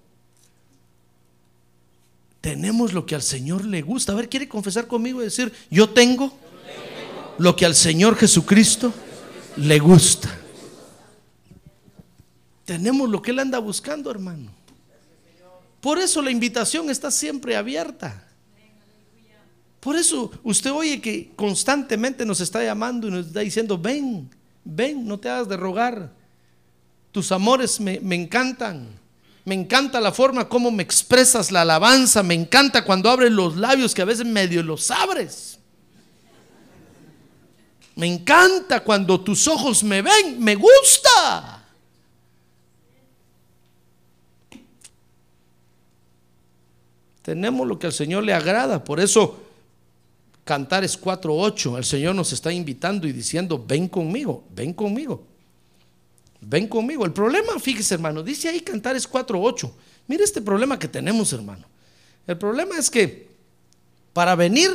Tenemos 2.41 2.95
lo 2.95 3.05
que 3.05 3.15
al 3.15 3.23
Señor 3.23 3.67
le 3.67 3.83
gusta. 3.83 4.13
A 4.13 4.15
ver, 4.15 4.31
¿quiere 4.31 4.49
confesar 4.49 4.87
conmigo 4.87 5.21
y 5.21 5.25
decir, 5.25 5.53
yo 5.71 5.91
tengo 5.91 6.33
lo 7.37 7.55
que 7.55 7.67
al 7.67 7.75
Señor 7.75 8.17
Jesucristo 8.17 8.95
le 9.57 9.79
gusta? 9.79 10.35
Tenemos 12.65 13.11
lo 13.11 13.21
que 13.21 13.33
Él 13.33 13.41
anda 13.41 13.59
buscando, 13.59 14.11
hermano. 14.11 14.51
Por 15.83 15.99
eso 15.99 16.23
la 16.23 16.31
invitación 16.31 16.89
está 16.89 17.11
siempre 17.11 17.57
abierta. 17.57 18.27
Por 19.81 19.97
eso 19.97 20.33
usted 20.43 20.73
oye 20.73 21.01
que 21.03 21.31
constantemente 21.37 22.25
nos 22.25 22.41
está 22.41 22.65
llamando 22.65 23.07
y 23.07 23.11
nos 23.11 23.27
está 23.27 23.41
diciendo, 23.41 23.77
ven, 23.77 24.31
ven, 24.65 25.07
no 25.07 25.19
te 25.19 25.29
hagas 25.29 25.49
de 25.49 25.59
rogar. 25.59 26.11
Tus 27.13 27.31
amores 27.33 27.79
me, 27.79 28.01
me 28.01 28.15
encantan. 28.15 29.05
Me 29.47 29.55
encanta 29.55 30.01
la 30.01 30.11
forma 30.11 30.49
como 30.49 30.73
me 30.73 30.83
expresas 30.83 31.53
la 31.53 31.63
alabanza. 31.63 32.25
Me 32.25 32.35
encanta 32.35 32.85
cuando 32.85 33.09
abres 33.09 33.31
los 33.31 33.57
labios 33.57 33.95
que 33.95 34.03
a 34.03 34.05
veces 34.05 34.27
medio 34.27 34.61
los 34.61 34.91
abres. 34.91 35.61
Me 37.95 38.09
encanta 38.09 38.81
cuando 38.83 39.21
tus 39.21 39.47
ojos 39.47 39.85
me 39.85 40.03
ven. 40.03 40.41
Me 40.41 40.57
gusta. 40.57 41.65
Tenemos 47.23 47.69
lo 47.69 47.79
que 47.79 47.87
al 47.87 47.93
Señor 47.93 48.25
le 48.25 48.35
agrada. 48.35 48.83
Por 48.83 48.99
eso 48.99 49.47
Cantares 50.43 51.01
4.8, 51.01 51.79
el 51.79 51.85
Señor 51.85 52.15
nos 52.17 52.33
está 52.33 52.53
invitando 52.53 53.07
y 53.07 53.13
diciendo, 53.13 53.65
ven 53.67 53.89
conmigo, 53.89 54.45
ven 54.51 54.73
conmigo. 54.73 55.36
Ven 56.41 56.69
conmigo. 56.69 57.05
El 57.05 57.13
problema, 57.13 57.59
fíjese 57.59 57.95
hermano, 57.95 58.23
dice 58.23 58.49
ahí 58.49 58.61
Cantares 58.61 59.11
4.8. 59.11 59.71
Mire 60.07 60.25
este 60.25 60.41
problema 60.41 60.79
que 60.79 60.89
tenemos 60.89 61.33
hermano. 61.33 61.67
El 62.27 62.39
problema 62.39 62.77
es 62.79 62.91
que 62.91 63.29
para 64.13 64.35
venir, 64.35 64.71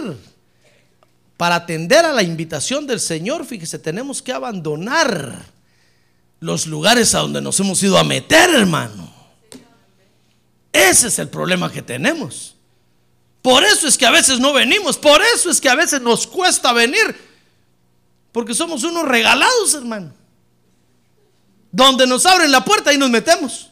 para 1.37 1.55
atender 1.55 2.05
a 2.05 2.13
la 2.13 2.23
invitación 2.23 2.85
del 2.87 2.99
Señor, 2.99 3.45
fíjese, 3.45 3.79
tenemos 3.79 4.21
que 4.21 4.31
abandonar 4.31 5.45
los 6.39 6.65
lugares 6.65 7.13
a 7.15 7.19
donde 7.19 7.41
nos 7.41 7.59
hemos 7.59 7.81
ido 7.83 7.97
a 7.97 8.03
meter, 8.03 8.49
hermano. 8.51 9.11
Ese 10.71 11.07
es 11.07 11.19
el 11.19 11.29
problema 11.29 11.71
que 11.71 11.81
tenemos. 11.81 12.55
Por 13.41 13.63
eso 13.63 13.87
es 13.87 13.97
que 13.97 14.05
a 14.05 14.11
veces 14.11 14.39
no 14.39 14.53
venimos, 14.53 14.97
por 14.97 15.21
eso 15.21 15.49
es 15.49 15.59
que 15.59 15.69
a 15.69 15.75
veces 15.75 16.01
nos 16.01 16.27
cuesta 16.27 16.73
venir, 16.73 17.15
porque 18.31 18.53
somos 18.53 18.83
unos 18.83 19.07
regalados, 19.07 19.73
hermano. 19.73 20.13
Donde 21.71 22.05
nos 22.05 22.25
abren 22.25 22.51
la 22.51 22.63
puerta 22.63 22.93
y 22.93 22.97
nos 22.97 23.09
metemos. 23.09 23.71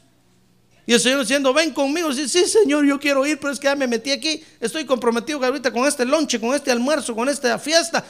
Y 0.85 0.93
el 0.93 0.99
Señor 0.99 1.19
diciendo, 1.19 1.53
ven 1.53 1.71
conmigo. 1.71 2.11
Sí, 2.13 2.27
sí, 2.27 2.45
Señor, 2.47 2.83
yo 2.83 2.99
quiero 2.99 3.25
ir, 3.25 3.39
pero 3.39 3.53
es 3.53 3.59
que 3.59 3.65
ya 3.65 3.75
me 3.75 3.85
metí 3.85 4.09
aquí. 4.09 4.43
Estoy 4.59 4.85
comprometido 4.85 5.43
ahorita 5.45 5.71
con 5.71 5.87
este 5.87 6.03
lonche, 6.03 6.39
con 6.39 6.55
este 6.55 6.71
almuerzo, 6.71 7.13
con 7.13 7.29
esta 7.29 7.59
fiesta. 7.59 8.03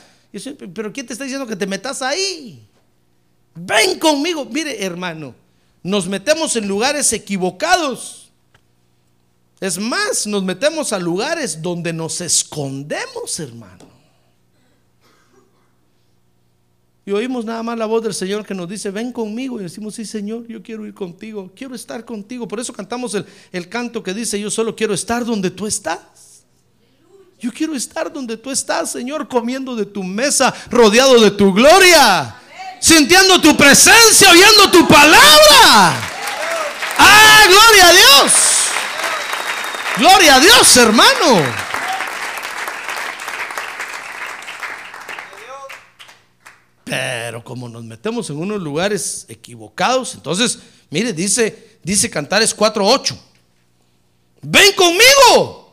Pero 0.74 0.94
¿quién 0.94 1.06
te 1.06 1.14
está 1.14 1.26
diciendo 1.26 1.46
que 1.46 1.58
te 1.58 1.68
metas 1.68 2.02
ahí? 2.02 2.66
Ven 3.54 4.00
conmigo. 4.00 4.46
Mire, 4.46 4.82
hermano, 4.82 5.36
nos 5.84 6.08
metemos 6.08 6.56
en 6.56 6.68
lugares 6.68 7.12
equivocados. 7.12 8.30
Es 9.60 9.78
más, 9.78 10.26
nos 10.26 10.44
metemos 10.44 10.94
a 10.94 11.00
lugares 11.00 11.62
donde 11.62 11.92
nos 11.92 12.22
escondemos, 12.22 13.40
hermano. 13.40 13.99
Y 17.10 17.12
oímos 17.12 17.44
nada 17.44 17.64
más 17.64 17.76
la 17.76 17.88
voz 17.88 18.04
del 18.04 18.14
Señor 18.14 18.46
que 18.46 18.54
nos 18.54 18.70
dice, 18.70 18.92
ven 18.92 19.12
conmigo. 19.12 19.60
Y 19.60 19.64
decimos, 19.64 19.96
sí, 19.96 20.06
Señor, 20.06 20.46
yo 20.48 20.62
quiero 20.62 20.86
ir 20.86 20.94
contigo, 20.94 21.50
quiero 21.56 21.74
estar 21.74 22.06
contigo. 22.06 22.48
Por 22.48 22.60
eso 22.60 22.72
cantamos 22.72 23.16
el, 23.16 23.26
el 23.52 23.68
canto 23.68 24.04
que 24.04 24.14
dice, 24.14 24.40
yo 24.40 24.52
solo 24.52 24.76
quiero 24.76 24.94
estar 24.94 25.26
donde 25.26 25.50
tú 25.50 25.66
estás. 25.66 26.44
Yo 27.40 27.52
quiero 27.52 27.74
estar 27.74 28.14
donde 28.14 28.38
tú 28.38 28.52
estás, 28.52 28.92
Señor, 28.92 29.28
comiendo 29.28 29.76
de 29.76 29.88
tu 29.88 30.04
mesa, 30.04 30.54
rodeado 30.70 31.20
de 31.20 31.32
tu 31.32 31.52
gloria, 31.52 32.36
sintiendo 32.80 33.42
tu 33.42 33.58
presencia, 33.58 34.30
oyendo 34.30 34.70
tu 34.70 34.88
palabra. 34.88 35.96
¡Ah, 36.96 37.44
gloria 37.48 37.88
a 37.88 37.92
Dios! 37.92 38.34
Gloria 39.98 40.36
a 40.36 40.40
Dios, 40.40 40.78
hermano. 40.78 41.69
Pero 46.90 47.44
como 47.44 47.70
nos 47.70 47.84
metemos 47.84 48.30
en 48.30 48.38
unos 48.38 48.62
lugares 48.62 49.26
equivocados, 49.30 50.16
entonces, 50.16 50.60
mire, 50.90 51.14
dice, 51.14 51.78
dice 51.84 52.10
Cantares 52.10 52.56
4:8. 52.56 53.18
Ven 54.42 54.74
conmigo. 54.74 55.70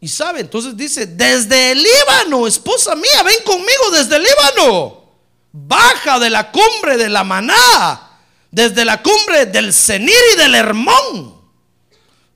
Y 0.00 0.08
sabe, 0.08 0.40
entonces 0.40 0.76
dice, 0.76 1.06
desde 1.06 1.72
el 1.72 1.82
Líbano, 1.82 2.46
esposa 2.46 2.94
mía, 2.94 3.22
ven 3.22 3.44
conmigo 3.44 3.90
desde 3.92 4.16
el 4.16 4.22
Líbano. 4.22 5.04
Baja 5.52 6.18
de 6.18 6.30
la 6.30 6.50
cumbre 6.50 6.96
de 6.96 7.10
la 7.10 7.22
Maná, 7.22 8.18
desde 8.50 8.84
la 8.84 9.02
cumbre 9.02 9.46
del 9.46 9.74
Cenir 9.74 10.14
y 10.34 10.38
del 10.38 10.54
Hermón, 10.54 11.34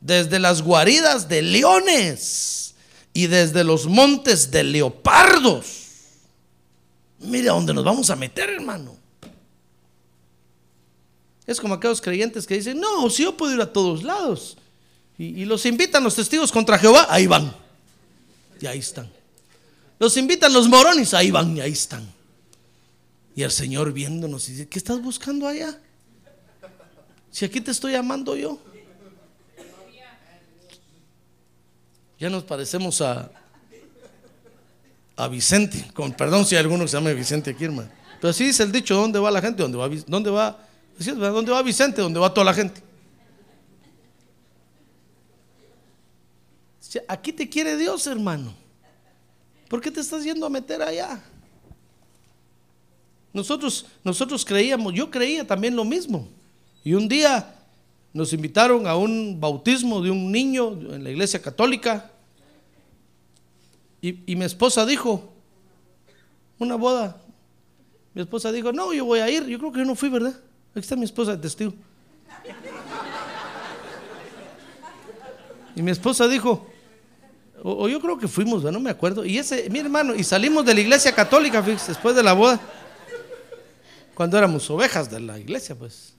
desde 0.00 0.38
las 0.38 0.60
guaridas 0.60 1.28
de 1.28 1.40
leones 1.40 2.74
y 3.14 3.28
desde 3.28 3.64
los 3.64 3.86
montes 3.86 4.50
de 4.50 4.64
leopardos 4.64 5.83
Mire 7.24 7.48
a 7.48 7.52
dónde 7.52 7.74
nos 7.74 7.84
vamos 7.84 8.10
a 8.10 8.16
meter, 8.16 8.50
hermano. 8.50 8.96
Es 11.46 11.60
como 11.60 11.74
aquellos 11.74 12.00
creyentes 12.00 12.46
que 12.46 12.54
dicen, 12.54 12.80
no, 12.80 13.08
si 13.10 13.22
yo 13.22 13.36
puedo 13.36 13.54
ir 13.54 13.60
a 13.60 13.72
todos 13.72 14.02
lados. 14.02 14.56
Y, 15.18 15.44
los 15.44 15.64
invitan 15.66 16.02
los 16.02 16.16
testigos 16.16 16.50
contra 16.50 16.78
Jehová, 16.78 17.06
ahí 17.08 17.26
van. 17.26 17.54
Y 18.60 18.66
ahí 18.66 18.78
están. 18.78 19.10
Los 19.98 20.16
invitan 20.16 20.52
los 20.52 20.68
morones, 20.68 21.14
ahí 21.14 21.30
van 21.30 21.56
y 21.56 21.60
ahí 21.60 21.72
están. 21.72 22.12
Y 23.36 23.42
el 23.42 23.50
Señor 23.50 23.92
viéndonos 23.92 24.48
y 24.48 24.52
dice, 24.52 24.68
¿qué 24.68 24.78
estás 24.78 25.00
buscando 25.00 25.46
allá? 25.46 25.78
Si 27.30 27.44
aquí 27.44 27.60
te 27.60 27.70
estoy 27.70 27.92
llamando 27.92 28.36
yo. 28.36 28.58
Ya 32.18 32.30
nos 32.30 32.44
parecemos 32.44 33.00
a, 33.00 33.30
a 35.16 35.28
Vicente. 35.28 35.86
Con 35.94 36.12
perdón 36.12 36.44
si 36.44 36.54
hay 36.54 36.60
alguno 36.60 36.84
que 36.84 36.88
se 36.88 36.96
llama 36.96 37.10
Vicente 37.10 37.50
aquí, 37.50 37.64
hermano. 37.64 37.90
Pero 38.20 38.30
así 38.30 38.44
dice 38.44 38.62
el 38.62 38.72
dicho, 38.72 38.94
¿dónde 38.94 39.18
va 39.18 39.30
la 39.30 39.40
gente? 39.40 39.62
¿Dónde 39.62 39.78
va, 39.78 39.88
dónde 40.06 40.30
va. 40.30 40.58
¿Dónde 40.98 41.52
va 41.52 41.62
Vicente? 41.62 42.00
¿Dónde 42.00 42.20
va 42.20 42.32
toda 42.32 42.44
la 42.44 42.54
gente? 42.54 42.80
Aquí 47.08 47.32
te 47.32 47.48
quiere 47.48 47.76
Dios, 47.76 48.06
hermano. 48.06 48.54
¿Por 49.68 49.80
qué 49.80 49.90
te 49.90 50.00
estás 50.00 50.24
yendo 50.24 50.46
a 50.46 50.50
meter 50.50 50.80
allá? 50.82 51.20
Nosotros, 53.32 53.86
nosotros 54.04 54.44
creíamos, 54.44 54.94
yo 54.94 55.10
creía 55.10 55.44
también 55.44 55.74
lo 55.74 55.84
mismo. 55.84 56.28
Y 56.84 56.94
un 56.94 57.08
día 57.08 57.52
nos 58.12 58.32
invitaron 58.32 58.86
a 58.86 58.94
un 58.94 59.40
bautismo 59.40 60.00
de 60.00 60.10
un 60.10 60.30
niño 60.30 60.70
en 60.94 61.02
la 61.02 61.10
iglesia 61.10 61.42
católica. 61.42 62.12
Y, 64.04 64.36
mi 64.36 64.44
esposa 64.44 64.84
dijo, 64.84 65.32
una 66.58 66.74
boda. 66.74 67.16
Mi 68.12 68.20
esposa 68.20 68.52
dijo, 68.52 68.70
no, 68.70 68.92
yo 68.92 69.06
voy 69.06 69.20
a 69.20 69.30
ir. 69.30 69.46
Yo 69.46 69.58
creo 69.58 69.72
que 69.72 69.78
yo 69.78 69.86
no 69.86 69.94
fui, 69.94 70.10
¿verdad? 70.10 70.38
Aquí 70.72 70.80
está 70.80 70.94
mi 70.94 71.06
esposa 71.06 71.30
de 71.30 71.38
testigo. 71.38 71.72
Y 75.74 75.80
mi 75.80 75.90
esposa 75.90 76.28
dijo, 76.28 76.66
o, 77.62 77.88
yo 77.88 77.98
creo 77.98 78.18
que 78.18 78.28
fuimos, 78.28 78.62
no 78.62 78.78
me 78.78 78.90
acuerdo. 78.90 79.24
Y 79.24 79.38
ese, 79.38 79.70
mi 79.70 79.78
hermano, 79.78 80.14
y 80.14 80.22
salimos 80.22 80.66
de 80.66 80.74
la 80.74 80.80
iglesia 80.82 81.14
católica, 81.14 81.62
después 81.62 82.14
de 82.14 82.22
la 82.22 82.34
boda. 82.34 82.60
Cuando 84.14 84.36
éramos 84.36 84.68
ovejas 84.68 85.10
de 85.10 85.20
la 85.20 85.38
iglesia, 85.38 85.74
pues. 85.74 86.12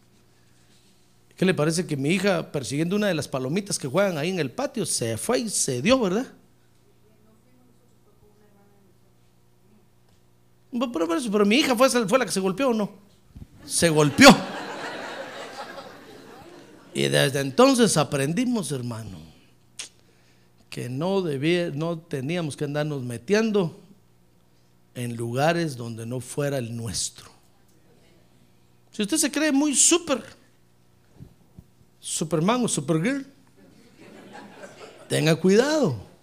¿Qué 1.38 1.45
le 1.45 1.53
parece 1.53 1.86
que 1.86 1.95
mi 1.95 2.09
hija, 2.09 2.51
persiguiendo 2.51 2.95
una 2.95 3.09
de 3.09 3.13
las 3.13 3.27
palomitas 3.27 3.77
que 3.77 3.88
juegan 3.88 4.17
ahí 4.17 4.31
en 4.31 4.39
el 4.39 4.49
patio, 4.49 4.88
se 4.88 5.17
fue 5.17 5.38
y 5.38 5.49
se 5.49 5.83
dio, 5.83 5.99
¿verdad? 5.99 6.25
Pero, 10.91 11.45
mi 11.45 11.57
hija 11.57 11.76
fue, 11.76 11.89
fue 11.89 12.19
la 12.19 12.26
que 12.26 12.32
se 12.32 12.39
golpeó 12.39 12.69
o 12.69 12.73
no? 12.73 12.89
Se 13.65 13.89
golpeó. 13.89 14.30
Y 16.93 17.03
desde 17.09 17.41
entonces 17.41 17.97
aprendimos, 17.97 18.71
hermano, 18.71 19.17
que 20.69 20.89
no, 20.89 21.21
debía, 21.21 21.71
no 21.71 21.99
teníamos 21.99 22.55
que 22.55 22.63
andarnos 22.63 23.03
metiendo 23.03 23.80
en 24.93 25.15
lugares 25.15 25.76
donde 25.76 26.05
no 26.05 26.21
fuera 26.21 26.57
el 26.57 26.76
nuestro. 26.76 27.30
Si 28.91 29.01
usted 29.01 29.17
se 29.17 29.30
cree 29.30 29.51
muy 29.51 29.76
super, 29.76 30.23
Superman 31.99 32.63
o 32.63 32.67
Supergirl, 32.69 33.26
tenga 35.09 35.36
cuidado. 35.36 36.14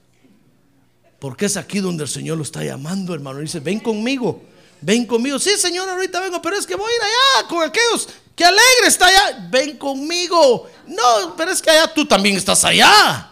Porque 1.23 1.47
es 1.47 1.57
aquí 1.57 1.79
donde 1.79 2.03
el 2.03 2.09
Señor 2.09 2.37
lo 2.37 2.43
está 2.43 2.65
llamando, 2.65 3.15
hermano. 3.15 3.39
Dice, 3.39 3.61
ven 3.61 3.79
conmigo, 3.79 4.43
ven 4.81 5.07
conmigo. 5.07 5.39
Sí, 5.39 5.51
Señor, 5.57 5.89
ahorita 5.89 6.19
vengo, 6.19 6.43
pero 6.43 6.57
es 6.57 6.67
que 6.67 6.75
voy 6.75 6.91
a 6.91 6.97
ir 6.97 7.01
allá 7.01 7.49
con 7.49 7.63
aquellos 7.63 8.09
que 8.35 8.45
alegre 8.45 8.89
está 8.89 9.07
allá. 9.07 9.49
Ven 9.49 9.79
conmigo. 9.79 10.69
No, 10.89 11.37
pero 11.37 11.53
es 11.53 11.63
que 11.63 11.71
allá 11.71 11.95
tú 11.95 12.05
también 12.05 12.37
estás 12.37 12.65
allá. 12.65 13.31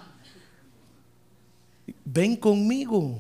Ven 2.05 2.37
conmigo. 2.37 3.19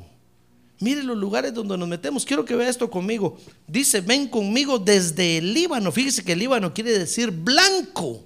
Mire 0.78 1.02
los 1.02 1.18
lugares 1.18 1.52
donde 1.52 1.76
nos 1.76 1.88
metemos. 1.88 2.24
Quiero 2.24 2.44
que 2.44 2.54
vea 2.54 2.68
esto 2.68 2.88
conmigo. 2.88 3.38
Dice, 3.66 4.00
ven 4.00 4.28
conmigo 4.28 4.78
desde 4.78 5.38
el 5.38 5.52
Líbano. 5.52 5.90
Fíjese 5.90 6.22
que 6.22 6.34
el 6.34 6.38
Líbano 6.38 6.72
quiere 6.72 6.96
decir 6.96 7.32
blanco. 7.32 8.24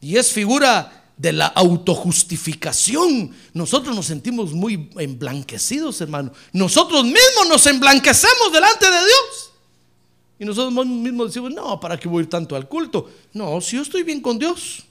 Y 0.00 0.16
es 0.16 0.32
figura 0.32 0.99
de 1.20 1.34
la 1.34 1.48
autojustificación. 1.48 3.30
Nosotros 3.52 3.94
nos 3.94 4.06
sentimos 4.06 4.52
muy 4.54 4.88
emblanquecidos, 4.96 6.00
hermano. 6.00 6.32
Nosotros 6.54 7.04
mismos 7.04 7.46
nos 7.46 7.66
emblanquecemos 7.66 8.50
delante 8.50 8.86
de 8.86 8.98
Dios. 8.98 9.50
Y 10.38 10.46
nosotros 10.46 10.86
mismos 10.86 11.26
decimos, 11.26 11.52
no, 11.52 11.78
¿para 11.78 12.00
qué 12.00 12.08
voy 12.08 12.20
a 12.20 12.22
ir 12.22 12.30
tanto 12.30 12.56
al 12.56 12.66
culto? 12.66 13.10
No, 13.34 13.60
si 13.60 13.76
yo 13.76 13.82
estoy 13.82 14.02
bien 14.02 14.22
con 14.22 14.38
Dios. 14.38 14.82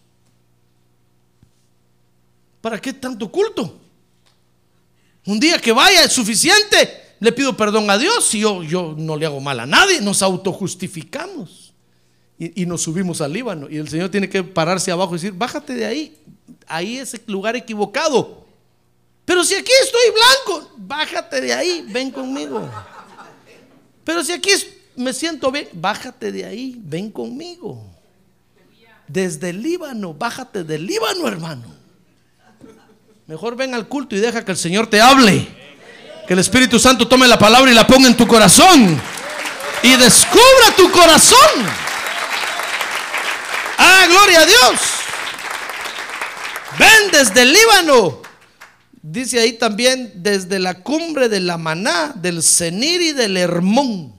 ¿Para 2.61 2.79
qué 2.79 2.93
tanto 2.93 3.31
culto? 3.31 3.79
Un 5.25 5.39
día 5.39 5.59
que 5.59 5.71
vaya 5.71 6.03
es 6.03 6.13
suficiente. 6.13 7.15
Le 7.19 7.31
pido 7.31 7.57
perdón 7.57 7.89
a 7.89 7.97
Dios 7.97 8.35
y 8.35 8.41
yo, 8.41 8.61
yo 8.61 8.93
no 8.95 9.17
le 9.17 9.25
hago 9.25 9.39
mal 9.39 9.59
a 9.59 9.65
nadie. 9.65 9.99
Nos 9.99 10.21
autojustificamos. 10.21 11.68
Y, 12.41 12.65
nos 12.65 12.81
subimos 12.81 13.19
al 13.19 13.33
Líbano. 13.33 13.67
Y 13.69 13.77
el 13.77 13.89
Señor 13.89 14.09
tiene 14.09 14.29
que 14.29 14.41
pararse 14.41 14.89
abajo 14.91 15.11
y 15.11 15.17
decir, 15.17 15.33
bájate 15.33 15.73
de 15.73 15.85
ahí. 15.85 16.17
Ahí 16.67 16.97
es 16.97 17.13
el 17.13 17.21
lugar 17.27 17.57
equivocado. 17.57 18.45
Pero 19.25 19.43
si 19.43 19.55
aquí 19.55 19.71
estoy 19.83 20.01
blanco, 20.13 20.71
bájate 20.77 21.41
de 21.41 21.53
ahí, 21.53 21.85
ven 21.89 22.09
conmigo. 22.11 22.67
Pero 24.05 24.23
si 24.23 24.31
aquí 24.31 24.51
me 24.95 25.11
siento 25.11 25.51
bien, 25.51 25.67
bájate 25.73 26.31
de 26.31 26.45
ahí, 26.45 26.79
ven 26.81 27.11
conmigo. 27.11 27.83
Desde 29.05 29.49
el 29.49 29.61
Líbano, 29.61 30.13
bájate 30.13 30.63
del 30.63 30.85
Líbano, 30.85 31.27
hermano. 31.27 31.65
Mejor 33.27 33.57
ven 33.57 33.75
al 33.75 33.87
culto 33.89 34.15
y 34.15 34.19
deja 34.19 34.45
que 34.45 34.51
el 34.51 34.57
Señor 34.57 34.87
te 34.87 35.01
hable. 35.01 35.45
Que 36.25 36.33
el 36.33 36.39
Espíritu 36.39 36.79
Santo 36.79 37.05
tome 37.05 37.27
la 37.27 37.37
palabra 37.37 37.69
y 37.69 37.75
la 37.75 37.85
ponga 37.85 38.07
en 38.07 38.15
tu 38.15 38.25
corazón. 38.25 38.99
Y 39.83 39.95
descubra 39.97 40.73
tu 40.77 40.89
corazón. 40.89 41.88
Gloria 44.09 44.41
a 44.41 44.45
Dios. 44.45 44.81
Ven 46.79 47.11
desde 47.11 47.43
el 47.43 47.53
Líbano. 47.53 48.21
Dice 49.01 49.39
ahí 49.39 49.53
también 49.53 50.11
desde 50.15 50.59
la 50.59 50.81
cumbre 50.81 51.29
de 51.29 51.39
la 51.39 51.57
Maná, 51.57 52.13
del 52.15 52.41
Senir 52.41 53.01
y 53.01 53.11
del 53.13 53.37
Hermón. 53.37 54.13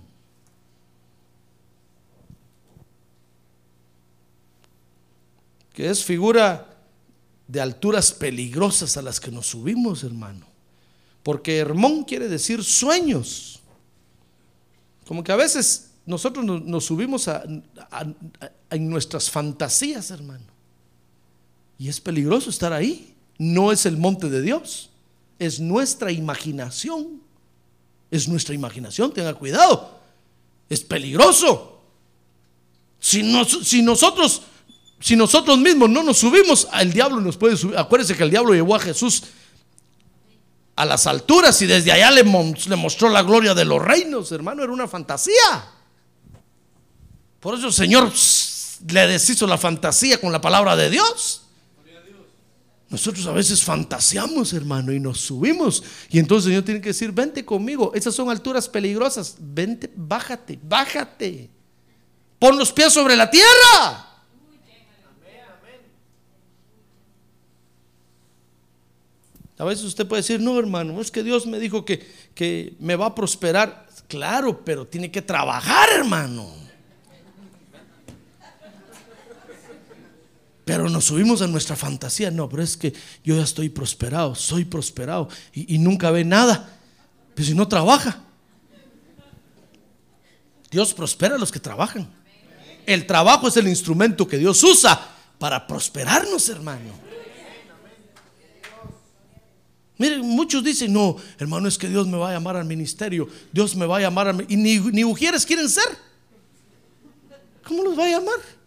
Que 5.73 5.91
es 5.91 6.05
figura 6.05 6.69
de 7.49 7.61
alturas 7.61 8.13
peligrosas 8.13 8.97
a 8.97 9.03
las 9.03 9.19
que 9.19 9.33
nos 9.33 9.49
subimos, 9.49 10.05
hermano. 10.05 10.47
Porque 11.23 11.59
Hermón 11.59 12.05
quiere 12.05 12.29
decir 12.29 12.63
sueños. 12.63 13.61
Como 15.07 15.25
que 15.25 15.33
a 15.33 15.37
veces 15.37 15.90
nosotros 16.11 16.45
nos, 16.45 16.85
subimos 16.85 17.29
a, 17.29 17.45
en 18.71 18.91
nuestras 18.91 19.31
fantasías, 19.31 20.11
hermano. 20.11 20.45
Y 21.79 21.89
es 21.89 22.01
peligroso 22.01 22.51
estar 22.51 22.73
ahí. 22.73 23.15
No 23.39 23.73
es 23.73 23.87
el 23.87 23.97
monte 23.97 24.29
de 24.29 24.43
Dios. 24.43 24.91
Es 25.39 25.61
nuestra 25.61 26.11
imaginación. 26.13 27.23
Es 28.11 28.29
nuestra 28.29 28.55
imaginación. 28.55 29.15
Tenga 29.15 29.33
cuidado. 29.35 29.99
Es 30.69 30.81
peligroso. 30.81 31.81
Si, 32.99 33.23
si 33.65 33.83
nosotros, 33.83 34.43
si 34.99 35.17
nosotros 35.17 35.57
mismos 35.59 35.89
no 35.89 36.03
nos 36.03 36.19
subimos, 36.19 36.69
el 36.79 36.93
diablo 36.93 37.21
nos 37.21 37.37
puede 37.37 37.57
subir. 37.57 37.79
Acuérdense 37.79 38.17
que 38.17 38.25
el 38.25 38.31
diablo 38.31 38.53
llevó 38.53 38.75
a 38.75 38.81
Jesús 38.81 39.23
a 40.77 40.85
las 40.85 41.07
alturas 41.07 41.63
y 41.63 41.67
desde 41.67 41.93
allá 41.93 42.11
le 42.11 42.25
mostró 42.25 43.09
la 43.09 43.23
gloria 43.23 43.55
de 43.55 43.65
los 43.65 43.81
reinos, 43.81 44.33
hermano. 44.33 44.65
Era 44.65 44.73
una 44.73 44.89
fantasía. 44.89 45.80
Por 47.41 47.55
eso 47.55 47.69
el 47.69 47.73
Señor 47.73 48.13
le 48.89 49.07
deshizo 49.07 49.47
la 49.47 49.59
fantasía 49.59 50.21
con 50.21 50.31
la 50.31 50.41
palabra 50.41 50.77
de 50.77 50.91
Dios. 50.91 51.43
Nosotros 52.91 53.25
a 53.27 53.33
veces 53.33 53.63
fantaseamos, 53.63 54.53
hermano, 54.53 54.93
y 54.93 54.99
nos 54.99 55.21
subimos. 55.21 55.83
Y 56.11 56.19
entonces 56.19 56.47
el 56.47 56.53
Señor 56.53 56.65
tiene 56.65 56.81
que 56.81 56.89
decir, 56.89 57.13
vente 57.13 57.45
conmigo. 57.45 57.93
Esas 57.95 58.15
son 58.15 58.29
alturas 58.31 58.69
peligrosas. 58.69 59.37
Vente, 59.39 59.91
bájate, 59.95 60.59
bájate. 60.61 61.49
Pon 62.39 62.59
los 62.59 62.73
pies 62.73 62.93
sobre 62.93 63.17
la 63.17 63.31
tierra. 63.31 64.07
A 69.57 69.65
veces 69.65 69.85
usted 69.85 70.09
puede 70.09 70.23
decir, 70.23 70.41
no, 70.41 70.59
hermano, 70.59 71.01
es 71.01 71.11
que 71.11 71.23
Dios 71.23 71.47
me 71.47 71.59
dijo 71.59 71.85
que, 71.85 72.05
que 72.35 72.75
me 72.81 72.97
va 72.97 73.07
a 73.07 73.15
prosperar. 73.15 73.87
Claro, 74.09 74.65
pero 74.65 74.87
tiene 74.87 75.11
que 75.13 75.23
trabajar, 75.23 75.91
hermano. 75.91 76.60
Pero 80.71 80.89
nos 80.89 81.07
subimos 81.07 81.43
a 81.43 81.49
nuestra 81.49 81.75
fantasía. 81.75 82.31
No, 82.31 82.49
pero 82.49 82.63
es 82.63 82.77
que 82.77 82.93
yo 83.25 83.35
ya 83.35 83.43
estoy 83.43 83.71
prosperado, 83.71 84.37
soy 84.37 84.65
prosperado 84.65 85.29
y, 85.53 85.79
nunca 85.79 86.13
ve 86.13 86.25
nada. 86.25 86.79
Pero 87.35 87.49
si 87.49 87.55
no 87.55 87.67
trabaja, 87.67 88.23
Dios 90.71 90.95
prospera 90.95 91.35
a 91.35 91.39
los 91.39 91.51
que 91.51 91.59
trabajan. 91.59 92.09
El 92.87 93.05
trabajo 93.05 93.49
es 93.49 93.57
el 93.57 93.67
instrumento 93.67 94.29
que 94.29 94.39
Dios 94.39 94.63
usa 94.63 95.09
para 95.41 95.67
prosperarnos, 95.67 96.49
hermano. 96.49 96.93
Miren, 99.99 100.21
muchos 100.21 100.63
dicen, 100.63 100.93
no, 100.93 101.17
hermano, 101.41 101.67
es 101.67 101.77
que 101.77 101.89
Dios 101.89 102.07
me 102.07 102.17
va 102.17 102.31
a 102.31 102.35
llamar 102.35 102.55
al 102.55 102.65
ministerio, 102.65 103.29
Dios 103.51 103.75
me 103.75 103.87
va 103.87 103.97
a 103.97 104.03
llamar 104.03 104.29
al... 104.29 104.47
Y 104.49 104.57
ni, 104.57 104.79
ni 104.79 105.03
ujieres 105.03 105.45
quieren 105.45 105.69
ser. 105.69 105.99
¿Cómo 107.65 107.83
los 107.83 107.99
va 107.99 108.05
a 108.05 108.11
llamar? 108.11 108.60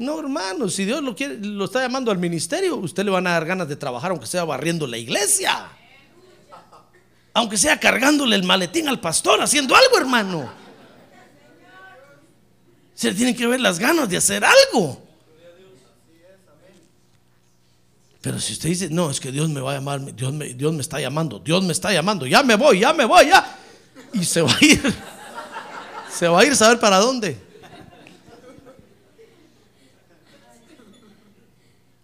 No, 0.00 0.18
hermano, 0.18 0.66
si 0.70 0.86
Dios 0.86 1.02
lo 1.02 1.14
quiere, 1.14 1.36
lo 1.36 1.66
está 1.66 1.82
llamando 1.82 2.10
al 2.10 2.16
ministerio, 2.16 2.76
usted 2.76 3.04
le 3.04 3.10
van 3.10 3.26
a 3.26 3.32
dar 3.32 3.44
ganas 3.44 3.68
de 3.68 3.76
trabajar 3.76 4.12
aunque 4.12 4.26
sea 4.26 4.44
barriendo 4.44 4.86
la 4.86 4.96
iglesia. 4.96 5.68
Aunque 7.34 7.58
sea 7.58 7.78
cargándole 7.78 8.34
el 8.34 8.42
maletín 8.42 8.88
al 8.88 8.98
pastor, 8.98 9.42
haciendo 9.42 9.76
algo, 9.76 9.98
hermano. 9.98 10.50
Se 12.94 13.10
le 13.10 13.14
tienen 13.14 13.36
que 13.36 13.46
ver 13.46 13.60
las 13.60 13.78
ganas 13.78 14.08
de 14.08 14.16
hacer 14.16 14.42
algo. 14.42 15.06
Pero 18.22 18.40
si 18.40 18.54
usted 18.54 18.70
dice, 18.70 18.88
no, 18.88 19.10
es 19.10 19.20
que 19.20 19.30
Dios 19.30 19.50
me 19.50 19.60
va 19.60 19.72
a 19.72 19.74
llamar, 19.74 20.14
Dios 20.16 20.32
me, 20.32 20.54
Dios 20.54 20.72
me 20.72 20.80
está 20.80 20.98
llamando, 20.98 21.38
Dios 21.40 21.62
me 21.62 21.72
está 21.72 21.92
llamando, 21.92 22.26
ya 22.26 22.42
me 22.42 22.56
voy, 22.56 22.80
ya 22.80 22.94
me 22.94 23.04
voy, 23.04 23.26
ya. 23.26 23.58
Y 24.14 24.24
se 24.24 24.40
va 24.40 24.50
a 24.50 24.64
ir. 24.64 24.94
Se 26.10 26.26
va 26.26 26.40
a 26.40 26.44
ir 26.46 26.56
saber 26.56 26.80
para 26.80 26.96
dónde. 26.96 27.49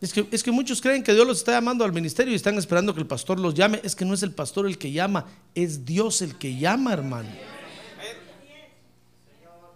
Es 0.01 0.13
que, 0.13 0.27
es 0.31 0.43
que 0.43 0.51
muchos 0.51 0.81
creen 0.81 1.03
que 1.03 1.15
Dios 1.15 1.27
los 1.27 1.39
está 1.39 1.53
llamando 1.53 1.85
al 1.85 1.93
ministerio 1.93 2.33
y 2.33 2.37
están 2.37 2.59
esperando 2.59 2.95
que 2.95 3.01
el 3.01 3.07
pastor 3.07 3.41
los 3.41 3.55
llame. 3.55 3.81
Es 3.83 3.97
que 3.97 4.05
no 4.05 4.15
es 4.15 4.23
el 4.23 4.33
pastor 4.33 4.67
el 4.67 4.77
que 4.77 4.93
llama, 4.93 5.27
es 5.55 5.85
Dios 5.85 6.21
el 6.23 6.37
que 6.37 6.57
llama, 6.57 6.93
hermano. 6.93 7.31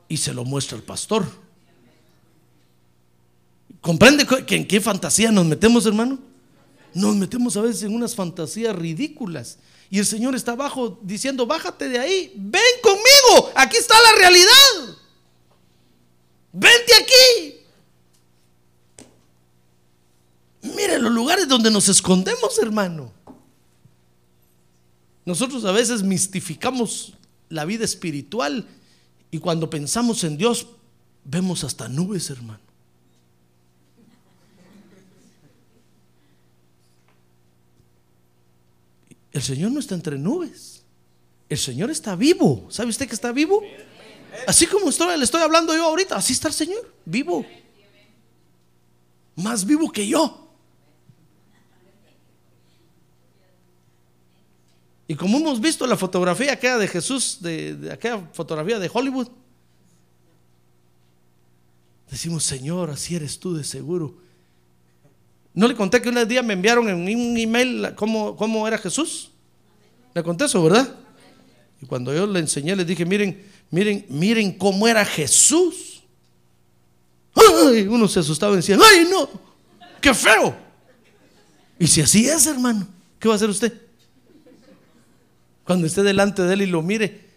Y 0.09 0.17
se 0.17 0.35
lo 0.35 0.45
muestra 0.45 0.77
el 0.77 0.83
pastor. 0.83 1.25
¿Comprende 3.81 4.27
que 4.27 4.57
en 4.57 4.67
qué 4.67 4.81
fantasía 4.81 5.33
nos 5.33 5.47
metemos, 5.47 5.87
hermano? 5.87 6.19
Nos 6.93 7.17
metemos 7.17 7.57
a 7.57 7.63
veces 7.63 7.85
en 7.85 7.95
unas 7.95 8.15
fantasías 8.15 8.75
ridículas. 8.75 9.59
Y 9.89 9.99
el 9.99 10.07
Señor 10.07 10.35
está 10.35 10.53
abajo 10.53 10.99
diciendo, 11.03 11.47
bájate 11.47 11.89
de 11.89 11.99
ahí, 11.99 12.33
ven 12.37 12.63
conmigo, 12.83 13.53
aquí 13.55 13.77
está 13.77 13.95
la 14.01 14.19
realidad. 14.19 14.97
Vente 16.53 16.93
aquí. 16.95 17.60
Mire 20.63 20.99
los 20.99 21.13
lugares 21.13 21.49
donde 21.49 21.71
nos 21.71 21.89
escondemos, 21.89 22.59
hermano. 22.59 23.13
Nosotros 25.25 25.65
a 25.65 25.73
veces 25.73 26.03
mistificamos 26.03 27.15
la 27.49 27.65
vida 27.65 27.85
espiritual 27.85 28.67
y 29.31 29.39
cuando 29.39 29.71
pensamos 29.71 30.25
en 30.25 30.37
Dios 30.37 30.67
vemos 31.25 31.65
hasta 31.65 31.89
nubes, 31.89 32.31
hermano. 32.31 32.61
El 39.33 39.43
Señor 39.43 39.71
no 39.71 39.81
está 39.81 39.95
entre 39.95 40.19
nubes. 40.19 40.83
El 41.49 41.59
Señor 41.59 41.91
está 41.91 42.17
vivo. 42.17 42.67
¿Sabe 42.69 42.91
usted 42.91 43.07
que 43.07 43.15
está 43.15 43.33
vivo? 43.33 43.63
Así 44.47 44.67
como 44.67 44.87
le 44.87 45.25
estoy 45.25 45.43
hablando 45.43 45.75
yo 45.75 45.85
ahorita, 45.85 46.17
así 46.17 46.33
está 46.33 46.49
el 46.49 46.55
Señor, 46.55 46.93
vivo. 47.05 47.45
Más 49.37 49.65
vivo 49.65 49.91
que 49.91 50.07
yo. 50.07 50.50
Y 55.11 55.17
como 55.17 55.39
hemos 55.39 55.61
visto 55.61 55.89
la 55.89 55.97
fotografía 55.97 56.53
aquella 56.53 56.79
de 56.79 56.87
Jesús, 56.87 57.39
de, 57.41 57.91
aquella 57.93 58.29
fotografía 58.33 58.79
de 58.79 58.89
Hollywood, 58.95 59.27
decimos, 62.09 62.45
Señor, 62.45 62.91
así 62.91 63.17
eres 63.17 63.41
tú 63.41 63.53
de 63.57 63.65
seguro. 63.65 64.15
No 65.53 65.67
le 65.67 65.75
conté 65.75 66.01
que 66.01 66.11
un 66.11 66.29
día 66.29 66.45
me 66.45 66.53
enviaron 66.53 66.89
en 66.89 66.95
un 66.95 67.37
email 67.37 67.93
cómo, 67.97 68.37
cómo 68.37 68.69
era 68.69 68.79
Jesús. 68.79 69.33
Le 70.15 70.23
conté 70.23 70.45
eso, 70.45 70.63
¿verdad? 70.63 70.95
Y 71.83 71.87
cuando 71.87 72.15
yo 72.15 72.25
le 72.25 72.39
enseñé, 72.39 72.77
les 72.77 72.87
dije, 72.87 73.05
miren, 73.05 73.45
miren, 73.73 74.07
miren 74.11 74.53
cómo 74.53 74.87
era 74.87 75.05
Jesús. 75.05 76.05
Uno 77.35 78.07
se 78.07 78.21
asustaba 78.21 78.53
y 78.53 78.59
decía, 78.59 78.79
ay, 78.81 79.09
no, 79.11 79.29
qué 80.01 80.15
feo. 80.15 80.57
Y 81.81 81.89
si 81.89 82.01
así 82.01 82.29
es, 82.29 82.47
hermano, 82.47 82.87
¿qué 83.19 83.27
va 83.27 83.35
a 83.35 83.37
hacer 83.37 83.51
usted? 83.51 83.90
Cuando 85.71 85.87
esté 85.87 86.03
delante 86.03 86.43
de 86.43 86.53
él 86.53 86.63
y 86.63 86.67
lo 86.67 86.83
mire, 86.83 87.31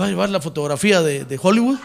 ¿va 0.00 0.04
a 0.04 0.08
llevar 0.08 0.30
la 0.30 0.40
fotografía 0.40 1.02
de, 1.02 1.24
de 1.24 1.40
Hollywood? 1.42 1.76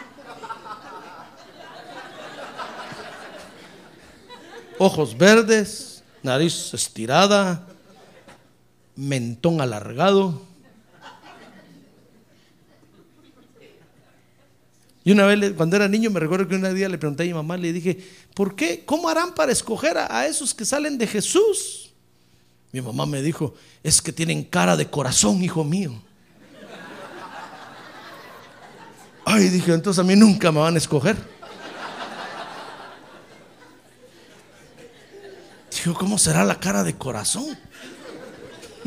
ojos 4.78 5.18
verdes, 5.18 6.04
nariz 6.22 6.76
estirada, 6.76 7.68
mentón 8.96 9.62
alargado. 9.62 10.40
Y 15.04 15.12
una 15.12 15.26
vez, 15.26 15.54
cuando 15.54 15.76
era 15.76 15.88
niño, 15.88 16.12
me 16.12 16.20
recuerdo 16.20 16.48
que 16.48 16.54
un 16.54 16.76
día 16.76 16.88
le 16.88 17.00
pregunté 17.00 17.24
a 17.24 17.26
mi 17.26 17.34
mamá, 17.34 17.58
le 17.58 17.74
dije, 17.74 17.98
¿por 18.36 18.56
qué? 18.56 18.86
¿Cómo 18.86 19.10
harán 19.10 19.34
para 19.34 19.52
escoger 19.52 19.98
a, 19.98 20.28
esos 20.28 20.54
que 20.54 20.66
salen 20.66 21.00
de 21.00 21.08
Jesús? 21.08 21.91
Mi 22.72 22.82
mamá 22.82 23.06
me 23.06 23.22
dijo, 23.22 23.54
es 23.84 24.02
que 24.02 24.14
tienen 24.14 24.44
cara 24.44 24.78
de 24.78 24.90
corazón, 24.90 25.44
hijo 25.44 25.64
mío. 25.64 25.94
Ay, 29.26 29.50
dije, 29.50 29.74
entonces 29.74 30.00
a 30.00 30.04
mí 30.04 30.16
nunca 30.16 30.52
me 30.52 30.60
van 30.60 30.76
a 30.76 30.78
escoger. 30.78 31.18
¿cómo 35.98 36.18
será 36.18 36.46
la 36.46 36.60
cara 36.60 36.84
de 36.84 36.96
corazón? 36.96 37.58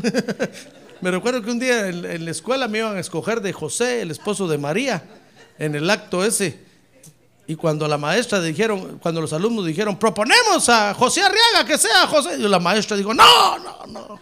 me 1.01 1.11
recuerdo 1.11 1.43
que 1.43 1.51
un 1.51 1.59
día 1.59 1.89
en, 1.89 2.25
la 2.25 2.31
escuela 2.31 2.69
me 2.69 2.79
iban 2.79 2.97
a 2.97 3.01
escoger 3.01 3.41
de 3.41 3.53
José, 3.53 4.03
el 4.03 4.11
esposo 4.11 4.47
de 4.47 4.59
María, 4.59 5.03
en 5.59 5.75
el 5.75 5.91
acto 5.91 6.25
ese. 6.25 6.59
Y 7.47 7.57
cuando 7.57 7.87
la 7.87 7.99
maestra 7.99 8.41
dijeron, 8.41 8.99
cuando 9.03 9.21
los 9.21 9.33
alumnos 9.33 9.67
dijeron, 9.67 9.99
proponemos 9.99 10.69
a 10.69 10.95
José 10.95 11.23
Arriaga 11.23 11.67
que 11.67 11.77
sea 11.77 12.07
José, 12.07 12.37
y 12.39 12.49
la 12.49 12.59
maestra 12.59 12.97
dijo, 12.97 13.13
no, 13.13 13.59
no, 13.59 13.87
no. 13.87 14.21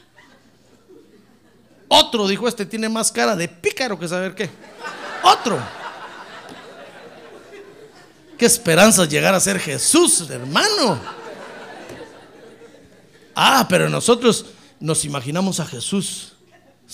Otro 1.89 2.27
dijo, 2.27 2.49
este 2.49 2.67
tiene 2.67 2.89
más 2.89 3.13
cara 3.13 3.37
de 3.37 3.49
pícaro 3.49 3.99
que 3.99 4.09
saber 4.09 4.35
qué. 4.35 4.51
Otro. 5.23 5.59
Qué 8.37 8.47
esperanza 8.47 9.05
llegar 9.05 9.35
a 9.35 9.41
ser 9.41 9.61
Jesús, 9.61 10.29
hermano. 10.29 10.99
Ah, 13.35 13.67
pero 13.69 13.89
nosotros 13.89 14.47
nos 14.81 15.05
imaginamos 15.05 15.61
a 15.61 15.67
Jesús, 15.67 16.33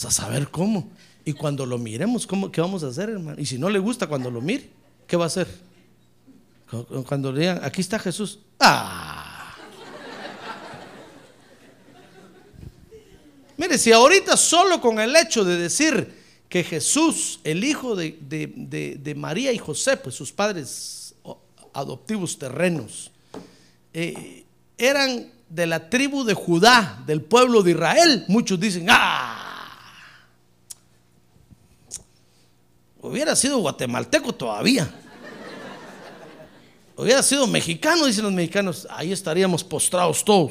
a 0.04 0.10
saber 0.10 0.50
cómo. 0.50 0.90
Y 1.24 1.32
cuando 1.32 1.64
lo 1.64 1.78
miremos, 1.78 2.26
¿cómo, 2.26 2.50
¿qué 2.52 2.60
vamos 2.60 2.84
a 2.84 2.88
hacer, 2.88 3.08
hermano? 3.08 3.40
Y 3.40 3.46
si 3.46 3.56
no 3.56 3.70
le 3.70 3.78
gusta 3.78 4.06
cuando 4.06 4.30
lo 4.30 4.40
mire, 4.40 4.68
¿qué 5.06 5.16
va 5.16 5.24
a 5.24 5.28
hacer? 5.28 5.46
Cuando 7.06 7.32
digan, 7.32 7.60
aquí 7.62 7.80
está 7.80 7.98
Jesús. 7.98 8.40
¡Ah! 8.60 9.54
Mire, 13.56 13.78
si 13.78 13.90
ahorita 13.90 14.36
solo 14.36 14.80
con 14.80 15.00
el 15.00 15.16
hecho 15.16 15.44
de 15.44 15.56
decir 15.56 16.14
que 16.48 16.62
Jesús, 16.62 17.40
el 17.42 17.64
hijo 17.64 17.96
de, 17.96 19.14
María 19.16 19.52
y 19.52 19.58
José, 19.58 19.96
pues 19.96 20.14
sus 20.14 20.30
padres 20.30 21.14
adoptivos 21.72 22.38
terrenos, 22.38 23.10
eh, 23.92 24.44
eran 24.76 25.32
de 25.48 25.66
la 25.66 25.88
tribu 25.90 26.24
de 26.24 26.34
Judá, 26.34 27.02
del 27.06 27.22
pueblo 27.22 27.62
de 27.62 27.72
Israel, 27.72 28.24
muchos 28.28 28.60
dicen, 28.60 28.86
ah, 28.90 29.58
hubiera 33.00 33.34
sido 33.34 33.58
guatemalteco 33.58 34.34
todavía. 34.34 34.88
Hubiera 36.98 37.22
sido 37.22 37.46
mexicano, 37.46 38.06
dicen 38.06 38.24
los 38.24 38.32
mexicanos, 38.32 38.88
ahí 38.90 39.12
estaríamos 39.12 39.62
postrados 39.62 40.24
todos. 40.24 40.50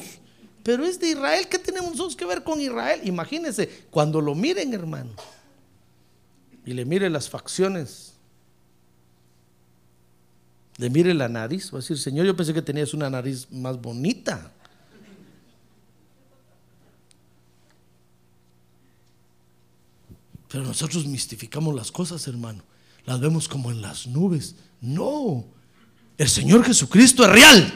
Pero 0.63 0.85
es 0.85 0.97
de 0.97 1.09
Israel, 1.09 1.45
¿qué 1.49 1.59
tenemos 1.59 1.91
nosotros 1.91 2.15
que 2.15 2.23
ver 2.23 2.41
con 2.41 2.61
Israel? 2.61 3.01
Imagínense, 3.03 3.67
cuando 3.91 4.21
lo 4.21 4.33
miren, 4.33 4.73
hermano, 4.73 5.11
y 6.65 6.71
le 6.71 6.85
miren 6.85 7.11
las 7.11 7.29
facciones, 7.29 8.13
le 10.77 10.89
mire 10.89 11.13
la 11.13 11.27
nariz, 11.27 11.69
va 11.73 11.79
a 11.79 11.81
decir, 11.81 11.97
Señor, 11.97 12.25
yo 12.25 12.33
pensé 12.33 12.53
que 12.53 12.61
tenías 12.61 12.93
una 12.93 13.09
nariz 13.09 13.51
más 13.51 13.81
bonita. 13.81 14.49
Pero 20.47 20.63
nosotros 20.63 21.05
mistificamos 21.07 21.75
las 21.75 21.91
cosas, 21.91 22.25
hermano. 22.25 22.63
Las 23.05 23.19
vemos 23.19 23.49
como 23.49 23.69
en 23.69 23.81
las 23.81 24.07
nubes. 24.07 24.55
No. 24.79 25.56
El 26.17 26.29
Señor 26.29 26.65
Jesucristo 26.65 27.23
es 27.23 27.29
real. 27.29 27.73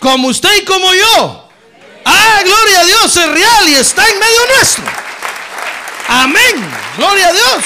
Como 0.00 0.28
usted 0.28 0.48
y 0.60 0.64
como 0.64 0.92
yo. 0.92 1.48
Ah, 2.04 2.40
gloria 2.44 2.80
a 2.80 2.84
Dios, 2.84 3.16
es 3.16 3.30
real 3.30 3.68
y 3.68 3.74
está 3.74 4.08
en 4.08 4.18
medio 4.18 4.46
nuestro. 4.56 4.84
Amén. 6.08 6.70
Gloria 6.96 7.28
a 7.28 7.32
Dios. 7.32 7.64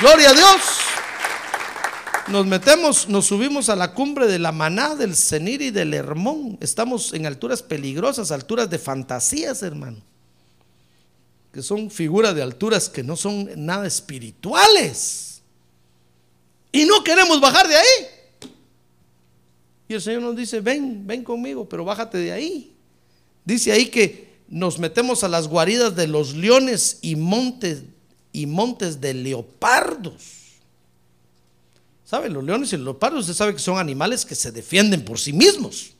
Gloria 0.00 0.30
a 0.30 0.32
Dios. 0.32 0.60
Nos 2.28 2.46
metemos, 2.46 3.08
nos 3.08 3.26
subimos 3.26 3.68
a 3.68 3.76
la 3.76 3.92
cumbre 3.92 4.26
de 4.26 4.38
la 4.38 4.52
Maná, 4.52 4.94
del 4.94 5.16
Cenir 5.16 5.60
y 5.60 5.70
del 5.70 5.92
Hermón. 5.92 6.56
Estamos 6.60 7.12
en 7.12 7.26
alturas 7.26 7.62
peligrosas, 7.62 8.30
alturas 8.30 8.70
de 8.70 8.78
fantasías, 8.78 9.62
hermano 9.62 10.02
que 11.52 11.62
son 11.62 11.90
figuras 11.90 12.34
de 12.34 12.42
alturas 12.42 12.88
que 12.88 13.02
no 13.02 13.16
son 13.16 13.48
nada 13.56 13.86
espirituales. 13.86 15.29
Y 16.72 16.84
no 16.84 17.02
queremos 17.02 17.40
bajar 17.40 17.68
de 17.68 17.76
ahí. 17.76 18.06
Y 19.88 19.94
el 19.94 20.00
Señor 20.00 20.22
nos 20.22 20.36
dice, 20.36 20.60
ven, 20.60 21.06
ven 21.06 21.24
conmigo, 21.24 21.68
pero 21.68 21.84
bájate 21.84 22.18
de 22.18 22.32
ahí. 22.32 22.72
Dice 23.44 23.72
ahí 23.72 23.86
que 23.86 24.38
nos 24.48 24.78
metemos 24.78 25.24
a 25.24 25.28
las 25.28 25.48
guaridas 25.48 25.96
de 25.96 26.06
los 26.06 26.34
leones 26.34 26.98
y 27.02 27.16
montes 27.16 27.82
y 28.32 28.46
montes 28.46 29.00
de 29.00 29.14
leopardos. 29.14 30.22
¿Saben? 32.04 32.32
Los 32.32 32.44
leones 32.44 32.72
y 32.72 32.76
los 32.76 32.84
leopardos, 32.84 33.20
usted 33.22 33.34
sabe 33.34 33.52
que 33.52 33.60
son 33.60 33.78
animales 33.78 34.24
que 34.24 34.34
se 34.34 34.52
defienden 34.52 35.04
por 35.04 35.18
sí 35.18 35.32
mismos. 35.32 35.92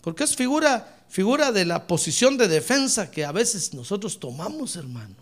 Porque 0.00 0.24
es 0.24 0.34
figura, 0.34 1.04
figura 1.08 1.52
de 1.52 1.64
la 1.64 1.86
posición 1.86 2.38
de 2.38 2.48
defensa 2.48 3.10
que 3.10 3.24
a 3.24 3.32
veces 3.32 3.74
nosotros 3.74 4.18
tomamos, 4.18 4.76
hermano. 4.76 5.16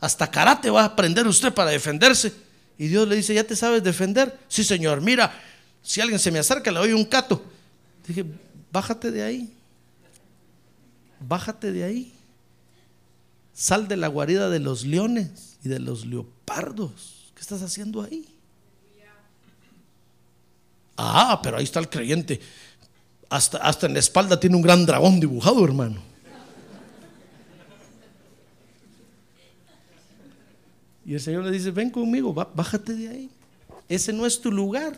Hasta 0.00 0.30
karate 0.30 0.70
va 0.70 0.82
a 0.82 0.86
aprender 0.86 1.26
usted 1.26 1.52
para 1.54 1.70
defenderse. 1.70 2.32
Y 2.78 2.88
Dios 2.88 3.06
le 3.08 3.16
dice, 3.16 3.34
¿ya 3.34 3.44
te 3.44 3.56
sabes 3.56 3.82
defender? 3.82 4.38
Sí, 4.48 4.64
Señor, 4.64 5.00
mira, 5.00 5.32
si 5.82 6.00
alguien 6.00 6.18
se 6.18 6.30
me 6.30 6.38
acerca, 6.38 6.70
le 6.70 6.78
doy 6.78 6.92
un 6.92 7.04
cato. 7.04 7.44
Dije, 8.06 8.24
bájate 8.70 9.10
de 9.10 9.22
ahí. 9.22 9.52
Bájate 11.20 11.72
de 11.72 11.84
ahí. 11.84 12.12
Sal 13.52 13.86
de 13.86 13.96
la 13.96 14.08
guarida 14.08 14.48
de 14.48 14.58
los 14.58 14.84
leones 14.84 15.58
y 15.64 15.68
de 15.68 15.78
los 15.78 16.06
leopardos. 16.06 17.32
¿Qué 17.34 17.40
estás 17.40 17.62
haciendo 17.62 18.02
ahí? 18.02 18.26
Ah, 20.96 21.40
pero 21.42 21.56
ahí 21.56 21.64
está 21.64 21.80
el 21.80 21.88
creyente. 21.88 22.40
Hasta, 23.28 23.58
hasta 23.58 23.86
en 23.86 23.94
la 23.94 23.98
espalda 23.98 24.38
tiene 24.38 24.56
un 24.56 24.62
gran 24.62 24.84
dragón 24.84 25.20
dibujado, 25.20 25.64
hermano. 25.64 26.11
Y 31.04 31.14
el 31.14 31.20
Señor 31.20 31.44
le 31.44 31.50
dice, 31.50 31.70
ven 31.70 31.90
conmigo, 31.90 32.32
bájate 32.32 32.94
de 32.94 33.08
ahí. 33.08 33.30
Ese 33.88 34.12
no 34.12 34.26
es 34.26 34.40
tu 34.40 34.52
lugar. 34.52 34.94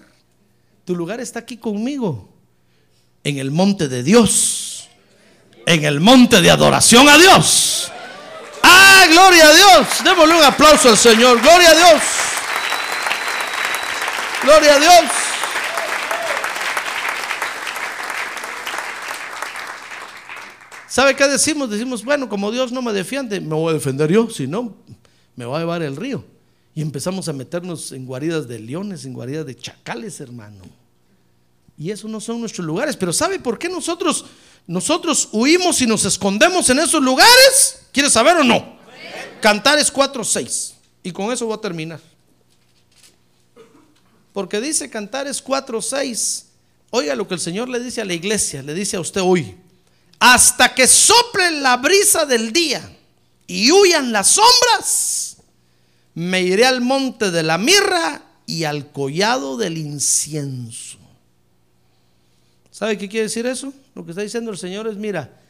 Tu 0.84 0.94
lugar 0.94 1.20
está 1.20 1.38
aquí 1.40 1.56
conmigo, 1.56 2.28
en 3.22 3.38
el 3.38 3.50
monte 3.50 3.88
de 3.88 4.02
Dios, 4.02 4.88
en 5.64 5.84
el 5.84 5.98
monte 5.98 6.42
de 6.42 6.50
adoración 6.50 7.08
a 7.08 7.16
Dios. 7.16 7.90
¡Ah, 8.62 9.06
gloria 9.10 9.48
a 9.48 9.54
Dios! 9.54 9.88
Démosle 10.04 10.36
un 10.36 10.44
aplauso 10.44 10.90
al 10.90 10.98
Señor. 10.98 11.40
Gloria 11.40 11.70
a 11.70 11.74
Dios. 11.74 12.02
Gloria 14.42 14.74
a 14.74 14.78
Dios. 14.78 15.10
¿Sabe 20.86 21.16
qué 21.16 21.26
decimos? 21.26 21.70
Decimos, 21.70 22.04
bueno, 22.04 22.28
como 22.28 22.52
Dios 22.52 22.70
no 22.70 22.82
me 22.82 22.92
defiende, 22.92 23.40
me 23.40 23.54
voy 23.54 23.70
a 23.70 23.74
defender 23.74 24.12
yo, 24.12 24.30
si 24.30 24.46
no, 24.46 24.76
me 25.36 25.44
va 25.44 25.56
a 25.56 25.60
llevar 25.60 25.82
el 25.82 25.96
río. 25.96 26.24
Y 26.74 26.82
empezamos 26.82 27.28
a 27.28 27.32
meternos 27.32 27.92
en 27.92 28.04
guaridas 28.04 28.48
de 28.48 28.58
leones, 28.58 29.04
en 29.04 29.12
guaridas 29.12 29.46
de 29.46 29.56
chacales, 29.56 30.20
hermano. 30.20 30.64
Y 31.78 31.90
esos 31.90 32.10
no 32.10 32.20
son 32.20 32.40
nuestros 32.40 32.66
lugares. 32.66 32.96
Pero 32.96 33.12
¿sabe 33.12 33.38
por 33.38 33.58
qué 33.58 33.68
nosotros, 33.68 34.24
nosotros 34.66 35.28
huimos 35.32 35.80
y 35.80 35.86
nos 35.86 36.04
escondemos 36.04 36.68
en 36.70 36.78
esos 36.80 37.02
lugares? 37.02 37.82
¿Quieres 37.92 38.12
saber 38.12 38.36
o 38.36 38.44
no? 38.44 38.76
Cantares 39.40 39.92
4.6. 39.92 40.72
Y 41.02 41.12
con 41.12 41.32
eso 41.32 41.46
voy 41.46 41.56
a 41.56 41.60
terminar. 41.60 42.00
Porque 44.32 44.60
dice 44.60 44.90
Cantares 44.90 45.44
4.6. 45.44 46.44
Oiga 46.90 47.14
lo 47.14 47.26
que 47.26 47.34
el 47.34 47.40
Señor 47.40 47.68
le 47.68 47.80
dice 47.80 48.00
a 48.00 48.04
la 48.04 48.14
iglesia, 48.14 48.62
le 48.62 48.74
dice 48.74 48.96
a 48.96 49.00
usted 49.00 49.20
hoy. 49.20 49.56
Hasta 50.18 50.74
que 50.74 50.86
sople 50.86 51.50
la 51.60 51.76
brisa 51.76 52.24
del 52.24 52.52
día 52.52 52.96
y 53.46 53.70
huyan 53.70 54.12
las 54.12 54.28
sombras, 54.28 55.23
me 56.14 56.42
iré 56.42 56.64
al 56.66 56.80
monte 56.80 57.30
de 57.30 57.42
la 57.42 57.58
mirra 57.58 58.22
y 58.46 58.64
al 58.64 58.90
collado 58.92 59.56
del 59.56 59.78
incienso. 59.78 60.98
¿Sabe 62.70 62.98
qué 62.98 63.08
quiere 63.08 63.24
decir 63.24 63.46
eso? 63.46 63.72
Lo 63.94 64.04
que 64.04 64.10
está 64.10 64.22
diciendo 64.22 64.50
el 64.50 64.58
Señor 64.58 64.86
es, 64.88 64.96
mira, 64.96 65.40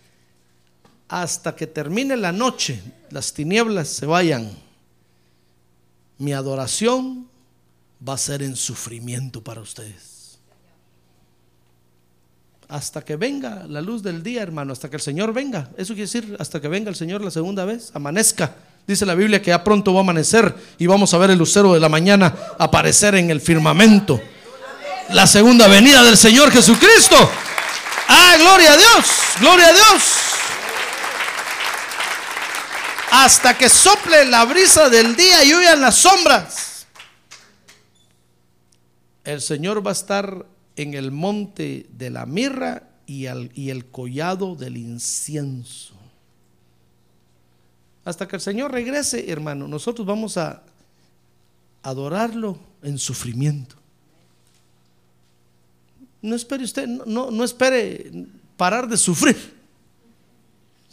hasta 1.08 1.54
que 1.54 1.66
termine 1.66 2.16
la 2.16 2.32
noche, 2.32 2.80
las 3.10 3.32
tinieblas 3.32 3.88
se 3.88 4.06
vayan, 4.06 4.50
mi 6.18 6.32
adoración 6.32 7.28
va 8.06 8.14
a 8.14 8.18
ser 8.18 8.42
en 8.42 8.56
sufrimiento 8.56 9.42
para 9.42 9.60
ustedes 9.60 10.14
hasta 12.68 13.04
que 13.04 13.16
venga 13.16 13.66
la 13.68 13.80
luz 13.80 14.02
del 14.02 14.22
día, 14.22 14.42
hermano, 14.42 14.72
hasta 14.72 14.88
que 14.90 14.96
el 14.96 15.02
Señor 15.02 15.32
venga. 15.32 15.70
Eso 15.76 15.94
quiere 15.94 16.10
decir 16.10 16.36
hasta 16.38 16.60
que 16.60 16.68
venga 16.68 16.88
el 16.88 16.96
Señor 16.96 17.22
la 17.22 17.30
segunda 17.30 17.64
vez, 17.64 17.90
amanezca. 17.94 18.56
Dice 18.86 19.06
la 19.06 19.14
Biblia 19.14 19.40
que 19.40 19.48
ya 19.48 19.64
pronto 19.64 19.94
va 19.94 20.00
a 20.00 20.02
amanecer 20.02 20.54
y 20.78 20.86
vamos 20.86 21.14
a 21.14 21.18
ver 21.18 21.30
el 21.30 21.38
lucero 21.38 21.72
de 21.72 21.80
la 21.80 21.88
mañana 21.88 22.34
aparecer 22.58 23.14
en 23.14 23.30
el 23.30 23.40
firmamento. 23.40 24.20
La 25.10 25.26
segunda 25.26 25.68
venida 25.68 26.02
del 26.02 26.16
Señor 26.16 26.50
Jesucristo. 26.50 27.16
Ah, 28.08 28.36
gloria 28.38 28.72
a 28.72 28.76
Dios, 28.76 29.06
gloria 29.40 29.68
a 29.68 29.72
Dios. 29.72 30.02
Hasta 33.10 33.56
que 33.56 33.68
sople 33.68 34.26
la 34.26 34.44
brisa 34.44 34.88
del 34.90 35.16
día 35.16 35.44
y 35.44 35.54
huyan 35.54 35.80
las 35.80 35.96
sombras. 35.96 36.86
El 39.24 39.40
Señor 39.40 39.86
va 39.86 39.90
a 39.90 39.92
estar 39.92 40.44
en 40.76 40.94
el 40.94 41.10
monte 41.10 41.86
de 41.90 42.10
la 42.10 42.26
mirra 42.26 42.82
y, 43.06 43.26
el 43.26 43.86
collado 43.90 44.56
del 44.56 44.76
incienso. 44.76 45.94
Hasta 48.04 48.28
que 48.28 48.36
el 48.36 48.42
Señor 48.42 48.72
regrese, 48.72 49.30
hermano, 49.30 49.66
nosotros 49.66 50.06
vamos 50.06 50.36
a 50.36 50.62
adorarlo 51.82 52.58
en 52.82 52.98
sufrimiento. 52.98 53.76
No 56.22 56.34
espere 56.34 56.64
usted, 56.64 56.86
no, 56.86 57.30
no 57.30 57.44
espere 57.44 58.10
parar 58.56 58.88
de 58.88 58.96
sufrir 58.96 59.54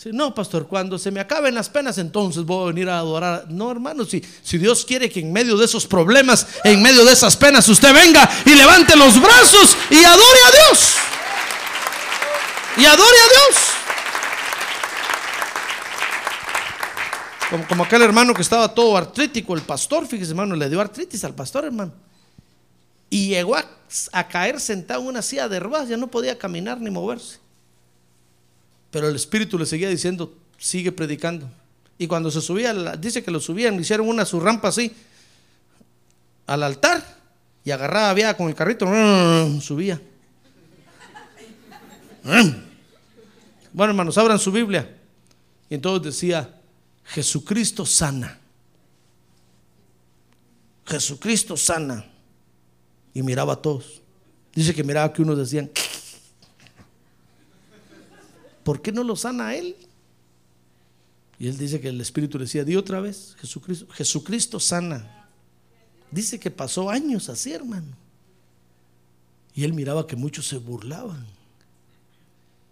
no, 0.05 0.33
pastor, 0.33 0.67
cuando 0.67 0.97
se 0.97 1.11
me 1.11 1.19
acaben 1.19 1.53
las 1.53 1.69
penas, 1.69 1.99
entonces 1.99 2.43
voy 2.43 2.63
a 2.63 2.73
venir 2.73 2.89
a 2.89 2.97
adorar. 2.97 3.45
No, 3.49 3.69
hermano, 3.69 4.03
si, 4.03 4.23
si 4.41 4.57
Dios 4.57 4.83
quiere 4.83 5.09
que 5.11 5.19
en 5.19 5.31
medio 5.31 5.55
de 5.57 5.65
esos 5.65 5.85
problemas, 5.85 6.47
en 6.63 6.81
medio 6.81 7.05
de 7.05 7.13
esas 7.13 7.37
penas, 7.37 7.69
usted 7.69 7.93
venga 7.93 8.27
y 8.45 8.55
levante 8.55 8.95
los 8.95 9.21
brazos 9.21 9.77
y 9.91 10.03
adore 10.03 10.39
a 10.47 10.51
Dios. 10.51 10.93
Y 12.77 12.85
adore 12.85 13.03
a 13.03 13.29
Dios. 13.29 13.70
Como, 17.51 17.67
como 17.67 17.83
aquel 17.83 18.01
hermano 18.01 18.33
que 18.33 18.41
estaba 18.41 18.73
todo 18.73 18.97
artrítico, 18.97 19.53
el 19.53 19.61
pastor, 19.61 20.07
fíjese, 20.07 20.31
hermano, 20.31 20.55
le 20.55 20.69
dio 20.69 20.81
artritis 20.81 21.23
al 21.25 21.35
pastor, 21.35 21.65
hermano. 21.65 21.91
Y 23.09 23.27
llegó 23.27 23.57
a, 23.57 23.65
a 24.13 24.27
caer 24.27 24.59
sentado 24.61 25.01
en 25.01 25.07
una 25.07 25.21
silla 25.21 25.49
de 25.49 25.59
ruedas, 25.59 25.89
ya 25.89 25.97
no 25.97 26.07
podía 26.07 26.37
caminar 26.39 26.79
ni 26.79 26.89
moverse. 26.89 27.39
Pero 28.89 29.09
el 29.09 29.15
Espíritu 29.15 29.59
le 29.59 29.65
seguía 29.65 29.89
diciendo, 29.89 30.33
sigue 30.57 30.93
predicando. 30.93 31.49
Y 31.97 32.07
cuando 32.07 32.31
se 32.31 32.39
subía, 32.39 32.73
dice 32.95 33.21
que 33.21 33.31
lo 33.31 33.39
subían, 33.39 33.75
le 33.75 33.81
hicieron 33.81 34.07
una 34.07 34.25
su 34.25 34.39
rampa 34.39 34.69
así 34.69 34.91
al 36.47 36.63
altar 36.63 37.03
y 37.63 37.71
agarraba, 37.71 38.09
había 38.09 38.35
con 38.35 38.47
el 38.47 38.55
carrito, 38.55 38.85
subía. 39.61 40.01
Bueno, 42.23 43.91
hermanos, 43.91 44.17
abran 44.17 44.39
su 44.39 44.51
Biblia. 44.51 44.89
Y 45.69 45.75
entonces 45.75 46.13
decía, 46.13 46.60
Jesucristo 47.05 47.85
sana. 47.85 48.39
Jesucristo 50.85 51.57
sana. 51.57 52.05
Y 53.13 53.21
miraba 53.23 53.53
a 53.53 53.61
todos. 53.61 54.01
Dice 54.53 54.73
que 54.73 54.83
miraba 54.83 55.11
que 55.13 55.21
unos 55.21 55.37
decían, 55.37 55.69
¿por 58.63 58.81
qué 58.81 58.91
no 58.91 59.03
lo 59.03 59.15
sana 59.15 59.49
a 59.49 59.55
él? 59.55 59.75
Y 61.39 61.47
él 61.47 61.57
dice 61.57 61.81
que 61.81 61.89
el 61.89 61.99
Espíritu 61.99 62.37
le 62.37 62.45
decía, 62.45 62.63
di 62.63 62.75
otra 62.75 63.01
vez, 63.01 63.35
Jesucristo, 63.39 63.87
Jesucristo 63.93 64.59
sana. 64.59 65.27
Dice 66.11 66.39
que 66.39 66.51
pasó 66.51 66.89
años 66.89 67.29
así, 67.29 67.53
hermano. 67.53 67.97
Y 69.55 69.63
él 69.63 69.73
miraba 69.73 70.05
que 70.05 70.15
muchos 70.15 70.47
se 70.47 70.57
burlaban. 70.57 71.25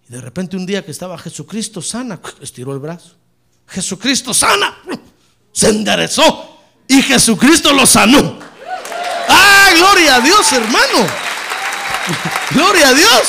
Y 0.08 0.12
de 0.12 0.22
repente 0.22 0.58
un 0.58 0.66
día 0.66 0.86
que 0.86 0.92
estaba 0.92 1.18
Jesucristo 1.18 1.82
sana, 1.82 2.22
estiró 2.42 2.74
el 2.74 2.80
brazo. 2.80 3.16
Jesucristo 3.70 4.34
sana, 4.34 4.78
se 5.52 5.70
enderezó 5.70 6.60
y 6.88 7.02
Jesucristo 7.02 7.72
lo 7.72 7.86
sanó. 7.86 8.40
¡Ah, 9.28 9.70
gloria 9.76 10.16
a 10.16 10.20
Dios, 10.22 10.52
hermano! 10.54 11.08
¡Gloria 12.52 12.90
a 12.90 12.94
Dios! 12.94 13.28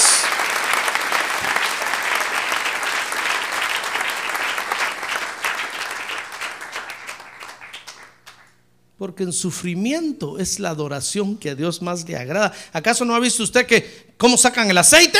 Porque 8.96 9.22
en 9.22 9.32
sufrimiento 9.32 10.38
es 10.38 10.58
la 10.58 10.70
adoración 10.70 11.36
que 11.36 11.50
a 11.50 11.54
Dios 11.54 11.80
más 11.80 12.06
le 12.06 12.16
agrada. 12.16 12.52
¿Acaso 12.72 13.04
no 13.04 13.14
ha 13.14 13.20
visto 13.20 13.42
usted 13.42 13.66
que 13.66 14.14
cómo 14.16 14.36
sacan 14.36 14.70
el 14.70 14.76
aceite? 14.76 15.18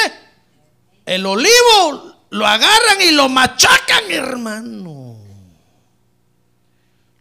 El 1.06 1.24
olivo 1.24 2.19
lo 2.30 2.46
agarran 2.46 3.02
y 3.02 3.10
lo 3.12 3.28
machacan, 3.28 4.10
hermano. 4.10 5.18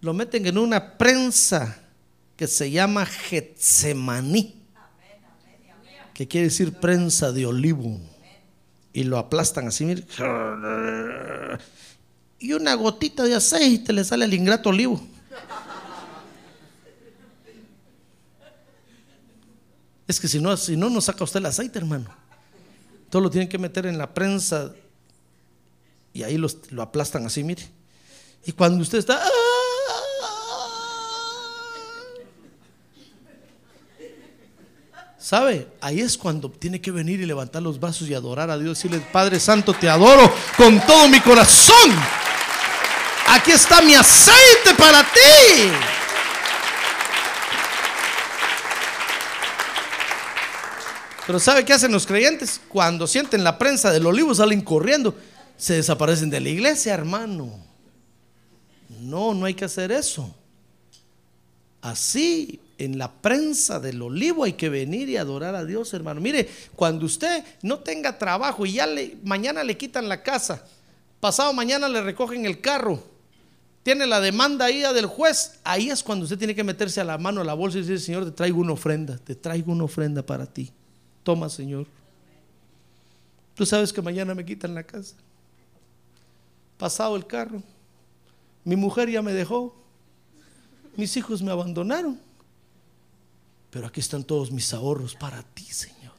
Lo 0.02 0.14
meten 0.14 0.46
en 0.46 0.58
una 0.58 0.98
prensa 0.98 1.78
que 2.38 2.48
se 2.48 2.72
llama 2.72 3.06
Getsemaní. 3.06 4.56
que 6.14 6.28
quiere 6.28 6.48
decir 6.48 6.74
prensa 6.74 7.32
de 7.32 7.46
olivo. 7.46 8.00
Y 8.94 9.04
lo 9.04 9.18
aplastan 9.18 9.68
así, 9.68 9.86
mire. 9.86 10.06
Y 12.40 12.54
una 12.54 12.74
gotita 12.76 13.24
de 13.24 13.36
aceite 13.36 13.92
le 13.94 14.04
sale 14.04 14.26
al 14.26 14.34
ingrato 14.34 14.70
olivo. 14.70 15.02
Es 20.08 20.20
que 20.20 20.28
si 20.28 20.40
no, 20.40 20.56
si 20.58 20.76
no, 20.76 20.90
no 20.90 21.02
saca 21.02 21.24
usted 21.24 21.40
el 21.40 21.46
aceite, 21.46 21.80
hermano. 21.80 22.10
Todo 23.10 23.22
lo 23.22 23.30
tienen 23.30 23.50
que 23.50 23.58
meter 23.58 23.86
en 23.86 23.98
la 23.98 24.14
prensa 24.14 24.74
y 26.14 26.24
ahí 26.24 26.38
los- 26.38 26.72
lo 26.72 26.82
aplastan 26.82 27.26
así, 27.26 27.44
mire. 27.44 27.68
Y 28.46 28.52
cuando 28.54 28.82
usted 28.82 28.98
está... 29.00 29.22
¡ah! 29.24 29.30
¿Sabe? 35.18 35.68
Ahí 35.82 36.00
es 36.00 36.18
cuando 36.18 36.50
tiene 36.50 36.80
que 36.82 36.92
venir 36.92 37.20
y 37.20 37.26
levantar 37.26 37.62
los 37.62 37.80
brazos 37.80 38.08
y 38.10 38.14
adorar 38.14 38.50
a 38.50 38.58
Dios. 38.58 38.78
Decirle, 38.78 39.00
Padre 39.12 39.40
Santo, 39.40 39.74
te 39.74 39.90
adoro 39.90 40.34
con 40.58 40.80
todo 40.88 41.08
mi 41.10 41.20
corazón. 41.20 41.92
Aquí 43.28 43.52
está 43.52 43.82
mi 43.82 43.94
aceite 43.96 44.74
para 44.78 45.04
ti. 45.04 45.70
Pero 51.28 51.40
¿sabe 51.40 51.64
qué 51.64 51.74
hacen 51.74 51.92
los 51.92 52.08
creyentes? 52.08 52.60
Cuando 52.70 53.06
sienten 53.06 53.44
la 53.44 53.58
prensa 53.60 53.92
del 53.92 54.08
olivo 54.08 54.34
salen 54.34 54.62
corriendo. 54.62 55.16
Se 55.60 55.74
desaparecen 55.74 56.30
de 56.30 56.40
la 56.40 56.48
iglesia, 56.48 56.94
hermano. 56.94 57.52
No, 59.02 59.34
no 59.34 59.46
hay 59.46 59.54
que 59.54 59.66
hacer 59.66 59.92
eso. 59.92 60.34
Así, 61.82 62.62
en 62.78 62.98
la 62.98 63.12
prensa 63.12 63.78
del 63.82 64.02
olivo 64.02 64.46
hay 64.46 64.54
que 64.54 64.70
venir 64.70 65.10
y 65.10 65.18
adorar 65.18 65.56
a 65.56 65.66
Dios, 65.66 65.94
hermano. 65.94 66.22
Mire, 66.22 66.50
cuando 66.78 67.06
usted 67.06 67.44
no 67.62 67.80
tenga 67.80 68.18
trabajo 68.18 68.66
y 68.66 68.74
ya 68.74 68.88
mañana 69.26 69.62
le 69.66 69.78
quitan 69.78 70.08
la 70.08 70.24
casa, 70.24 70.66
pasado 71.20 71.52
mañana 71.52 71.90
le 71.90 72.02
recogen 72.02 72.46
el 72.46 72.62
carro, 72.62 73.04
tiene 73.84 74.08
la 74.08 74.22
demanda 74.22 74.64
ahí 74.64 74.80
del 74.80 75.08
juez, 75.08 75.60
ahí 75.66 75.90
es 75.90 76.02
cuando 76.02 76.24
usted 76.24 76.38
tiene 76.38 76.56
que 76.56 76.64
meterse 76.64 77.02
a 77.02 77.04
la 77.04 77.18
mano 77.18 77.42
a 77.42 77.44
la 77.44 77.54
bolsa 77.54 77.80
y 77.80 77.82
decir, 77.82 78.00
Señor, 78.00 78.24
te 78.24 78.32
traigo 78.32 78.62
una 78.62 78.72
ofrenda, 78.72 79.18
te 79.18 79.36
traigo 79.36 79.74
una 79.74 79.84
ofrenda 79.84 80.26
para 80.26 80.46
ti. 80.46 80.72
Toma, 81.24 81.50
Señor. 81.50 81.86
Tú 83.56 83.66
sabes 83.66 83.92
que 83.92 84.02
mañana 84.02 84.34
me 84.34 84.46
quitan 84.46 84.74
la 84.74 84.84
casa. 84.84 85.16
Pasado 86.80 87.18
el 87.18 87.28
carro. 87.28 87.62
Mi 88.64 88.78
mujer 88.78 89.10
ya 89.10 89.22
me 89.22 89.34
dejó. 89.34 89.76
Mis 90.96 91.16
hijos 91.18 91.42
me 91.42 91.52
abandonaron. 91.52 92.20
Pero 93.70 93.86
aquí 93.86 94.00
están 94.00 94.24
todos 94.24 94.50
mis 94.50 94.74
ahorros 94.74 95.14
para 95.14 95.44
ti, 95.44 95.66
Señor. 95.66 96.14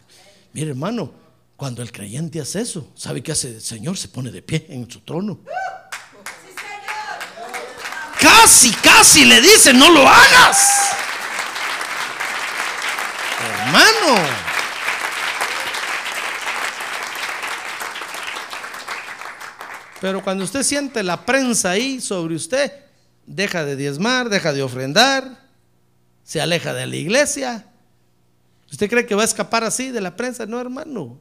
Mire, 0.53 0.71
hermano, 0.71 1.11
cuando 1.57 1.83
el 1.83 1.91
creyente 1.91 2.43
hace 2.43 2.61
eso, 2.61 2.93
¿sabe 2.95 3.23
qué 3.23 3.33
hace 3.33 3.55
el 3.55 3.63
Señor? 3.63 3.97
Se 3.97 4.09
pone 4.09 4.31
de 4.31 4.43
pie 4.43 4.67
en 4.69 4.89
su 4.89 5.01
trono. 5.01 5.41
Casi, 8.21 8.71
casi 8.73 9.25
le 9.25 9.41
dice, 9.41 9.73
no 9.73 9.91
lo 9.91 10.07
hagas. 10.07 10.91
Hermano. 13.43 14.30
Pero 20.01 20.23
cuando 20.23 20.45
usted 20.45 20.63
siente 20.63 21.03
la 21.03 21.25
prensa 21.27 21.71
ahí 21.71 22.01
sobre 22.01 22.35
usted, 22.35 22.73
deja 23.27 23.65
de 23.65 23.77
diezmar, 23.77 24.29
deja 24.29 24.53
de 24.53 24.63
ofrendar, 24.63 25.39
se 26.25 26.41
aleja 26.41 26.73
de 26.73 26.87
la 26.87 26.97
iglesia. 26.97 27.67
¿Usted 28.71 28.89
cree 28.89 29.07
que 29.07 29.15
va 29.15 29.23
a 29.23 29.27
escapar 29.27 29.65
así 29.65 29.91
de 29.91 30.01
la 30.01 30.17
prensa? 30.17 30.47
No, 30.47 30.61
hermano. 30.61 31.19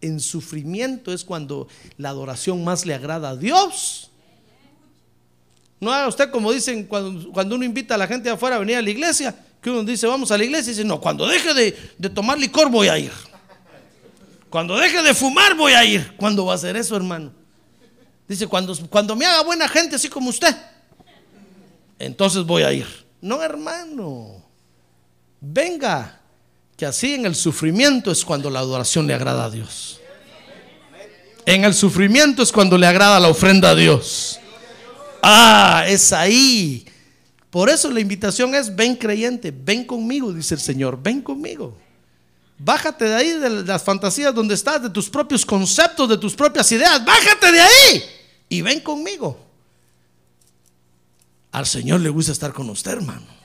En 0.00 0.20
sufrimiento 0.20 1.12
es 1.12 1.24
cuando 1.24 1.68
la 1.96 2.10
adoración 2.10 2.62
más 2.64 2.86
le 2.86 2.94
agrada 2.94 3.30
a 3.30 3.36
Dios. 3.36 4.10
No 5.80 5.92
haga 5.92 6.08
usted 6.08 6.30
como 6.30 6.52
dicen 6.52 6.84
cuando, 6.84 7.32
cuando 7.32 7.54
uno 7.54 7.64
invita 7.64 7.94
a 7.94 7.98
la 7.98 8.06
gente 8.06 8.28
de 8.28 8.34
afuera 8.34 8.56
a 8.56 8.58
venir 8.58 8.76
a 8.76 8.82
la 8.82 8.90
iglesia, 8.90 9.34
que 9.60 9.70
uno 9.70 9.82
dice 9.82 10.06
vamos 10.06 10.30
a 10.30 10.38
la 10.38 10.44
iglesia 10.44 10.70
y 10.70 10.74
dice, 10.74 10.86
no, 10.86 11.00
cuando 11.00 11.26
deje 11.26 11.52
de, 11.54 12.10
tomar 12.10 12.38
licor 12.38 12.70
voy 12.70 12.88
a 12.88 12.98
ir. 12.98 13.12
Cuando 14.48 14.76
deje 14.76 15.02
de 15.02 15.14
fumar 15.14 15.54
voy 15.54 15.72
a 15.72 15.84
ir. 15.84 16.14
¿Cuándo 16.16 16.44
va 16.44 16.52
a 16.52 16.56
hacer 16.56 16.76
eso, 16.76 16.96
hermano? 16.96 17.39
Dice, 18.30 18.46
cuando, 18.46 18.76
cuando 18.88 19.16
me 19.16 19.26
haga 19.26 19.42
buena 19.42 19.68
gente 19.68 19.96
así 19.96 20.08
como 20.08 20.30
usted, 20.30 20.54
entonces 21.98 22.44
voy 22.44 22.62
a 22.62 22.72
ir. 22.72 22.86
No, 23.20 23.42
hermano. 23.42 24.40
Venga, 25.40 26.20
que 26.76 26.86
así 26.86 27.14
en 27.14 27.26
el 27.26 27.34
sufrimiento 27.34 28.12
es 28.12 28.24
cuando 28.24 28.48
la 28.48 28.60
adoración 28.60 29.08
le 29.08 29.14
agrada 29.14 29.46
a 29.46 29.50
Dios. 29.50 30.00
En 31.44 31.64
el 31.64 31.74
sufrimiento 31.74 32.44
es 32.44 32.52
cuando 32.52 32.78
le 32.78 32.86
agrada 32.86 33.18
la 33.18 33.26
ofrenda 33.26 33.70
a 33.70 33.74
Dios. 33.74 34.38
Ah, 35.24 35.84
es 35.88 36.12
ahí. 36.12 36.86
Por 37.50 37.68
eso 37.68 37.90
la 37.90 37.98
invitación 37.98 38.54
es, 38.54 38.72
ven 38.72 38.94
creyente, 38.94 39.52
ven 39.52 39.84
conmigo, 39.84 40.32
dice 40.32 40.54
el 40.54 40.60
Señor, 40.60 41.02
ven 41.02 41.20
conmigo. 41.20 41.76
Bájate 42.58 43.06
de 43.06 43.14
ahí, 43.16 43.30
de 43.30 43.50
las 43.64 43.82
fantasías 43.82 44.32
donde 44.32 44.54
estás, 44.54 44.80
de 44.80 44.90
tus 44.90 45.10
propios 45.10 45.44
conceptos, 45.44 46.08
de 46.08 46.16
tus 46.16 46.36
propias 46.36 46.70
ideas. 46.70 47.04
Bájate 47.04 47.50
de 47.50 47.60
ahí 47.60 48.19
y 48.50 48.60
ven 48.60 48.80
conmigo. 48.80 49.38
Al 51.52 51.64
Señor 51.64 52.00
le 52.00 52.10
gusta 52.10 52.32
estar 52.32 52.52
con 52.52 52.68
usted, 52.68 52.92
hermano. 52.92 53.40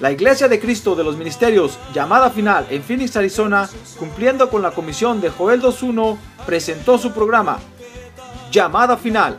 La 0.00 0.10
Iglesia 0.10 0.48
de 0.48 0.58
Cristo 0.58 0.96
de 0.96 1.04
los 1.04 1.16
Ministerios, 1.16 1.78
llamada 1.92 2.30
final 2.30 2.66
en 2.70 2.82
Phoenix, 2.82 3.16
Arizona, 3.16 3.68
cumpliendo 3.98 4.48
con 4.48 4.62
la 4.62 4.70
comisión 4.70 5.20
de 5.20 5.28
Joel 5.28 5.60
2.1, 5.60 6.16
presentó 6.46 6.96
su 6.96 7.12
programa, 7.12 7.58
Llamada 8.50 8.96
Final. 8.96 9.38